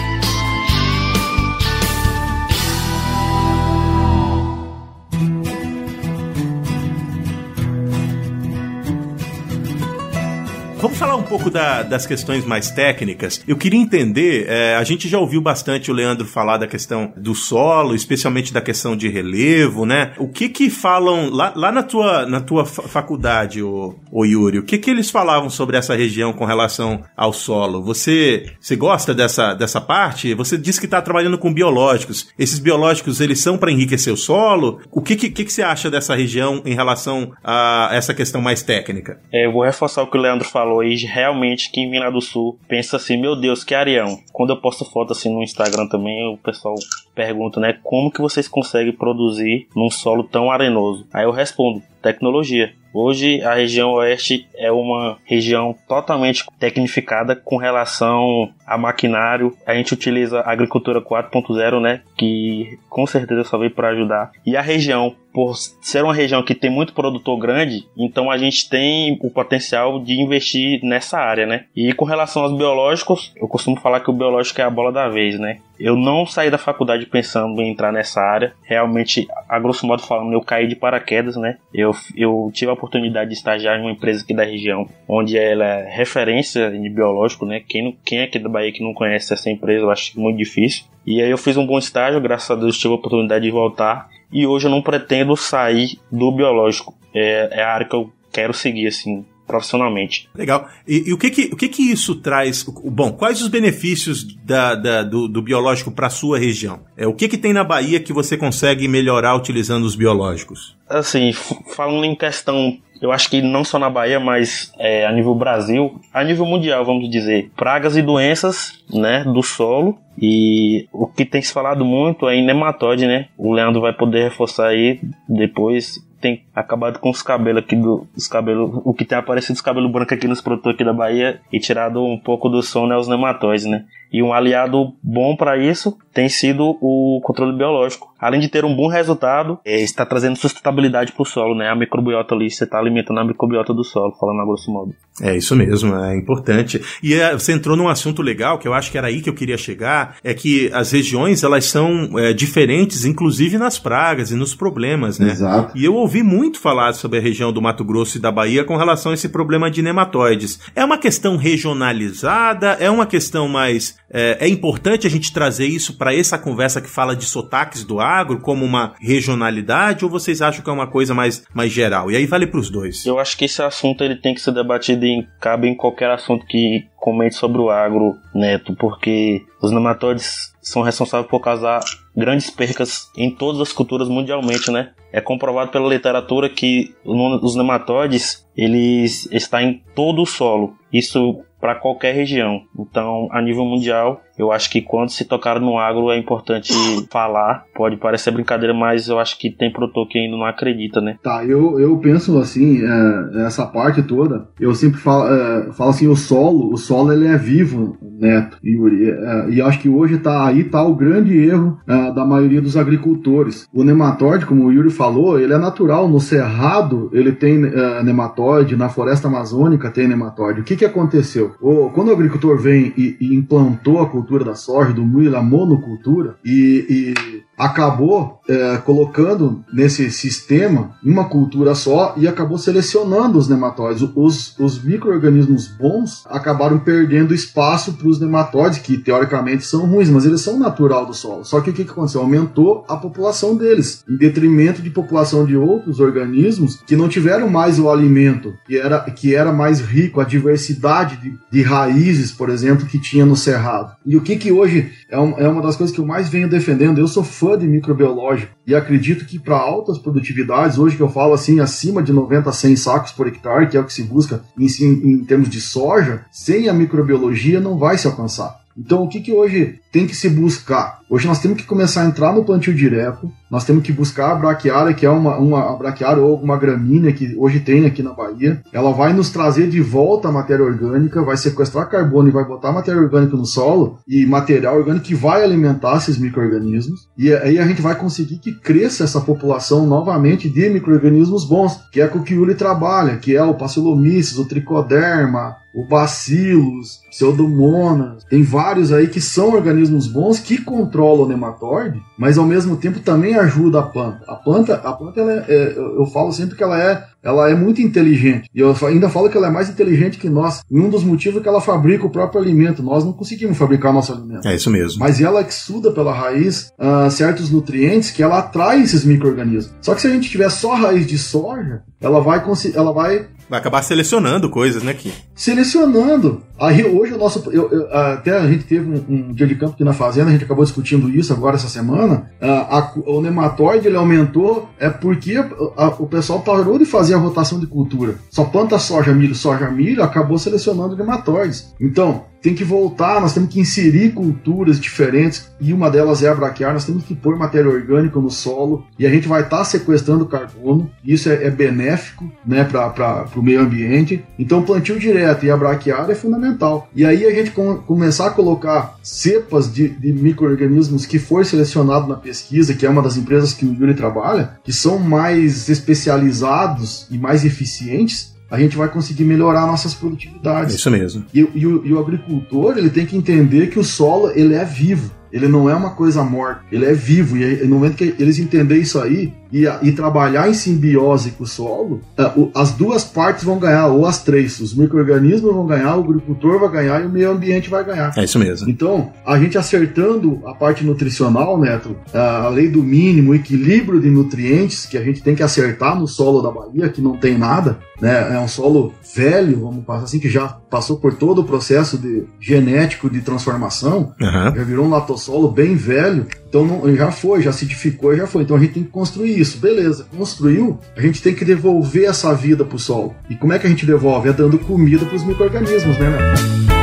Vamos 10.79 10.99
falar 10.99 11.15
um 11.15 11.23
pouco 11.23 11.49
da, 11.49 11.81
das 11.81 12.05
questões 12.05 12.45
mais 12.45 12.69
técnicas. 12.69 13.43
Eu 13.47 13.57
queria 13.57 13.79
entender, 13.79 14.45
é, 14.47 14.75
a 14.75 14.83
gente 14.83 15.09
já 15.09 15.17
ouviu 15.17 15.41
bastante 15.41 15.89
o 15.89 15.93
Leandro 15.93 16.27
falar 16.27 16.57
da 16.57 16.67
questão 16.67 17.11
do 17.17 17.33
solo, 17.33 17.95
especialmente 17.95 18.53
da 18.53 18.61
questão 18.61 18.95
de 18.95 19.09
relevo, 19.09 19.87
né? 19.87 20.13
O 20.19 20.27
que 20.27 20.47
que 20.49 20.69
falam 20.69 21.31
lá, 21.31 21.51
lá 21.55 21.71
na 21.71 21.81
tua, 21.81 22.27
na 22.27 22.39
tua 22.39 22.63
faculdade, 22.63 23.63
o, 23.63 23.95
o 24.11 24.23
Yuri? 24.23 24.59
O 24.59 24.63
que 24.63 24.77
que 24.77 24.91
eles 24.91 25.09
falavam 25.09 25.49
sobre 25.49 25.77
essa 25.77 25.95
região 25.95 26.31
com 26.31 26.45
relação 26.45 27.03
ao 27.17 27.33
solo? 27.33 27.81
Você, 27.81 28.45
você 28.59 28.75
gosta 28.75 29.15
dessa, 29.15 29.55
dessa 29.55 29.81
parte? 29.81 30.35
Você 30.35 30.59
disse 30.59 30.79
que 30.79 30.85
está 30.85 31.01
trabalhando 31.01 31.39
com 31.39 31.51
biológicos. 31.51 32.31
Esses 32.37 32.59
biológicos, 32.59 33.19
eles 33.19 33.41
são 33.41 33.57
para 33.57 33.71
enriquecer 33.71 34.13
o 34.13 34.17
solo? 34.17 34.79
O 34.91 35.01
que, 35.01 35.15
que, 35.15 35.31
que 35.31 35.51
você 35.51 35.63
acha 35.63 35.89
dessa 35.89 36.15
região 36.15 36.61
em 36.63 36.75
relação 36.75 37.31
a 37.43 37.89
essa 37.93 38.13
questão 38.13 38.41
mais 38.41 38.61
técnica? 38.61 39.19
É, 39.33 39.47
eu 39.47 39.51
vou 39.51 39.63
reforçar 39.63 40.03
o 40.03 40.07
que 40.07 40.17
o 40.17 40.21
Leandro 40.21 40.47
falou 40.47 40.66
falou 40.67 40.81
aí, 40.81 40.95
realmente 40.95 41.71
quem 41.71 41.89
vem 41.89 42.01
lá 42.01 42.09
do 42.09 42.21
sul 42.21 42.59
pensa 42.67 42.97
assim, 42.97 43.15
meu 43.15 43.35
Deus, 43.35 43.63
que 43.63 43.73
areão. 43.73 44.19
Quando 44.33 44.49
eu 44.49 44.57
posto 44.57 44.83
foto 44.83 45.13
assim 45.13 45.33
no 45.33 45.41
Instagram 45.41 45.87
também, 45.87 46.33
o 46.33 46.37
pessoal 46.37 46.75
pergunta, 47.15 47.59
né, 47.59 47.79
como 47.83 48.11
que 48.11 48.21
vocês 48.21 48.47
conseguem 48.47 48.91
produzir 48.91 49.67
num 49.75 49.89
solo 49.89 50.23
tão 50.23 50.51
arenoso? 50.51 51.07
Aí 51.13 51.23
eu 51.23 51.31
respondo, 51.31 51.81
tecnologia. 52.07 52.71
Hoje 52.93 53.41
a 53.43 53.53
região 53.53 53.91
oeste 53.91 54.47
é 54.55 54.71
uma 54.71 55.17
região 55.23 55.75
totalmente 55.87 56.43
tecnificada 56.57 57.35
com 57.35 57.57
relação 57.57 58.49
a 58.65 58.77
maquinário. 58.77 59.55
A 59.65 59.75
gente 59.75 59.93
utiliza 59.93 60.39
a 60.39 60.51
agricultura 60.51 61.01
4.0, 61.01 61.79
né, 61.81 62.01
que 62.17 62.79
com 62.89 63.05
certeza 63.05 63.43
só 63.43 63.57
veio 63.57 63.71
para 63.71 63.89
ajudar. 63.89 64.31
E 64.45 64.57
a 64.57 64.61
região, 64.61 65.15
por 65.33 65.55
ser 65.55 66.03
uma 66.03 66.13
região 66.13 66.41
que 66.41 66.55
tem 66.55 66.69
muito 66.69 66.93
produtor 66.93 67.37
grande, 67.37 67.85
então 67.95 68.31
a 68.31 68.37
gente 68.37 68.67
tem 68.67 69.19
o 69.21 69.29
potencial 69.29 69.99
de 69.99 70.19
investir 70.19 70.79
nessa 70.81 71.19
área, 71.19 71.45
né? 71.45 71.65
E 71.75 71.93
com 71.93 72.05
relação 72.05 72.43
aos 72.43 72.57
biológicos, 72.57 73.31
eu 73.35 73.47
costumo 73.47 73.79
falar 73.79 73.99
que 73.99 74.09
o 74.09 74.13
biológico 74.13 74.59
é 74.61 74.63
a 74.63 74.69
bola 74.69 74.91
da 74.91 75.07
vez, 75.07 75.39
né? 75.39 75.59
Eu 75.79 75.95
não 75.95 76.25
saí 76.25 76.49
da 76.49 76.57
faculdade 76.57 77.05
pensando 77.05 77.61
em 77.61 77.71
entrar 77.71 77.91
nessa 77.91 78.21
área. 78.21 78.53
Realmente, 78.63 79.27
a 79.47 79.59
grosso 79.59 79.85
modo 79.85 80.01
falando, 80.01 80.33
eu 80.33 80.41
caí 80.41 80.67
de 80.67 80.75
paraquedas, 80.75 81.35
né? 81.35 81.57
Eu, 81.73 81.91
eu 82.15 82.49
tive 82.53 82.71
a 82.71 82.73
oportunidade 82.73 83.29
de 83.29 83.35
estagiar 83.35 83.77
em 83.77 83.81
uma 83.81 83.91
empresa 83.91 84.23
aqui 84.23 84.33
da 84.33 84.43
região, 84.43 84.87
onde 85.07 85.37
ela 85.37 85.65
é 85.65 85.89
referência 85.89 86.67
em 86.67 86.91
biológico, 86.91 87.45
né? 87.45 87.61
Quem, 87.67 87.97
quem 88.03 88.19
é 88.19 88.23
aqui 88.23 88.39
da 88.39 88.49
Bahia 88.49 88.71
que 88.71 88.83
não 88.83 88.93
conhece 88.93 89.33
essa 89.33 89.49
empresa, 89.49 89.83
eu 89.83 89.91
acho 89.91 90.19
muito 90.19 90.37
difícil. 90.37 90.85
E 91.05 91.21
aí 91.21 91.29
eu 91.29 91.37
fiz 91.37 91.55
um 91.55 91.65
bom 91.65 91.77
estágio, 91.77 92.19
graças 92.19 92.49
a 92.51 92.55
Deus 92.55 92.77
tive 92.77 92.93
a 92.93 92.97
oportunidade 92.97 93.45
de 93.45 93.51
voltar. 93.51 94.09
E 94.31 94.45
hoje 94.45 94.67
eu 94.67 94.71
não 94.71 94.81
pretendo 94.81 95.35
sair 95.37 95.99
do 96.11 96.31
biológico. 96.31 96.93
É, 97.13 97.59
é 97.59 97.63
a 97.63 97.73
área 97.73 97.87
que 97.87 97.95
eu 97.95 98.11
quero 98.31 98.53
seguir, 98.53 98.87
assim, 98.87 99.25
profissionalmente. 99.47 100.29
Legal. 100.35 100.67
E, 100.87 101.05
e, 101.07 101.13
o, 101.13 101.17
que 101.17 101.31
que, 101.31 101.49
o 101.53 101.55
que 101.55 101.69
que 101.69 101.91
isso 101.91 102.15
traz? 102.15 102.63
Bom, 102.63 103.13
quais 103.13 103.41
os 103.41 103.47
benefícios 103.47 104.23
da, 104.43 104.75
da 104.75 105.03
do, 105.03 105.27
do, 105.27 105.41
biológico 105.41 105.89
para 105.89 106.07
a 106.07 106.11
sua 106.11 106.37
região? 106.37 106.81
É, 106.97 107.07
o 107.07 107.13
que 107.13 107.29
que 107.29 107.37
tem 107.37 107.53
na 107.53 107.63
Bahia 107.63 107.99
que 107.99 108.11
você 108.11 108.37
consegue 108.37 108.87
melhorar 108.87 109.35
utilizando 109.35 109.85
os 109.85 109.95
biológicos? 109.95 110.75
Assim, 110.89 111.31
falando 111.33 112.03
em 112.03 112.15
questão 112.15 112.77
eu 113.01 113.11
acho 113.11 113.29
que 113.29 113.41
não 113.41 113.63
só 113.63 113.77
na 113.77 113.89
Bahia, 113.89 114.19
mas 114.19 114.73
é, 114.77 115.05
a 115.05 115.11
nível 115.11 115.35
Brasil, 115.35 115.99
a 116.13 116.23
nível 116.23 116.45
mundial, 116.45 116.83
vamos 116.83 117.09
dizer, 117.09 117.51
pragas 117.55 117.95
e 117.95 118.01
doenças, 118.01 118.83
né, 118.91 119.23
do 119.23 119.43
solo. 119.43 119.99
E 120.19 120.87
o 120.91 121.05
que 121.05 121.25
tem 121.25 121.41
se 121.41 121.53
falado 121.53 121.85
muito 121.85 122.27
é 122.27 122.35
em 122.35 122.45
nematóide, 122.45 123.05
né? 123.05 123.27
O 123.37 123.53
Leandro 123.53 123.81
vai 123.81 123.93
poder 123.93 124.23
reforçar 124.23 124.67
aí 124.67 124.99
depois 125.29 126.05
tem 126.19 126.43
acabado 126.55 126.99
com 126.99 127.09
os 127.09 127.21
cabelos 127.21 127.63
aqui 127.63 127.75
do, 127.75 128.07
os 128.15 128.27
cabelos, 128.27 128.81
o 128.83 128.93
que 128.93 129.05
tem 129.05 129.17
aparecido 129.17 129.53
os 129.53 129.61
cabelos 129.61 129.91
brancos 129.91 130.13
aqui 130.13 130.27
nos 130.27 130.41
produtores 130.41 130.75
aqui 130.75 130.83
da 130.83 130.93
Bahia 130.93 131.39
e 131.51 131.59
tirado 131.59 132.03
um 132.03 132.17
pouco 132.17 132.49
do 132.49 132.61
som 132.61 132.87
né, 132.87 132.97
os 132.97 133.07
nematóides, 133.07 133.65
né? 133.65 133.85
E 134.11 134.23
um 134.23 134.33
aliado 134.33 134.93
bom 135.03 135.35
para 135.35 135.57
isso 135.57 135.97
tem 136.13 136.29
sido 136.29 136.77
o 136.81 137.19
controle 137.23 137.55
biológico. 137.55 138.13
Além 138.19 138.39
de 138.39 138.47
ter 138.47 138.63
um 138.63 138.73
bom 138.73 138.87
resultado, 138.87 139.59
é, 139.65 139.81
está 139.81 140.05
trazendo 140.05 140.37
sustentabilidade 140.37 141.11
para 141.11 141.21
o 141.21 141.25
solo, 141.25 141.53
né? 141.53 141.69
A 141.69 141.75
microbiota 141.75 142.33
ali, 142.33 142.49
você 142.49 142.63
está 142.63 142.79
alimentando 142.79 143.19
a 143.19 143.25
microbiota 143.25 143.73
do 143.73 143.83
solo, 143.83 144.15
falando 144.17 144.41
a 144.41 144.45
grosso 144.45 144.71
modo. 144.71 144.95
É 145.21 145.35
isso 145.35 145.55
mesmo, 145.55 145.93
é 145.95 146.17
importante. 146.17 146.81
E 147.03 147.13
é, 147.13 147.33
você 147.33 147.51
entrou 147.51 147.75
num 147.75 147.89
assunto 147.89 148.21
legal, 148.21 148.57
que 148.57 148.67
eu 148.67 148.73
acho 148.73 148.91
que 148.91 148.97
era 148.97 149.07
aí 149.07 149.21
que 149.21 149.29
eu 149.29 149.35
queria 149.35 149.57
chegar, 149.57 150.06
é 150.23 150.33
que 150.33 150.69
as 150.73 150.91
regiões, 150.91 151.43
elas 151.43 151.65
são 151.65 152.17
é, 152.17 152.33
diferentes, 152.33 153.05
inclusive 153.05 153.57
nas 153.57 153.79
pragas 153.79 154.31
e 154.31 154.35
nos 154.35 154.55
problemas, 154.55 155.19
né? 155.19 155.31
Exato. 155.31 155.77
E 155.77 155.85
eu 155.85 155.95
ouvi 155.95 156.23
muito 156.23 156.59
falar 156.59 156.93
sobre 156.93 157.19
a 157.19 157.21
região 157.21 157.51
do 157.51 157.61
Mato 157.61 157.83
Grosso 157.83 158.17
e 158.17 158.21
da 158.21 158.31
Bahia 158.31 158.63
com 158.63 158.77
relação 158.77 159.11
a 159.11 159.15
esse 159.15 159.29
problema 159.29 159.69
de 159.69 159.81
nematóides. 159.81 160.59
É 160.75 160.83
uma 160.83 160.97
questão 160.97 161.37
regionalizada? 161.37 162.77
É 162.79 162.89
uma 162.89 163.05
questão 163.05 163.47
mais 163.47 163.97
é, 164.09 164.37
é 164.41 164.47
importante 164.47 165.05
a 165.05 165.09
gente 165.09 165.33
trazer 165.33 165.67
isso 165.67 165.97
para 165.97 166.15
essa 166.15 166.37
conversa 166.37 166.81
que 166.81 166.89
fala 166.89 167.15
de 167.15 167.25
sotaques 167.25 167.83
do 167.83 167.99
agro 167.99 168.39
como 168.39 168.63
uma 168.63 168.93
regionalidade 168.99 170.05
ou 170.05 170.11
vocês 170.11 170.41
acham 170.41 170.63
que 170.63 170.69
é 170.69 170.73
uma 170.73 170.87
coisa 170.87 171.13
mais, 171.13 171.43
mais 171.53 171.71
geral? 171.71 172.09
E 172.09 172.15
aí 172.15 172.25
vale 172.25 172.47
para 172.47 172.59
os 172.59 172.69
dois. 172.69 173.05
Eu 173.05 173.19
acho 173.19 173.37
que 173.37 173.45
esse 173.45 173.61
assunto 173.61 174.03
ele 174.03 174.15
tem 174.15 174.33
que 174.33 174.41
ser 174.41 174.53
debatido 174.53 175.05
em 175.05 175.27
cabe 175.39 175.67
em 175.67 175.75
qualquer 175.75 176.09
assunto 176.09 176.45
que 176.45 176.87
comente 176.97 177.35
sobre 177.35 177.61
o 177.61 177.69
agro, 177.69 178.17
Neto, 178.33 178.75
porque 178.75 179.45
os 179.61 179.71
nematóides 179.71 180.53
são 180.61 180.81
responsáveis 180.81 181.29
por 181.29 181.39
causar 181.39 181.79
grandes 182.17 182.49
percas 182.49 183.11
em 183.15 183.29
todas 183.29 183.61
as 183.61 183.71
culturas 183.71 184.09
mundialmente, 184.09 184.71
né? 184.71 184.89
É 185.13 185.21
comprovado 185.21 185.71
pela 185.71 185.87
literatura 185.87 186.49
que 186.49 186.95
os 187.05 187.55
nematóides 187.55 188.45
eles 188.57 189.29
estão 189.31 189.59
em 189.59 189.83
todo 189.93 190.23
o 190.23 190.25
solo. 190.25 190.73
Isso 190.91 191.39
para 191.59 191.75
qualquer 191.75 192.13
região. 192.13 192.61
Então, 192.77 193.27
a 193.31 193.41
nível 193.41 193.65
mundial, 193.65 194.21
eu 194.37 194.51
acho 194.51 194.69
que 194.69 194.81
quando 194.81 195.09
se 195.09 195.25
tocar 195.25 195.59
no 195.59 195.77
agro 195.77 196.11
é 196.11 196.17
importante 196.17 196.71
falar. 197.11 197.65
Pode 197.75 197.97
parecer 197.97 198.31
brincadeira, 198.31 198.73
mas 198.73 199.07
eu 199.07 199.19
acho 199.19 199.37
que 199.39 199.49
tem 199.49 199.71
produtor 199.71 200.07
que 200.07 200.19
ainda 200.19 200.37
não 200.37 200.45
acredita, 200.45 201.01
né? 201.01 201.17
Tá, 201.23 201.43
eu, 201.43 201.79
eu 201.79 201.97
penso 201.97 202.37
assim, 202.37 202.81
é, 202.83 203.45
essa 203.45 203.65
parte 203.65 204.01
toda, 204.03 204.49
eu 204.59 204.73
sempre 204.75 204.99
falo, 204.99 205.33
é, 205.33 205.73
falo 205.73 205.89
assim, 205.89 206.07
o 206.07 206.15
solo, 206.15 206.71
o 206.71 206.77
solo 206.77 207.11
ele 207.11 207.27
é 207.27 207.37
vivo, 207.37 207.97
Neto, 208.01 208.57
Yuri. 208.63 209.09
É, 209.09 209.49
e 209.49 209.61
acho 209.61 209.79
que 209.79 209.89
hoje 209.89 210.19
tá 210.19 210.47
aí 210.47 210.63
tá 210.65 210.83
o 210.83 210.95
grande 210.95 211.35
erro 211.37 211.79
é, 211.87 212.06
da 212.11 212.25
maioria 212.25 212.61
dos 212.61 212.77
agricultores. 212.77 213.67
O 213.73 213.83
nematóide, 213.83 214.45
como 214.45 214.65
o 214.65 214.71
Yuri 214.71 214.89
falou, 214.89 215.39
ele 215.39 215.53
é 215.53 215.57
natural. 215.57 216.07
No 216.07 216.19
cerrado 216.19 217.09
ele 217.13 217.31
tem 217.31 217.65
é, 217.65 218.03
nematóide, 218.03 218.75
na 218.75 218.89
floresta 218.89 219.27
amazônica 219.27 219.89
tem 219.89 220.07
nematóide. 220.07 220.61
O 220.61 220.63
que 220.63 220.75
que 220.75 220.85
aconteceu? 220.85 221.55
O, 221.61 221.89
quando 221.89 222.09
o 222.09 222.13
agricultor 222.13 222.57
vem 222.57 222.93
e, 222.97 223.17
e 223.19 223.35
implantou 223.35 224.01
a 224.01 224.09
cultura 224.09 224.43
da 224.43 224.55
soja, 224.55 224.93
do 224.93 225.05
milho, 225.05 225.37
a 225.37 225.41
monocultura, 225.41 226.35
e, 226.43 226.85
e 226.89 227.43
acabou 227.57 228.39
é, 228.47 228.77
colocando 228.77 229.63
nesse 229.73 230.11
sistema 230.11 230.91
uma 231.03 231.25
cultura 231.25 231.73
só 231.73 232.13
e 232.15 232.27
acabou 232.27 232.57
selecionando 232.57 233.37
os 233.39 233.49
nematóides. 233.49 234.07
Os, 234.15 234.57
os 234.59 234.83
micro-organismos 234.83 235.67
bons 235.67 236.23
acabaram 236.27 236.77
perdendo 236.77 237.33
espaço 237.33 237.93
para 237.93 238.07
os 238.07 238.19
nematóides, 238.19 238.79
que 238.79 238.97
teoricamente 238.97 239.65
são 239.65 239.87
ruins, 239.87 240.09
mas 240.09 240.25
eles 240.25 240.41
são 240.41 240.59
natural 240.59 241.05
do 241.05 241.13
solo. 241.15 241.43
Só 241.43 241.59
que 241.59 241.71
o 241.71 241.73
que, 241.73 241.85
que 241.85 241.93
aconteceu? 241.97 242.21
Aumentou 242.21 242.85
a 242.87 242.95
população 242.95 243.55
deles, 243.55 244.03
em 244.07 244.15
detrimento 244.15 244.81
de 244.81 244.89
população 244.89 245.45
de 245.45 245.55
outros 245.55 245.99
organismos 245.99 246.81
que 246.85 246.95
não 246.95 247.09
tiveram 247.09 247.49
mais 247.49 247.79
o 247.79 247.89
alimento, 247.89 248.53
que 248.65 248.77
era, 248.77 248.99
que 249.11 249.35
era 249.35 249.51
mais 249.51 249.79
rico, 249.79 250.21
a 250.21 250.23
diversidade 250.23 251.17
de, 251.17 251.37
de 251.51 251.61
raízes, 251.61 252.31
por 252.31 252.49
exemplo, 252.49 252.85
que 252.85 252.99
tinha 252.99 253.25
no 253.25 253.35
cerrado. 253.35 253.95
E 254.05 254.15
o 254.15 254.21
que, 254.21 254.35
que 254.35 254.51
hoje 254.51 254.91
é, 255.09 255.19
um, 255.19 255.37
é 255.37 255.47
uma 255.47 255.61
das 255.61 255.75
coisas 255.75 255.93
que 255.93 256.01
eu 256.01 256.05
mais 256.05 256.29
venho 256.29 256.49
defendendo? 256.49 256.99
Eu 256.99 257.07
sou 257.07 257.23
fã 257.23 257.57
de 257.57 257.67
microbiológico 257.67 258.53
e 258.65 258.75
acredito 258.75 259.25
que 259.25 259.39
para 259.39 259.57
altas 259.57 259.97
produtividades, 259.97 260.77
hoje 260.77 260.95
que 260.95 261.03
eu 261.03 261.09
falo 261.09 261.33
assim, 261.33 261.59
acima 261.59 262.03
de 262.03 262.13
90 262.13 262.49
a 262.49 262.53
100 262.53 262.75
sacos 262.75 263.11
por 263.11 263.27
hectare, 263.27 263.67
que 263.67 263.77
é 263.77 263.79
o 263.79 263.85
que 263.85 263.93
se 263.93 264.03
busca 264.03 264.41
em, 264.57 264.67
em 264.83 265.23
termos 265.23 265.49
de 265.49 265.61
soja, 265.61 266.21
sem 266.31 266.69
a 266.69 266.73
microbiologia 266.73 267.59
não 267.59 267.77
vai 267.77 267.97
se 267.97 268.07
alcançar. 268.07 268.67
Então, 268.77 269.03
o 269.03 269.09
que, 269.09 269.21
que 269.21 269.33
hoje 269.33 269.79
tem 269.91 270.05
que 270.05 270.15
se 270.15 270.29
buscar? 270.29 270.99
Hoje 271.09 271.25
nós 271.25 271.39
temos 271.39 271.57
que 271.57 271.65
começar 271.65 272.01
a 272.01 272.05
entrar 272.05 272.33
no 272.33 272.43
plantio 272.43 272.73
direto, 272.73 273.31
nós 273.49 273.63
temos 273.63 273.81
que 273.81 273.93
buscar 273.93 274.31
a 274.31 274.35
braquiária, 274.35 274.93
que 274.93 275.05
é 275.05 275.09
uma, 275.09 275.37
uma 275.37 275.77
braquiária 275.77 276.21
ou 276.21 276.35
uma 276.35 276.57
gramínea 276.57 277.13
que 277.13 277.33
hoje 277.37 277.61
tem 277.61 277.85
aqui 277.85 278.03
na 278.03 278.11
Bahia. 278.11 278.61
Ela 278.73 278.91
vai 278.91 279.13
nos 279.13 279.29
trazer 279.29 279.69
de 279.69 279.79
volta 279.79 280.27
a 280.27 280.31
matéria 280.33 280.65
orgânica, 280.65 281.23
vai 281.23 281.37
sequestrar 281.37 281.89
carbono 281.89 282.27
e 282.27 282.31
vai 282.31 282.43
botar 282.43 282.73
matéria 282.73 283.01
orgânica 283.01 283.37
no 283.37 283.45
solo 283.45 283.99
e 284.05 284.25
material 284.25 284.75
orgânico 284.75 285.05
que 285.05 285.15
vai 285.15 285.43
alimentar 285.43 285.95
esses 285.95 286.17
micro-organismos. 286.17 287.07
E 287.17 287.33
aí 287.33 287.57
a 287.57 287.65
gente 287.65 287.81
vai 287.81 287.95
conseguir 287.95 288.39
que 288.39 288.51
cresça 288.51 289.05
essa 289.05 289.21
população 289.21 289.87
novamente 289.87 290.49
de 290.49 290.69
micro-organismos 290.69 291.45
bons, 291.45 291.79
que 291.89 292.01
é 292.01 292.07
com 292.07 292.19
o 292.19 292.23
que 292.23 292.33
o 292.33 292.39
Yuri 292.39 292.55
trabalha, 292.55 293.15
que 293.15 293.33
é 293.33 293.41
o 293.41 293.53
Pacilomyces, 293.53 294.37
o 294.37 294.45
Tricoderma, 294.45 295.55
o 295.73 295.87
Bacillus, 295.87 297.01
Pseudomonas. 297.11 298.23
Tem 298.23 298.41
vários 298.41 298.91
aí 298.91 299.07
que 299.07 299.21
são 299.21 299.53
organismos 299.53 300.07
bons 300.07 300.39
que 300.39 300.57
controlam 300.57 300.96
o 301.03 301.27
nematóide, 301.27 302.01
mas 302.17 302.37
ao 302.37 302.45
mesmo 302.45 302.77
tempo 302.77 302.99
também 302.99 303.35
ajuda 303.35 303.79
a 303.79 303.83
planta. 303.83 304.23
A 304.27 304.35
planta, 304.35 304.75
a 304.75 304.93
planta 304.93 305.21
é, 305.21 305.45
é, 305.47 305.77
eu 305.77 306.05
falo 306.07 306.31
sempre 306.31 306.55
que 306.55 306.63
ela 306.63 306.81
é, 306.81 307.03
ela 307.23 307.49
é 307.49 307.55
muito 307.55 307.81
inteligente. 307.81 308.49
E 308.53 308.59
eu 308.59 308.75
ainda 308.85 309.09
falo 309.09 309.29
que 309.29 309.37
ela 309.37 309.47
é 309.47 309.51
mais 309.51 309.69
inteligente 309.69 310.17
que 310.17 310.29
nós. 310.29 310.61
E 310.69 310.79
um 310.79 310.89
dos 310.89 311.03
motivos 311.03 311.39
é 311.39 311.43
que 311.43 311.49
ela 311.49 311.61
fabrica 311.61 312.05
o 312.05 312.09
próprio 312.09 312.41
alimento. 312.41 312.83
Nós 312.83 313.03
não 313.03 313.13
conseguimos 313.13 313.57
fabricar 313.57 313.93
nosso 313.93 314.13
alimento. 314.13 314.47
É 314.47 314.55
isso 314.55 314.69
mesmo. 314.69 314.99
Mas 314.99 315.19
ela 315.19 315.41
estuda 315.41 315.91
pela 315.91 316.13
raiz 316.13 316.71
uh, 316.79 317.09
certos 317.11 317.49
nutrientes 317.49 318.11
que 318.11 318.23
ela 318.23 318.39
atrai 318.39 318.81
esses 318.81 319.03
micro-organismos. 319.03 319.73
Só 319.81 319.93
que 319.93 320.01
se 320.01 320.07
a 320.07 320.11
gente 320.11 320.29
tiver 320.29 320.49
só 320.49 320.75
raiz 320.75 321.05
de 321.05 321.17
soja, 321.17 321.81
ela 321.99 322.21
vai, 322.21 322.43
ela 322.73 322.93
vai 322.93 323.27
Vai 323.49 323.59
acabar 323.59 323.81
selecionando 323.81 324.49
coisas, 324.49 324.83
né, 324.83 324.93
Kim? 324.93 325.11
Selecionando. 325.33 326.43
Aí 326.59 326.83
hoje 326.83 327.13
o 327.13 327.17
nosso. 327.17 327.49
Eu, 327.49 327.71
eu, 327.71 327.93
até 327.95 328.37
a 328.37 328.45
gente 328.45 328.65
teve 328.65 328.89
um, 328.89 329.05
um, 329.07 329.33
dia 329.33 329.47
de 329.47 329.55
campo 329.55 329.73
aqui 329.73 329.85
na 329.85 329.93
fazenda, 329.93 330.29
a 330.29 330.33
gente 330.33 330.43
acabou 330.43 330.65
discutindo 330.65 331.09
isso 331.09 331.31
agora 331.31 331.55
essa 331.55 331.69
semana. 331.69 332.29
A, 332.41 332.79
a, 332.79 332.93
o 333.05 333.21
nematóide 333.21 333.87
ele 333.87 333.95
aumentou 333.95 334.69
é 334.77 334.89
porque 334.89 335.35
a, 335.37 335.87
o 335.87 336.07
pessoal 336.07 336.41
parou 336.41 336.77
de 336.77 336.85
fazer 336.85 337.13
a 337.17 337.21
rotação 337.21 337.59
de 337.59 337.67
cultura. 337.67 338.15
Só 338.29 338.45
planta 338.45 338.79
soja, 338.79 339.13
milho, 339.13 339.35
soja, 339.35 339.69
milho, 339.69 340.03
acabou 340.03 340.37
selecionando 340.37 340.95
nematóides. 340.95 341.73
Então, 341.79 342.25
tem 342.47 342.55
que 342.55 342.63
voltar, 342.63 343.19
nós 343.19 343.33
temos 343.33 343.49
que 343.49 343.59
inserir 343.59 344.13
culturas 344.13 344.79
diferentes 344.79 345.51
e 345.59 345.73
uma 345.73 345.91
delas 345.91 346.23
é 346.23 346.29
a 346.29 346.33
braquiária, 346.33 346.75
nós 346.75 346.85
temos 346.85 347.03
que 347.03 347.13
pôr 347.13 347.37
matéria 347.37 347.69
orgânica 347.69 348.17
no 348.21 348.29
solo 348.29 348.85
e 348.97 349.05
a 349.05 349.09
gente 349.09 349.27
vai 349.27 349.41
estar 349.41 349.57
tá 349.57 349.65
sequestrando 349.65 350.25
carbono, 350.25 350.89
isso 351.03 351.27
é, 351.27 351.43
é 351.43 351.49
benéfico 351.49 352.31
né, 352.45 352.63
para 352.63 353.27
o 353.35 353.43
meio 353.43 353.59
ambiente. 353.59 354.23
Então, 354.39 354.63
plantio 354.63 354.97
direto 354.97 355.45
e 355.45 355.51
a 355.51 355.57
braquiária 355.57 356.13
é 356.13 356.15
fundamental. 356.15 356.87
E 356.95 357.03
aí 357.03 357.25
a 357.25 357.35
gente 357.35 357.51
com, 357.51 357.79
começar 357.79 358.27
a 358.27 358.31
colocar 358.31 358.97
cepas 359.03 359.69
de, 359.69 359.89
de 359.89 360.13
micro-organismos 360.13 361.05
que 361.05 361.19
foi 361.19 361.43
selecionado 361.43 362.07
na 362.07 362.15
pesquisa, 362.15 362.73
que 362.73 362.85
é 362.85 362.89
uma 362.89 363.01
das 363.01 363.17
empresas 363.17 363.53
que 363.53 363.65
o 363.65 363.73
Yuri 363.73 363.93
trabalha, 363.93 364.51
que 364.63 364.71
são 364.71 364.97
mais 364.97 365.67
especializados 365.67 367.07
e 367.11 367.17
mais 367.17 367.43
eficientes, 367.43 368.36
a 368.49 368.59
gente 368.59 368.77
vai 368.77 368.87
conseguir 368.87 369.23
melhorar 369.23 369.65
nossas 369.65 369.93
produtividades. 369.93 370.75
Isso 370.75 370.89
mesmo. 370.89 371.25
E, 371.33 371.39
e, 371.39 371.67
o, 371.67 371.85
e, 371.85 371.93
o, 371.93 371.99
agricultor 371.99 372.77
ele 372.77 372.89
tem 372.89 373.05
que 373.05 373.17
entender 373.17 373.67
que 373.67 373.79
o 373.79 373.83
solo 373.83 374.31
ele 374.31 374.53
é 374.53 374.63
vivo. 374.63 375.11
Ele 375.31 375.47
não 375.47 375.69
é 375.69 375.75
uma 375.75 375.89
coisa 375.89 376.23
morta, 376.23 376.61
ele 376.71 376.85
é 376.85 376.93
vivo. 376.93 377.35
E 377.37 377.57
no 377.65 377.75
momento 377.75 377.97
que 377.97 378.15
eles 378.17 378.39
entenderem 378.39 378.81
isso 378.81 378.99
aí, 378.99 379.33
e, 379.51 379.65
e, 379.81 379.91
trabalhar 379.91 380.49
em 380.49 380.53
simbiose 380.53 381.31
com 381.31 381.43
o 381.43 381.47
solo, 381.47 382.01
é, 382.17 382.31
as 382.55 382.71
duas 382.71 383.03
partes 383.03 383.43
vão 383.43 383.57
ganhar, 383.57 383.87
ou 383.87 384.05
as 384.05 384.21
três. 384.23 384.59
Os 384.59 384.75
micro-organismos 384.75 385.53
vão 385.53 385.65
ganhar, 385.65 385.95
o 385.95 386.03
agricultor 386.03 386.59
vai 386.59 386.69
ganhar 386.69 387.01
e 387.01 387.05
o 387.05 387.09
meio 387.09 387.31
ambiente 387.31 387.69
vai 387.69 387.83
ganhar. 387.83 388.11
É 388.17 388.23
isso 388.23 388.39
mesmo. 388.39 388.69
Então, 388.69 389.11
a 389.25 389.37
gente 389.39 389.57
acertando 389.57 390.41
a 390.45 390.53
parte 390.53 390.83
nutricional, 390.83 391.59
Neto, 391.59 391.95
a 392.13 392.49
lei 392.49 392.69
do 392.69 392.83
mínimo, 392.83 393.31
o 393.31 393.35
equilíbrio 393.35 393.99
de 393.99 394.09
nutrientes 394.09 394.85
que 394.85 394.97
a 394.97 395.03
gente 395.03 395.21
tem 395.21 395.35
que 395.35 395.43
acertar 395.43 395.97
no 395.97 396.07
solo 396.07 396.41
da 396.41 396.51
Bahia, 396.51 396.89
que 396.89 397.01
não 397.01 397.17
tem 397.17 397.37
nada, 397.37 397.79
né? 398.01 398.35
É 398.35 398.39
um 398.39 398.47
solo 398.47 398.93
velho, 399.15 399.61
vamos 399.61 399.83
passar 399.83 400.03
assim, 400.03 400.19
que 400.19 400.29
já 400.29 400.47
passou 400.47 400.97
por 400.97 401.13
todo 401.13 401.39
o 401.39 401.43
processo 401.43 401.97
de 401.97 402.25
genético 402.39 403.09
de 403.09 403.21
transformação, 403.21 404.13
uhum. 404.19 404.55
já 404.55 404.63
virou 404.63 404.85
um 404.85 404.89
latossolo 404.89 405.51
bem 405.51 405.75
velho. 405.75 406.27
Então 406.47 406.65
não, 406.65 406.95
já 406.95 407.11
foi, 407.11 407.41
já 407.41 407.49
acidificou, 407.49 408.15
já 408.15 408.27
foi. 408.27 408.43
Então 408.43 408.55
a 408.55 408.59
gente 408.59 408.73
tem 408.73 408.83
que 408.83 408.89
construir 408.89 409.36
isso. 409.39 409.57
Beleza, 409.57 410.05
construiu, 410.15 410.79
a 410.95 411.01
gente 411.01 411.21
tem 411.21 411.33
que 411.33 411.45
devolver 411.45 412.05
essa 412.05 412.33
vida 412.33 412.63
pro 412.63 412.79
solo. 412.79 413.15
E 413.29 413.35
como 413.35 413.53
é 413.53 413.59
que 413.59 413.67
a 413.67 413.69
gente 413.69 413.85
devolve? 413.85 414.29
É 414.29 414.33
dando 414.33 414.57
comida 414.59 415.05
pros 415.05 415.23
micro-organismos, 415.23 415.97
né, 415.97 416.09
né? 416.09 416.76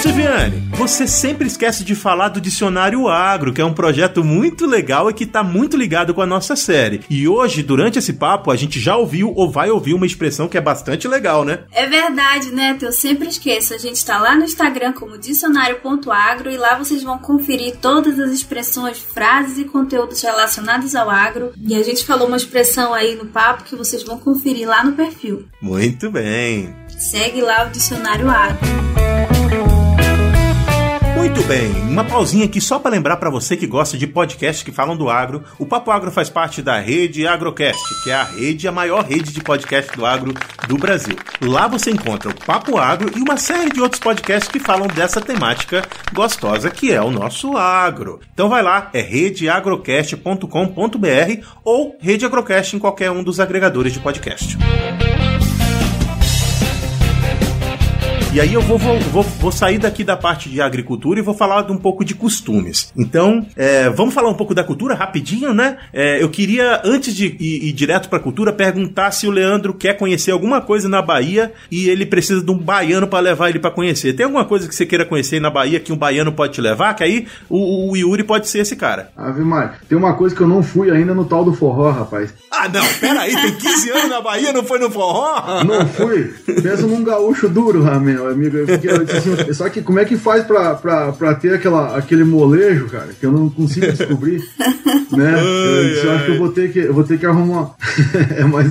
Siviane, 0.00 0.66
você 0.70 1.06
sempre 1.06 1.46
esquece 1.46 1.84
de 1.84 1.94
falar 1.94 2.30
do 2.30 2.40
Dicionário 2.40 3.06
Agro, 3.06 3.52
que 3.52 3.60
é 3.60 3.64
um 3.64 3.74
projeto 3.74 4.24
muito 4.24 4.64
legal 4.64 5.10
e 5.10 5.12
que 5.12 5.24
está 5.24 5.42
muito 5.42 5.76
ligado 5.76 6.14
com 6.14 6.22
a 6.22 6.26
nossa 6.26 6.56
série. 6.56 7.02
E 7.10 7.28
hoje, 7.28 7.62
durante 7.62 7.98
esse 7.98 8.14
papo, 8.14 8.50
a 8.50 8.56
gente 8.56 8.80
já 8.80 8.96
ouviu 8.96 9.30
ou 9.36 9.50
vai 9.50 9.70
ouvir 9.70 9.92
uma 9.92 10.06
expressão 10.06 10.48
que 10.48 10.56
é 10.56 10.60
bastante 10.60 11.06
legal, 11.06 11.44
né? 11.44 11.64
É 11.70 11.86
verdade, 11.86 12.50
né? 12.50 12.78
Eu 12.80 12.92
sempre 12.92 13.28
esqueço. 13.28 13.74
A 13.74 13.78
gente 13.78 13.96
está 13.96 14.18
lá 14.18 14.34
no 14.34 14.44
Instagram 14.44 14.94
como 14.94 15.18
dicionário.agro 15.18 16.50
e 16.50 16.56
lá 16.56 16.78
vocês 16.78 17.02
vão 17.02 17.18
conferir 17.18 17.76
todas 17.76 18.18
as 18.18 18.30
expressões, 18.30 18.98
frases 18.98 19.58
e 19.58 19.64
conteúdos 19.64 20.22
relacionados 20.22 20.94
ao 20.94 21.10
agro. 21.10 21.52
E 21.60 21.74
a 21.74 21.82
gente 21.82 22.06
falou 22.06 22.26
uma 22.26 22.38
expressão 22.38 22.94
aí 22.94 23.16
no 23.16 23.26
papo 23.26 23.64
que 23.64 23.76
vocês 23.76 24.02
vão 24.02 24.16
conferir 24.16 24.66
lá 24.66 24.82
no 24.82 24.92
perfil. 24.92 25.44
Muito 25.60 26.10
bem. 26.10 26.74
Segue 26.88 27.42
lá 27.42 27.66
o 27.66 27.70
Dicionário 27.70 28.30
Agro. 28.30 29.39
Muito 31.20 31.42
bem, 31.42 31.70
uma 31.82 32.02
pausinha 32.02 32.46
aqui 32.46 32.62
só 32.62 32.78
para 32.78 32.92
lembrar 32.92 33.18
para 33.18 33.28
você 33.28 33.54
que 33.54 33.66
gosta 33.66 33.98
de 33.98 34.06
podcasts 34.06 34.62
que 34.62 34.72
falam 34.72 34.96
do 34.96 35.10
agro. 35.10 35.44
O 35.58 35.66
Papo 35.66 35.90
Agro 35.90 36.10
faz 36.10 36.30
parte 36.30 36.62
da 36.62 36.80
rede 36.80 37.26
Agrocast, 37.26 37.78
que 38.02 38.10
é 38.10 38.14
a 38.14 38.24
rede, 38.24 38.66
a 38.66 38.72
maior 38.72 39.04
rede 39.04 39.30
de 39.30 39.42
podcast 39.42 39.94
do 39.94 40.06
agro 40.06 40.32
do 40.66 40.78
Brasil. 40.78 41.14
Lá 41.42 41.68
você 41.68 41.90
encontra 41.90 42.30
o 42.30 42.34
Papo 42.34 42.78
Agro 42.78 43.10
e 43.14 43.20
uma 43.20 43.36
série 43.36 43.70
de 43.70 43.82
outros 43.82 44.00
podcasts 44.00 44.50
que 44.50 44.58
falam 44.58 44.86
dessa 44.86 45.20
temática 45.20 45.86
gostosa 46.14 46.70
que 46.70 46.90
é 46.90 47.02
o 47.02 47.10
nosso 47.10 47.54
agro. 47.54 48.20
Então 48.32 48.48
vai 48.48 48.62
lá, 48.62 48.88
é 48.94 49.02
redeagrocast.com.br 49.02 51.46
ou 51.62 51.98
Rede 52.00 52.24
Agrocast 52.24 52.74
em 52.74 52.78
qualquer 52.78 53.10
um 53.10 53.22
dos 53.22 53.40
agregadores 53.40 53.92
de 53.92 54.00
podcast. 54.00 54.56
E 58.32 58.40
aí 58.40 58.54
eu 58.54 58.60
vou, 58.60 58.78
vou, 58.78 58.96
vou, 59.00 59.22
vou, 59.24 59.50
sair 59.50 59.78
daqui 59.78 60.04
da 60.04 60.16
parte 60.16 60.48
de 60.48 60.60
agricultura 60.60 61.18
e 61.18 61.22
vou 61.22 61.34
falar 61.34 61.62
de 61.62 61.72
um 61.72 61.76
pouco 61.76 62.04
de 62.04 62.14
costumes. 62.14 62.92
Então, 62.96 63.44
é, 63.56 63.90
vamos 63.90 64.14
falar 64.14 64.28
um 64.30 64.34
pouco 64.34 64.54
da 64.54 64.62
cultura 64.62 64.94
rapidinho, 64.94 65.52
né? 65.52 65.78
É, 65.92 66.22
eu 66.22 66.30
queria, 66.30 66.80
antes 66.84 67.12
de 67.12 67.26
ir, 67.26 67.64
ir 67.64 67.72
direto 67.72 68.08
para 68.08 68.20
a 68.20 68.22
cultura, 68.22 68.52
perguntar 68.52 69.10
se 69.10 69.26
o 69.26 69.32
Leandro 69.32 69.74
quer 69.74 69.94
conhecer 69.94 70.30
alguma 70.30 70.60
coisa 70.60 70.88
na 70.88 71.02
Bahia 71.02 71.52
e 71.72 71.88
ele 71.88 72.06
precisa 72.06 72.40
de 72.40 72.48
um 72.52 72.56
baiano 72.56 73.08
para 73.08 73.18
levar 73.18 73.48
ele 73.48 73.58
para 73.58 73.72
conhecer. 73.72 74.12
Tem 74.12 74.22
alguma 74.22 74.44
coisa 74.44 74.68
que 74.68 74.76
você 74.76 74.86
queira 74.86 75.04
conhecer 75.04 75.40
na 75.40 75.50
Bahia 75.50 75.80
que 75.80 75.92
um 75.92 75.96
baiano 75.96 76.30
pode 76.30 76.52
te 76.52 76.60
levar? 76.60 76.94
Que 76.94 77.02
aí 77.02 77.26
o, 77.48 77.90
o 77.90 77.96
Yuri 77.96 78.22
pode 78.22 78.48
ser 78.48 78.60
esse 78.60 78.76
cara. 78.76 79.10
Ave 79.16 79.42
Maria, 79.42 79.72
tem 79.88 79.98
uma 79.98 80.14
coisa 80.14 80.36
que 80.36 80.40
eu 80.40 80.48
não 80.48 80.62
fui 80.62 80.88
ainda 80.88 81.12
no 81.12 81.24
tal 81.24 81.44
do 81.44 81.52
forró, 81.52 81.90
rapaz. 81.90 82.32
Ah, 82.48 82.68
não, 82.68 82.86
pera 83.00 83.22
aí, 83.22 83.34
tem 83.34 83.56
15 83.56 83.90
anos 83.90 84.08
na 84.08 84.20
Bahia, 84.20 84.52
não 84.52 84.62
foi 84.62 84.78
no 84.78 84.88
forró? 84.88 85.64
Não 85.64 85.84
fui. 85.88 86.32
Pensa 86.46 86.86
num 86.86 87.02
gaúcho 87.02 87.48
duro, 87.48 87.82
Ramel 87.82 88.19
meu 88.20 88.30
amigo. 88.30 88.56
Assim, 88.58 89.54
só 89.54 89.68
que 89.68 89.82
como 89.82 89.98
é 89.98 90.04
que 90.04 90.16
faz 90.16 90.44
pra, 90.44 90.74
pra, 90.74 91.12
pra 91.12 91.34
ter 91.34 91.54
aquela, 91.54 91.96
aquele 91.96 92.24
molejo, 92.24 92.88
cara, 92.88 93.08
que 93.18 93.24
eu 93.24 93.32
não 93.32 93.48
consigo 93.48 93.86
descobrir, 93.92 94.42
né? 95.12 95.34
Ai, 95.36 95.44
eu, 95.44 96.04
eu 96.04 96.12
acho 96.12 96.24
que 96.24 96.30
eu 96.30 96.38
vou 96.38 96.52
ter 96.52 96.72
que, 96.72 96.78
eu 96.78 96.94
vou 96.94 97.04
ter 97.04 97.18
que 97.18 97.26
arrumar. 97.26 97.74
é 98.36 98.44
mais 98.44 98.70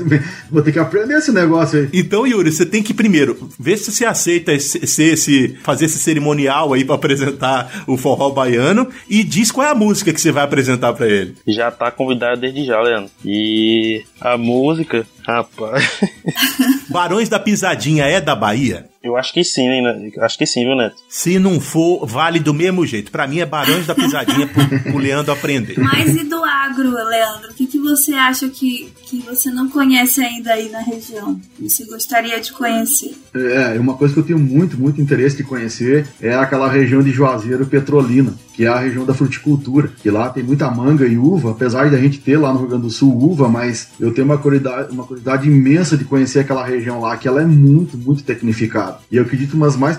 Vou 0.49 0.61
ter 0.61 0.71
que 0.71 0.79
aprender 0.79 1.15
esse 1.15 1.31
negócio 1.31 1.79
aí. 1.79 1.89
Então, 1.93 2.25
Yuri, 2.25 2.51
você 2.51 2.65
tem 2.65 2.81
que 2.81 2.93
primeiro 2.93 3.49
ver 3.59 3.77
se 3.77 3.91
você 3.91 4.05
aceita 4.05 4.53
esse, 4.53 4.79
esse, 4.83 5.57
fazer 5.63 5.85
esse 5.85 5.99
cerimonial 5.99 6.73
aí 6.73 6.83
pra 6.83 6.95
apresentar 6.95 7.83
o 7.87 7.97
forró 7.97 8.29
baiano 8.29 8.87
e 9.09 9.23
diz 9.23 9.51
qual 9.51 9.67
é 9.67 9.71
a 9.71 9.75
música 9.75 10.13
que 10.13 10.19
você 10.19 10.31
vai 10.31 10.43
apresentar 10.43 10.93
para 10.93 11.07
ele. 11.07 11.35
Já 11.47 11.69
tá 11.71 11.91
convidado 11.91 12.41
desde 12.41 12.65
já, 12.65 12.81
Leandro. 12.81 13.11
E 13.23 14.03
a 14.19 14.37
música, 14.37 15.05
rapaz. 15.25 16.01
Barões 16.89 17.29
da 17.29 17.39
Pisadinha 17.39 18.05
é 18.05 18.19
da 18.19 18.35
Bahia? 18.35 18.89
Eu 19.01 19.15
acho 19.15 19.33
que 19.33 19.43
sim, 19.43 19.67
né? 19.81 20.11
Acho 20.19 20.37
que 20.37 20.45
sim, 20.45 20.65
viu, 20.65 20.75
Neto? 20.75 20.97
Se 21.07 21.39
não 21.39 21.59
for, 21.61 22.05
vale 22.05 22.39
do 22.39 22.53
mesmo 22.53 22.85
jeito. 22.85 23.11
Para 23.11 23.27
mim 23.27 23.39
é 23.39 23.45
Barões 23.45 23.87
da 23.87 23.95
Pisadinha 23.95 24.45
pro, 24.47 24.67
pro 24.67 24.97
Leandro 24.97 25.31
aprender. 25.31 25.79
Mas 25.79 26.15
e 26.15 26.25
do 26.25 26.43
agro, 26.43 26.91
Leandro? 26.91 27.51
O 27.51 27.53
que, 27.53 27.65
que 27.65 27.79
você 27.79 28.13
acha 28.13 28.49
que, 28.49 28.91
que 29.05 29.19
você 29.21 29.49
não 29.51 29.69
conhece 29.69 30.21
ainda 30.21 30.53
aí 30.53 30.69
na 30.69 30.81
região? 30.81 31.39
Você 31.61 31.85
gostaria 31.85 32.41
de 32.41 32.51
conhecer? 32.51 33.15
É, 33.33 33.79
uma 33.79 33.95
coisa 33.95 34.13
que 34.13 34.19
eu 34.19 34.25
tenho 34.25 34.39
muito, 34.39 34.77
muito 34.77 34.99
interesse 34.99 35.37
de 35.37 35.43
conhecer 35.43 36.05
é 36.19 36.33
aquela 36.33 36.69
região 36.69 37.01
de 37.01 37.11
Juazeiro 37.11 37.65
Petrolina 37.65 38.33
que 38.59 38.65
é 38.65 38.67
a 38.67 38.77
região 38.77 39.05
da 39.05 39.13
fruticultura, 39.13 39.89
que 40.03 40.11
lá 40.11 40.27
tem 40.27 40.43
muita 40.43 40.69
manga 40.69 41.07
e 41.07 41.17
uva, 41.17 41.51
apesar 41.51 41.89
de 41.89 41.95
a 41.95 41.97
gente 41.97 42.19
ter 42.19 42.35
lá 42.35 42.51
no 42.51 42.59
Rio 42.59 42.67
Grande 42.67 42.83
do 42.83 42.89
Sul 42.89 43.17
uva, 43.17 43.47
mas 43.47 43.87
eu 43.97 44.13
tenho 44.13 44.27
uma 44.27 44.37
curiosidade, 44.37 44.91
uma 44.91 45.05
curiosidade 45.05 45.47
imensa 45.47 45.95
de 45.95 46.03
conhecer 46.03 46.39
aquela 46.39 46.65
região 46.65 46.99
lá, 46.99 47.15
que 47.15 47.25
ela 47.25 47.41
é 47.41 47.45
muito, 47.45 47.97
muito 47.97 48.21
tecnificada. 48.21 48.97
E 49.09 49.15
eu 49.15 49.23
acredito 49.23 49.53
umas 49.53 49.77
mais 49.77 49.97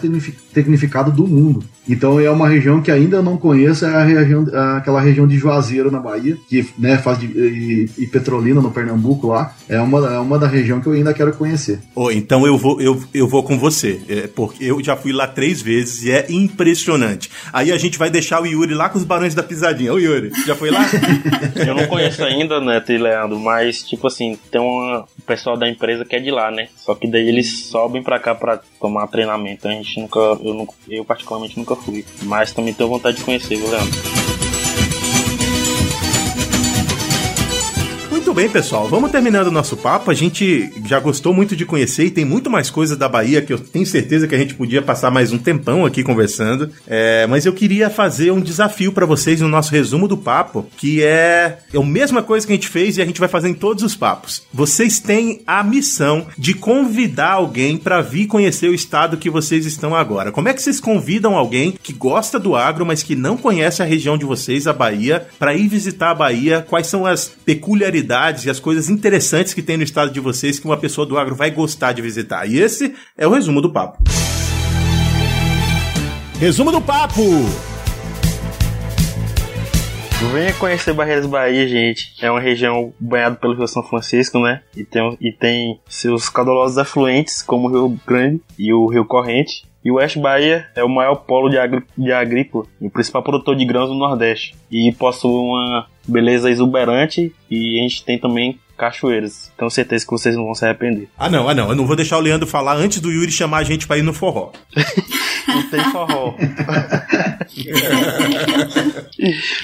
tecnificadas 0.53 1.15
do 1.15 1.27
mundo. 1.27 1.65
Então 1.89 2.21
é 2.21 2.31
uma 2.31 2.47
região 2.47 2.83
que 2.83 2.91
ainda 2.91 3.23
não 3.23 3.39
conheço, 3.39 3.87
é 3.87 3.95
a 3.95 4.05
região, 4.05 4.47
aquela 4.77 5.01
região 5.01 5.27
de 5.27 5.39
Juazeiro 5.39 5.91
na 5.91 5.99
Bahia, 5.99 6.37
que 6.47 6.69
né, 6.79 6.99
faz 6.99 7.19
de, 7.19 7.27
e, 7.27 7.91
e, 7.97 8.07
Petrolina 8.07 8.61
no 8.61 8.71
Pernambuco 8.71 9.29
lá, 9.29 9.55
é 9.69 9.81
uma, 9.81 10.07
é 10.07 10.19
uma 10.19 10.39
da 10.39 10.47
região 10.47 10.81
que 10.81 10.87
eu 10.87 10.93
ainda 10.93 11.15
quero 11.15 11.33
conhecer. 11.33 11.81
Oh, 11.95 12.11
então 12.11 12.47
eu 12.47 12.59
vou, 12.59 12.81
eu, 12.81 13.03
eu 13.15 13.27
vou 13.27 13.43
com 13.43 13.59
você, 13.59 14.01
é, 14.07 14.27
porque 14.27 14.63
eu 14.63 14.85
já 14.85 14.97
fui 14.97 15.13
lá 15.13 15.27
três 15.27 15.63
vezes 15.63 16.03
e 16.03 16.11
é 16.11 16.27
impressionante. 16.29 17.31
Aí 17.53 17.73
a 17.73 17.79
gente 17.79 17.99
vai 17.99 18.11
deixar 18.11 18.43
o 18.43 18.50
Yuri 18.51 18.75
lá 18.75 18.89
com 18.89 18.99
os 18.99 19.05
Barões 19.05 19.35
da 19.35 19.43
Pisadinha. 19.43 19.93
Ô 19.93 19.99
Yuri, 19.99 20.31
já 20.47 20.55
foi 20.55 20.71
lá? 20.71 20.81
eu 21.67 21.75
não 21.75 21.87
conheço 21.87 22.25
ainda, 22.25 22.61
né, 22.61 22.83
Leandro, 22.89 23.39
mas 23.39 23.83
tipo 23.83 24.07
assim, 24.07 24.39
tem 24.51 24.61
um 24.61 25.05
pessoal 25.27 25.57
da 25.57 25.69
empresa 25.69 26.05
que 26.05 26.17
é 26.17 26.21
de 26.21 26.31
lá, 26.31 26.51
né? 26.51 26.69
Só 26.77 26.95
que 26.95 27.07
daí 27.07 27.29
eles 27.29 27.67
sobem 27.67 28.03
pra 28.03 28.19
cá 28.19 28.35
pra 28.35 28.61
tomar 28.81 29.07
treinamento. 29.07 29.69
A 29.69 29.73
gente 29.73 30.01
nunca, 30.01 30.19
eu, 30.19 30.69
eu 30.89 31.05
particularmente 31.05 31.59
nunca 31.59 31.77
fui. 31.77 32.05
Mas 32.23 32.53
também 32.53 32.75
tenho 32.75 32.89
vontade 32.89 33.19
de 33.19 33.25
conhecer, 33.25 33.57
viu, 33.57 33.71
Leandro? 33.71 34.20
Muito 38.31 38.43
bem, 38.43 38.49
pessoal. 38.49 38.87
Vamos 38.87 39.11
terminando 39.11 39.49
o 39.49 39.51
nosso 39.51 39.77
papo. 39.77 40.09
A 40.09 40.15
gente 40.15 40.73
já 40.87 41.01
gostou 41.01 41.35
muito 41.35 41.57
de 41.57 41.67
conhecer 41.67 42.05
e 42.05 42.11
tem 42.13 42.25
muito 42.25 42.49
mais 42.49 42.71
coisas 42.71 42.97
da 42.97 43.09
Bahia 43.09 43.43
que 43.43 43.53
eu 43.53 43.59
tenho 43.59 43.85
certeza 43.85 44.29
que 44.29 44.35
a 44.37 44.39
gente 44.39 44.55
podia 44.55 44.81
passar 44.81 45.11
mais 45.11 45.33
um 45.33 45.39
tempão 45.39 45.85
aqui 45.85 46.05
conversando. 46.05 46.71
É, 46.87 47.27
mas 47.27 47.45
eu 47.45 47.53
queria 47.53 47.91
fazer 47.91 48.31
um 48.31 48.41
desafio 48.41 48.93
para 48.93 49.05
vocês 49.05 49.41
no 49.41 49.49
nosso 49.49 49.73
resumo 49.73 50.07
do 50.07 50.17
papo, 50.17 50.65
que 50.77 51.03
é, 51.03 51.59
é 51.75 51.77
a 51.77 51.83
mesma 51.83 52.23
coisa 52.23 52.47
que 52.47 52.53
a 52.53 52.55
gente 52.55 52.69
fez 52.69 52.97
e 52.97 53.03
a 53.03 53.05
gente 53.05 53.19
vai 53.19 53.29
fazer 53.29 53.49
em 53.49 53.55
todos 53.55 53.83
os 53.83 53.97
papos. 53.97 54.45
Vocês 54.55 55.01
têm 55.01 55.43
a 55.45 55.65
missão 55.65 56.29
de 56.39 56.55
convidar 56.55 57.33
alguém 57.33 57.77
para 57.77 58.01
vir 58.01 58.29
conhecer 58.29 58.69
o 58.69 58.75
estado 58.75 59.17
que 59.17 59.29
vocês 59.29 59.67
estão 59.67 59.93
agora. 59.93 60.31
Como 60.31 60.49
é 60.49 60.55
que 60.55 60.63
vocês 60.63 60.79
convidam 60.79 61.37
alguém 61.37 61.75
que 61.83 61.93
gosta 61.93 62.39
do 62.39 62.55
agro, 62.55 62.87
mas 62.87 63.03
que 63.03 63.17
não 63.17 63.37
conhece 63.37 63.83
a 63.83 63.87
região 63.87 64.17
de 64.17 64.25
vocês, 64.25 64.69
a 64.69 64.73
Bahia, 64.73 65.27
para 65.37 65.53
ir 65.53 65.67
visitar 65.67 66.11
a 66.11 66.15
Bahia? 66.15 66.65
Quais 66.69 66.87
são 66.87 67.05
as 67.05 67.33
peculiaridades 67.45 68.20
novidades 68.21 68.45
e 68.45 68.51
as 68.51 68.61
coisas 68.61 68.91
interessantes 68.91 69.55
que 69.55 69.63
tem 69.63 69.79
no 69.79 69.83
estado 69.83 70.13
de 70.13 70.21
vocês 70.21 70.59
que 70.59 70.67
uma 70.67 70.77
pessoa 70.77 71.07
do 71.07 71.19
agro 71.19 71.35
vai 71.35 71.51
gostar 71.51 71.93
de 71.93 72.03
visitar. 72.03 72.47
E 72.47 72.59
esse 72.59 72.95
é 73.17 73.27
o 73.27 73.31
resumo 73.31 73.63
do 73.63 73.73
papo. 73.73 74.03
Resumo 76.39 76.71
do 76.71 76.81
papo! 76.81 77.23
Venha 80.33 80.53
conhecer 80.55 80.93
Barreiras 80.93 81.25
Bahia, 81.25 81.67
gente. 81.67 82.13
É 82.21 82.31
uma 82.31 82.41
região 82.41 82.93
banhada 83.01 83.37
pelo 83.37 83.55
Rio 83.55 83.67
São 83.67 83.83
Francisco, 83.83 84.39
né? 84.39 84.61
E 84.77 84.85
tem, 84.85 85.17
e 85.19 85.33
tem 85.33 85.81
seus 85.89 86.29
caudalosos 86.29 86.77
afluentes, 86.77 87.43
como 87.43 87.69
o 87.69 87.71
Rio 87.71 88.01
Grande 88.07 88.41
e 88.59 88.71
o 88.71 88.87
Rio 88.87 89.07
Corrente. 89.07 89.65
E 89.83 89.91
o 89.91 89.95
Oeste 89.95 90.19
Bahia 90.19 90.67
é 90.77 90.85
o 90.85 90.89
maior 90.91 91.17
polo 91.17 91.49
de, 91.49 91.57
agri 91.57 91.83
de 91.97 92.13
agrícola 92.13 92.67
e 92.79 92.87
o 92.87 92.91
principal 92.91 93.23
produtor 93.23 93.57
de 93.57 93.65
grãos 93.65 93.89
do 93.89 93.95
Nordeste. 93.95 94.55
E 94.71 94.93
possui 94.93 95.31
uma 95.31 95.87
beleza 96.11 96.51
exuberante 96.51 97.33
e 97.51 97.79
a 97.79 97.83
gente 97.83 98.05
tem 98.05 98.19
também 98.19 98.59
cachoeiras. 98.81 99.53
Tenho 99.59 99.71
certeza 99.71 100.07
que 100.07 100.11
vocês 100.11 100.35
não 100.35 100.45
vão 100.47 100.55
se 100.55 100.65
arrepender. 100.65 101.09
Ah, 101.19 101.29
não, 101.29 101.47
ah, 101.47 101.55
não. 101.55 101.69
Eu 101.69 101.77
não 101.77 101.87
vou 101.87 101.95
deixar 101.95 102.17
o 102.17 102.21
Leandro 102.21 102.47
falar 102.47 102.77
antes 102.77 102.99
do 102.99 103.13
Yuri 103.13 103.31
chamar 103.31 103.59
a 103.59 103.63
gente 103.63 103.87
pra 103.87 103.99
ir 103.99 104.03
no 104.03 104.15
forró. 104.15 104.53
não 105.47 105.63
tem 105.69 105.85
forró. 105.93 106.35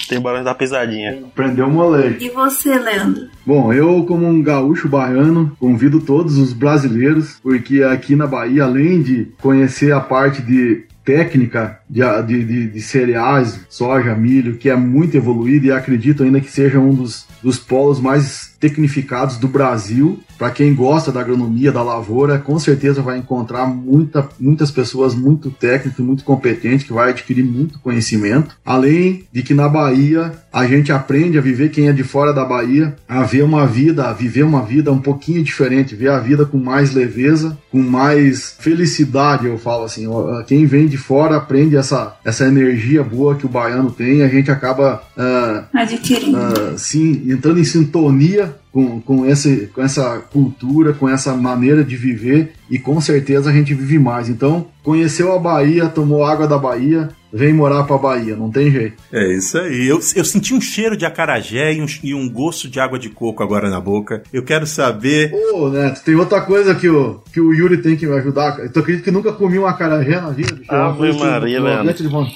tem 0.07 0.21
barulho 0.21 0.45
da 0.45 0.55
pisadinha. 0.55 1.23
Prendeu 1.35 1.67
o 1.67 1.71
moleque. 1.71 2.27
E 2.27 2.29
você, 2.29 2.79
Leandro? 2.79 3.31
Bom, 3.47 3.73
eu, 3.73 4.05
como 4.05 4.27
um 4.27 4.43
gaúcho 4.43 4.87
baiano, 4.87 5.57
convido 5.59 6.01
todos 6.01 6.37
os 6.37 6.53
brasileiros, 6.53 7.39
porque 7.43 7.83
aqui 7.83 8.15
na 8.15 8.27
Bahia, 8.27 8.65
além 8.65 9.01
de 9.01 9.29
conhecer 9.41 9.93
a 9.93 10.01
parte 10.01 10.43
de 10.43 10.85
técnica 11.07 11.79
de, 11.89 12.03
de, 12.27 12.67
de, 12.67 12.83
cereais, 12.83 13.61
soja, 13.71 14.13
milho, 14.17 14.57
que 14.57 14.69
é 14.69 14.75
muito 14.75 15.17
evoluída 15.17 15.69
e 15.69 15.73
acredito 15.73 16.25
ainda 16.25 16.41
que 16.41 16.51
seja 16.51 16.81
um 16.81 16.93
dos, 16.93 17.27
dos 17.41 17.61
polos 17.61 18.01
mais 18.01 18.56
tecnificados 18.67 19.37
do 19.37 19.49
Brasil. 19.49 20.21
Para 20.39 20.51
quem 20.51 20.75
gosta 20.75 21.11
da 21.11 21.21
agronomia, 21.21 21.73
da 21.73 21.83
lavoura, 21.83 22.39
com 22.39 22.59
certeza 22.59 23.01
vai 23.01 23.17
encontrar 23.19 23.67
muita, 23.67 24.29
muitas 24.39 24.71
pessoas 24.71 25.15
muito 25.15 25.51
técnicas, 25.51 26.05
muito 26.05 26.25
competentes, 26.25 26.87
que 26.87 26.93
vai 26.93 27.11
adquirir 27.11 27.43
muito 27.43 27.79
conhecimento. 27.79 28.57
Além 28.65 29.25
de 29.33 29.43
que 29.43 29.55
na 29.55 29.67
Bahia 29.67 30.33
a 30.53 30.67
gente 30.67 30.93
aprende 30.93 31.39
a 31.39 31.41
viver, 31.41 31.71
quem 31.71 31.89
é 31.89 31.93
de 31.93 32.03
fora 32.03 32.35
da 32.35 32.45
Bahia, 32.45 32.97
a 33.09 33.23
ver 33.23 33.45
uma 33.45 33.67
vida, 33.67 34.09
a 34.09 34.13
viver 34.13 34.43
uma 34.43 34.63
vida 34.63 34.93
um 34.93 34.99
pouquinho 34.99 35.43
diferente, 35.43 35.95
ver 35.95 36.11
a 36.11 36.19
vida 36.19 36.45
com 36.45 36.59
mais 36.59 36.93
leveza, 36.93 37.57
com 37.71 37.79
mais 37.79 38.57
felicidade, 38.59 39.47
eu 39.47 39.59
falo 39.59 39.85
assim. 39.85 40.07
Quem 40.47 40.67
vem 40.67 40.87
de 40.87 40.99
fora 40.99 41.37
aprende 41.37 41.77
essa, 41.77 42.17
essa 42.25 42.47
energia 42.47 43.03
boa 43.03 43.37
que 43.37 43.47
o 43.47 43.49
baiano 43.49 43.91
tem, 43.91 44.23
a 44.23 44.29
gente 44.29 44.51
acaba 44.51 45.03
uh, 45.17 45.79
adquirindo. 45.79 46.37
Uh, 46.37 46.79
sim, 46.79 47.23
entrando 47.31 47.61
em 47.61 47.65
sintonia 47.65 48.56
com, 48.73 49.01
com, 49.01 49.27
esse, 49.27 49.69
com 49.75 49.83
essa 49.83 50.19
cultura, 50.19 50.93
com 50.93 51.09
essa 51.09 51.35
maneira 51.35 51.83
de 51.83 51.97
viver 51.97 52.53
e 52.71 52.79
com 52.79 53.01
certeza 53.01 53.51
a 53.51 53.53
gente 53.53 53.75
vive 53.75 53.99
mais. 53.99 54.29
Então, 54.29 54.67
conheceu 54.83 55.33
a 55.33 55.39
Bahia, 55.39 55.89
tomou 55.89 56.25
água 56.25 56.47
da 56.47 56.59
Bahia, 56.59 57.09
vem 57.33 57.53
morar 57.53 57.85
pra 57.85 57.99
Bahia, 57.99 58.37
não 58.37 58.51
tem 58.51 58.71
jeito. 58.71 59.03
É 59.13 59.33
isso 59.35 59.59
aí. 59.59 59.87
Eu, 59.87 60.01
eu 60.15 60.25
senti 60.25 60.55
um 60.55 60.61
cheiro 60.61 60.97
de 60.97 61.05
acarajé 61.05 61.75
e 61.75 61.83
um, 61.83 61.87
e 62.03 62.15
um 62.15 62.29
gosto 62.29 62.69
de 62.69 62.81
água 62.81 62.99
de 62.99 63.09
coco 63.09 63.43
agora 63.43 63.69
na 63.69 63.81
boca. 63.81 64.23
Eu 64.33 64.43
quero 64.43 64.67
saber. 64.67 65.33
Ô, 65.33 65.65
oh, 65.65 65.69
Neto, 65.69 66.03
tem 66.05 66.15
outra 66.15 66.41
coisa 66.41 66.75
que 66.75 66.89
o, 66.89 67.21
que 67.33 67.41
o 67.41 67.53
Yuri 67.53 67.79
tem 67.79 67.97
que 67.97 68.07
me 68.07 68.17
ajudar. 68.17 68.59
Eu 68.59 68.81
acredito 68.81 69.05
que 69.05 69.11
nunca 69.11 69.33
comi 69.33 69.59
um 69.59 69.67
acarajé 69.67 70.21
na 70.21 70.31
vida. 70.31 70.57
Ave 70.69 71.13
Maria, 71.13 71.61
Leandro. 71.61 72.27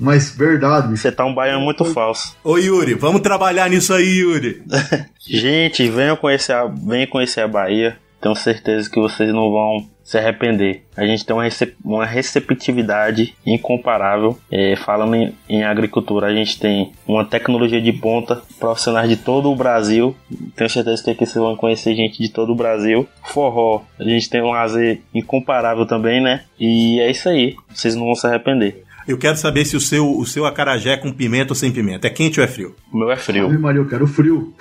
Mas 0.00 0.30
verdade. 0.30 0.96
Você 0.96 1.10
tá 1.10 1.24
um 1.24 1.34
baiano 1.34 1.60
muito 1.60 1.84
falso. 1.84 2.36
Ô 2.44 2.56
Yuri, 2.56 2.94
vamos 2.94 3.20
trabalhar 3.20 3.68
nisso 3.68 3.92
aí, 3.92 4.18
Yuri. 4.18 4.62
Gente, 5.26 5.88
venham 5.90 6.16
conhecer 6.16 6.52
a, 6.52 6.66
venham 6.66 7.08
conhecer 7.08 7.40
a 7.40 7.48
Bahia. 7.48 7.96
Tenho 8.20 8.34
certeza 8.34 8.90
que 8.90 9.00
vocês 9.00 9.32
não 9.32 9.50
vão 9.50 9.86
se 10.02 10.16
arrepender. 10.16 10.84
A 10.96 11.06
gente 11.06 11.24
tem 11.24 11.36
uma, 11.36 11.42
recep 11.42 11.76
uma 11.84 12.06
receptividade 12.06 13.34
incomparável. 13.44 14.38
É, 14.50 14.74
falando 14.74 15.14
em, 15.14 15.34
em, 15.48 15.64
agricultura, 15.64 16.28
a 16.28 16.34
gente 16.34 16.58
tem 16.58 16.92
uma 17.06 17.26
tecnologia 17.26 17.80
de 17.80 17.92
ponta, 17.92 18.42
profissionais 18.58 19.08
de 19.08 19.16
todo 19.16 19.50
o 19.50 19.54
Brasil. 19.54 20.16
Tenho 20.56 20.70
certeza 20.70 21.04
que 21.04 21.10
aqui 21.10 21.26
vocês 21.26 21.44
vão 21.44 21.54
conhecer 21.56 21.94
gente 21.94 22.22
de 22.22 22.30
todo 22.30 22.52
o 22.52 22.56
Brasil. 22.56 23.06
Forró, 23.22 23.82
a 23.98 24.04
gente 24.04 24.30
tem 24.30 24.40
um 24.40 24.50
lazer 24.50 25.02
incomparável 25.14 25.84
também, 25.84 26.22
né? 26.22 26.44
E 26.58 26.98
é 27.00 27.10
isso 27.10 27.28
aí. 27.28 27.54
Vocês 27.68 27.94
não 27.94 28.06
vão 28.06 28.14
se 28.14 28.26
arrepender. 28.26 28.87
Eu 29.08 29.16
quero 29.16 29.38
saber 29.38 29.64
se 29.64 29.74
o 29.74 29.80
seu, 29.80 30.18
o 30.18 30.26
seu 30.26 30.44
acarajé 30.44 30.90
é 30.90 30.96
com 30.98 31.10
pimenta 31.10 31.52
ou 31.52 31.54
sem 31.54 31.72
pimenta. 31.72 32.06
É 32.06 32.10
quente 32.10 32.38
ou 32.38 32.44
é 32.44 32.46
frio? 32.46 32.76
O 32.92 32.98
meu 32.98 33.10
é 33.10 33.16
frio. 33.16 33.46
Ave 33.46 33.56
Maria, 33.56 33.80
eu 33.80 33.88
quero 33.88 34.06
frio. 34.06 34.52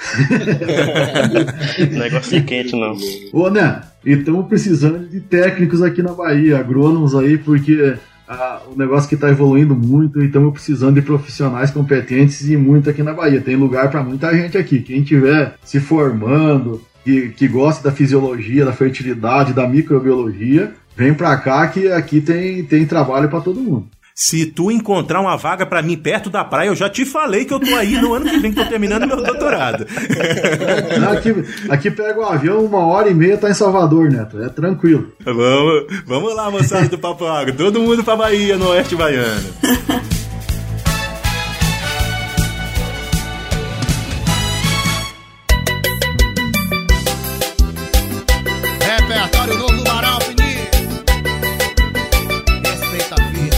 Negócio 1.91 2.41
quente, 2.45 2.71
não. 2.71 2.95
Ô, 3.33 3.49
né? 3.49 3.81
E 4.05 4.13
estamos 4.13 4.47
precisando 4.47 5.05
de 5.05 5.19
técnicos 5.19 5.81
aqui 5.81 6.01
na 6.01 6.13
Bahia, 6.13 6.59
agrônomos 6.59 7.13
aí, 7.13 7.37
porque 7.37 7.97
ah, 8.25 8.61
o 8.73 8.77
negócio 8.77 9.09
que 9.09 9.15
está 9.15 9.29
evoluindo 9.29 9.75
muito 9.75 10.21
e 10.21 10.27
estamos 10.27 10.53
precisando 10.53 10.95
de 10.95 11.01
profissionais 11.01 11.69
competentes 11.69 12.49
e 12.49 12.55
muito 12.55 12.89
aqui 12.89 13.03
na 13.03 13.13
Bahia. 13.13 13.41
Tem 13.41 13.57
lugar 13.57 13.91
para 13.91 14.01
muita 14.01 14.33
gente 14.33 14.57
aqui. 14.57 14.79
Quem 14.79 15.03
tiver 15.03 15.55
se 15.61 15.81
formando, 15.81 16.81
que, 17.03 17.29
que 17.31 17.49
gosta 17.49 17.89
da 17.89 17.93
fisiologia, 17.93 18.63
da 18.63 18.71
fertilidade, 18.71 19.51
da 19.51 19.67
microbiologia, 19.67 20.73
vem 20.95 21.13
para 21.13 21.35
cá 21.35 21.67
que 21.67 21.91
aqui 21.91 22.21
tem, 22.21 22.63
tem 22.63 22.85
trabalho 22.85 23.27
para 23.27 23.41
todo 23.41 23.59
mundo. 23.59 23.89
Se 24.20 24.47
tu 24.47 24.72
encontrar 24.72 25.22
uma 25.22 25.38
vaga 25.38 25.63
para 25.63 25.80
mim 25.84 25.95
perto 25.95 26.28
da 26.28 26.43
praia, 26.43 26.70
eu 26.70 26.76
já 26.76 26.89
te 26.89 27.05
falei 27.05 27.45
que 27.45 27.53
eu 27.53 27.59
tô 27.59 27.76
aí 27.76 28.01
no 28.01 28.15
ano 28.15 28.28
que 28.28 28.39
vem 28.39 28.51
que 28.51 28.59
tô 28.59 28.68
terminando 28.68 29.05
meu 29.05 29.24
doutorado. 29.24 29.86
aqui, 31.11 31.36
aqui 31.70 31.91
pega 31.91 32.20
o 32.20 32.26
avião, 32.26 32.65
uma 32.65 32.84
hora 32.84 33.11
e 33.11 33.13
meia 33.13 33.38
tá 33.38 33.47
em 33.47 33.53
Salvador, 33.53 34.09
Neto. 34.09 34.41
É 34.41 34.49
tranquilo. 34.49 35.11
Vamos, 35.24 35.86
vamos 36.07 36.36
lá, 36.36 36.49
moçada 36.49 36.89
do 36.89 36.97
Papo 36.97 37.28
Água. 37.28 37.53
Todo 37.53 37.80
mundo 37.80 38.03
pra 38.03 38.15
Bahia, 38.15 38.57
no 38.57 38.70
Oeste 38.70 38.95
Baiano. 38.95 39.53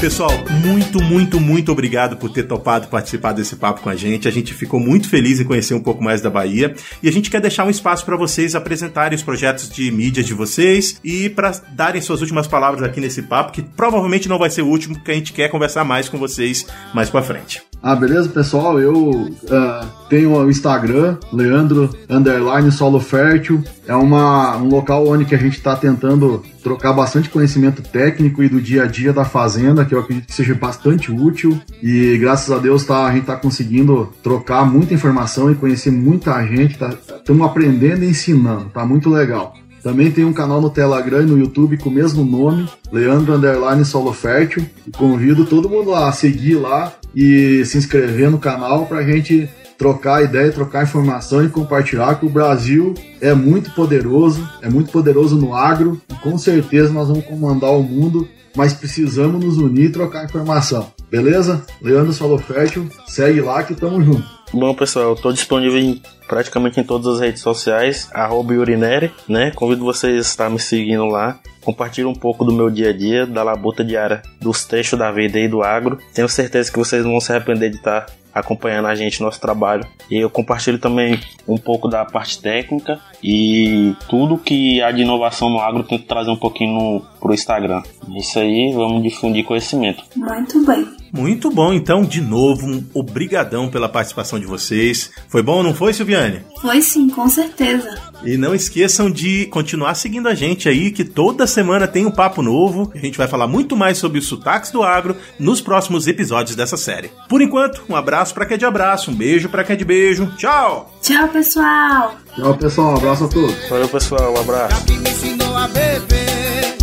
Pessoal, 0.10 0.32
muito, 0.66 1.04
muito, 1.04 1.40
muito 1.40 1.72
obrigado 1.72 2.18
por 2.18 2.32
ter 2.32 2.42
topado 2.42 2.88
participar 2.88 3.32
desse 3.32 3.56
papo 3.56 3.82
com 3.82 3.90
a 3.90 3.96
gente. 3.96 4.28
A 4.28 4.32
gente 4.32 4.56
ficou 4.56 4.80
muito 4.80 5.08
feliz 5.08 5.40
em 5.40 5.44
conhecer 5.44 5.76
um 5.76 5.80
pouco 5.80 6.04
mais 6.04 6.20
da 6.20 6.32
Bahia 6.32 6.74
e 7.04 7.08
a 7.08 7.12
gente 7.12 7.30
quer 7.30 7.40
deixar 7.40 7.64
um 7.64 7.70
espaço 7.70 8.04
para 8.04 8.18
vocês 8.18 8.56
apresentarem 8.56 9.16
os 9.16 9.22
projetos 9.22 9.70
de 9.70 9.92
mídia 9.92 10.24
de 10.24 10.34
vocês 10.34 11.00
e 11.04 11.30
para 11.30 11.52
darem 11.74 12.02
suas 12.02 12.22
últimas 12.22 12.48
palavras 12.48 12.82
aqui 12.82 13.00
nesse 13.00 13.22
papo, 13.22 13.52
que 13.52 13.62
provavelmente 13.62 14.28
não 14.28 14.40
vai 14.40 14.50
ser 14.50 14.64
o 14.64 14.68
último, 14.68 14.96
porque 14.96 15.12
a 15.12 15.14
gente 15.14 15.32
quer 15.32 15.48
conversar 15.48 15.84
mais 15.84 16.10
com 16.10 16.18
vocês 16.18 16.66
mais 16.92 17.08
para 17.08 17.22
frente. 17.22 17.62
Ah, 17.82 17.96
beleza, 17.96 18.28
pessoal? 18.28 18.80
Eu 18.80 19.12
uh, 19.12 19.88
tenho 20.10 20.36
o 20.36 20.50
Instagram, 20.50 21.18
Leandro 21.32 21.90
Underline 22.10 22.72
Solo 22.72 23.00
Fértil. 23.00 23.64
É 23.88 23.96
uma, 23.96 24.58
um 24.58 24.68
local 24.68 25.08
onde 25.08 25.24
que 25.24 25.34
a 25.34 25.38
gente 25.38 25.54
está 25.58 25.78
tentando 25.78 26.44
trocar 26.62 26.94
bastante 26.94 27.30
conhecimento 27.30 27.82
técnico 27.82 28.44
e 28.44 28.50
do 28.50 28.62
dia 28.62 28.84
a 28.84 28.86
dia 28.86 29.14
da 29.14 29.26
fazenda, 29.26 29.86
que 29.86 29.94
eu 29.94 30.00
acredito 30.00 30.28
que 30.28 30.34
seja 30.34 30.54
bastante 30.54 31.12
útil. 31.12 31.60
E 31.82 32.18
graças 32.18 32.52
a 32.52 32.60
Deus 32.60 32.84
tá, 32.84 33.06
a 33.06 33.12
gente 33.12 33.22
está 33.22 33.36
conseguindo 33.36 34.14
trocar 34.22 34.66
muita 34.66 34.94
informação 34.94 35.52
e 35.52 35.56
conhecer 35.56 35.92
muita 35.92 36.46
gente. 36.46 36.72
Estamos 36.74 37.42
tá, 37.42 37.46
aprendendo 37.46 38.04
e 38.04 38.10
ensinando, 38.10 38.66
tá 38.66 38.86
muito 38.86 39.10
legal. 39.10 39.56
Também 39.82 40.12
tem 40.12 40.26
um 40.26 40.34
canal 40.34 40.62
no 40.62 40.70
Telegram 40.70 41.22
e 41.22 41.26
no 41.26 41.38
YouTube 41.38 41.78
com 41.78 41.90
o 41.90 41.94
mesmo 41.94 42.26
nome, 42.26 42.68
Leandro 42.92 43.34
Underline 43.34 43.86
Solo 43.86 44.12
Fértil. 44.12 44.66
Convido 44.98 45.46
todo 45.46 45.70
mundo 45.70 45.96
a 45.96 46.12
seguir 46.12 46.56
lá 46.56 46.92
e 47.16 47.64
se 47.66 47.78
inscrever 47.78 48.30
no 48.30 48.38
canal 48.38 48.86
para 48.86 49.00
a 49.00 49.04
gente 49.04 49.50
trocar 49.80 50.22
ideia, 50.22 50.52
trocar 50.52 50.84
informação 50.84 51.44
e 51.44 51.50
compartilhar 51.50 52.20
que 52.20 52.26
o 52.26 52.30
Brasil 52.30 52.94
é 53.22 53.34
muito 53.34 53.72
poderoso, 53.72 54.48
é 54.62 54.70
muito 54.70 54.92
poderoso 54.92 55.38
no 55.38 55.56
agro 55.56 56.00
e 56.10 56.14
com 56.16 56.38
certeza 56.38 56.92
nós 56.92 57.08
vamos 57.08 57.24
comandar 57.24 57.72
o 57.72 57.82
mundo, 57.82 58.28
mas 58.58 58.74
precisamos 58.74 59.44
nos 59.44 59.58
unir 59.58 59.86
e 59.86 59.92
trocar 59.92 60.26
informação. 60.26 60.92
Beleza? 61.10 61.66
Leandro 61.82 62.12
Solo 62.12 62.38
Fértil, 62.38 62.90
segue 63.08 63.40
lá 63.40 63.64
que 63.64 63.74
tamo 63.74 64.04
junto. 64.04 64.39
Bom, 64.52 64.74
pessoal, 64.74 65.10
eu 65.10 65.16
tô 65.16 65.32
disponível 65.32 65.78
em 65.80 66.02
praticamente 66.28 66.80
em 66.80 66.84
todas 66.84 67.08
as 67.08 67.20
redes 67.20 67.42
sociais, 67.42 68.10
arroba 68.14 68.54
Urinere, 68.54 69.12
né? 69.28 69.52
Convido 69.52 69.84
vocês 69.84 70.16
a 70.16 70.20
estar 70.20 70.50
me 70.50 70.60
seguindo 70.60 71.06
lá. 71.06 71.40
Compartilho 71.62 72.10
um 72.10 72.14
pouco 72.14 72.46
do 72.46 72.54
meu 72.54 72.70
dia 72.70 72.90
a 72.90 72.94
dia, 72.94 73.26
da 73.26 73.44
labuta 73.44 73.84
diária, 73.84 74.22
dos 74.40 74.66
trechos 74.66 74.98
da 74.98 75.12
vida 75.12 75.40
e 75.40 75.48
do 75.48 75.62
agro. 75.62 75.98
Tenho 76.14 76.30
certeza 76.30 76.72
que 76.72 76.80
vocês 76.80 77.04
não 77.04 77.12
vão 77.12 77.20
se 77.20 77.32
arrepender 77.32 77.70
de 77.70 77.78
estar 77.78 78.08
acompanhando 78.34 78.88
a 78.88 78.96
gente, 78.96 79.22
nosso 79.22 79.40
trabalho. 79.40 79.86
E 80.10 80.18
eu 80.18 80.30
compartilho 80.30 80.80
também 80.80 81.20
um 81.48 81.58
pouco 81.58 81.88
da 81.88 82.06
parte 82.06 82.42
técnica 82.42 83.00
e 83.24 83.96
tudo 84.08 84.38
que 84.38 84.82
há 84.82 84.92
de 84.92 85.02
inovação 85.02 85.50
no 85.50 85.60
agro 85.60 85.84
tento 85.84 86.06
trazer 86.06 86.30
um 86.30 86.38
pouquinho 86.38 86.74
no, 86.74 87.02
pro 87.20 87.34
Instagram. 87.34 87.84
Isso 88.16 88.40
aí, 88.40 88.72
vamos 88.74 89.04
difundir 89.04 89.46
conhecimento. 89.46 90.04
Muito 90.16 90.66
bem. 90.66 90.99
Muito 91.12 91.50
bom, 91.50 91.74
então, 91.74 92.04
de 92.04 92.22
novo, 92.22 92.66
um 92.66 92.84
obrigadão 92.94 93.70
pela 93.70 93.90
participação 93.90 94.40
de 94.40 94.46
vocês. 94.46 95.12
Foi 95.28 95.42
bom 95.42 95.58
ou 95.58 95.64
não 95.64 95.74
foi, 95.74 95.94
Silviane? 95.94 96.42
Foi 96.62 96.82
sim, 96.82 97.10
com 97.10 97.28
certeza. 97.28 97.98
E 98.24 98.38
não 98.38 98.54
esqueçam 98.54 99.10
de 99.10 99.46
continuar 99.48 99.96
seguindo 99.96 100.28
a 100.28 100.36
gente 100.36 100.68
aí, 100.68 100.92
que 100.92 101.04
toda 101.04 101.48
semana 101.48 101.88
tem 101.88 102.06
um 102.06 102.12
papo 102.12 102.42
novo. 102.42 102.92
A 102.94 102.98
gente 102.98 103.18
vai 103.18 103.28
falar 103.28 103.48
muito 103.48 103.76
mais 103.76 103.98
sobre 103.98 104.20
os 104.20 104.28
sotaques 104.28 104.72
do 104.72 104.84
agro 104.84 105.16
nos 105.40 105.62
próximos 105.62 106.08
episódios 106.08 106.56
dessa 106.56 106.78
série. 106.78 107.12
Por 107.28 107.42
enquanto, 107.42 107.82
um 107.90 107.96
abraço 107.96 108.34
para 108.34 108.46
quem 108.46 108.56
é 108.56 108.58
de 108.58 108.66
abraço, 108.66 109.12
um 109.12 109.16
beijo 109.16 109.50
para 109.50 109.64
quem 109.64 109.74
é 109.74 109.78
de 109.78 109.86
beijo. 109.86 110.32
Tchau! 110.38 110.94
Tchau, 111.02 111.28
pessoal! 111.30 112.16
Tchau, 112.36 112.56
pessoal. 112.58 112.94
Um 112.94 112.98
abraço 112.98 113.24
a 113.26 113.28
todos. 113.28 113.70
Valeu, 113.70 113.88
pessoal. 113.90 114.34
Um 114.34 114.40
abraço. 114.40 114.76
Já 114.76 114.86
que 114.86 114.98
me 114.98 115.10
ensinou 115.10 115.56
a 115.56 115.68
beber, 115.68 116.78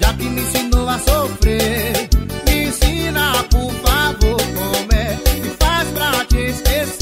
já 0.00 0.14
que 0.14 0.24
me 0.24 0.40
ensinou 0.40 0.88
a 0.88 0.98
sofrer. 0.98 1.91
esquecer. 6.48 7.01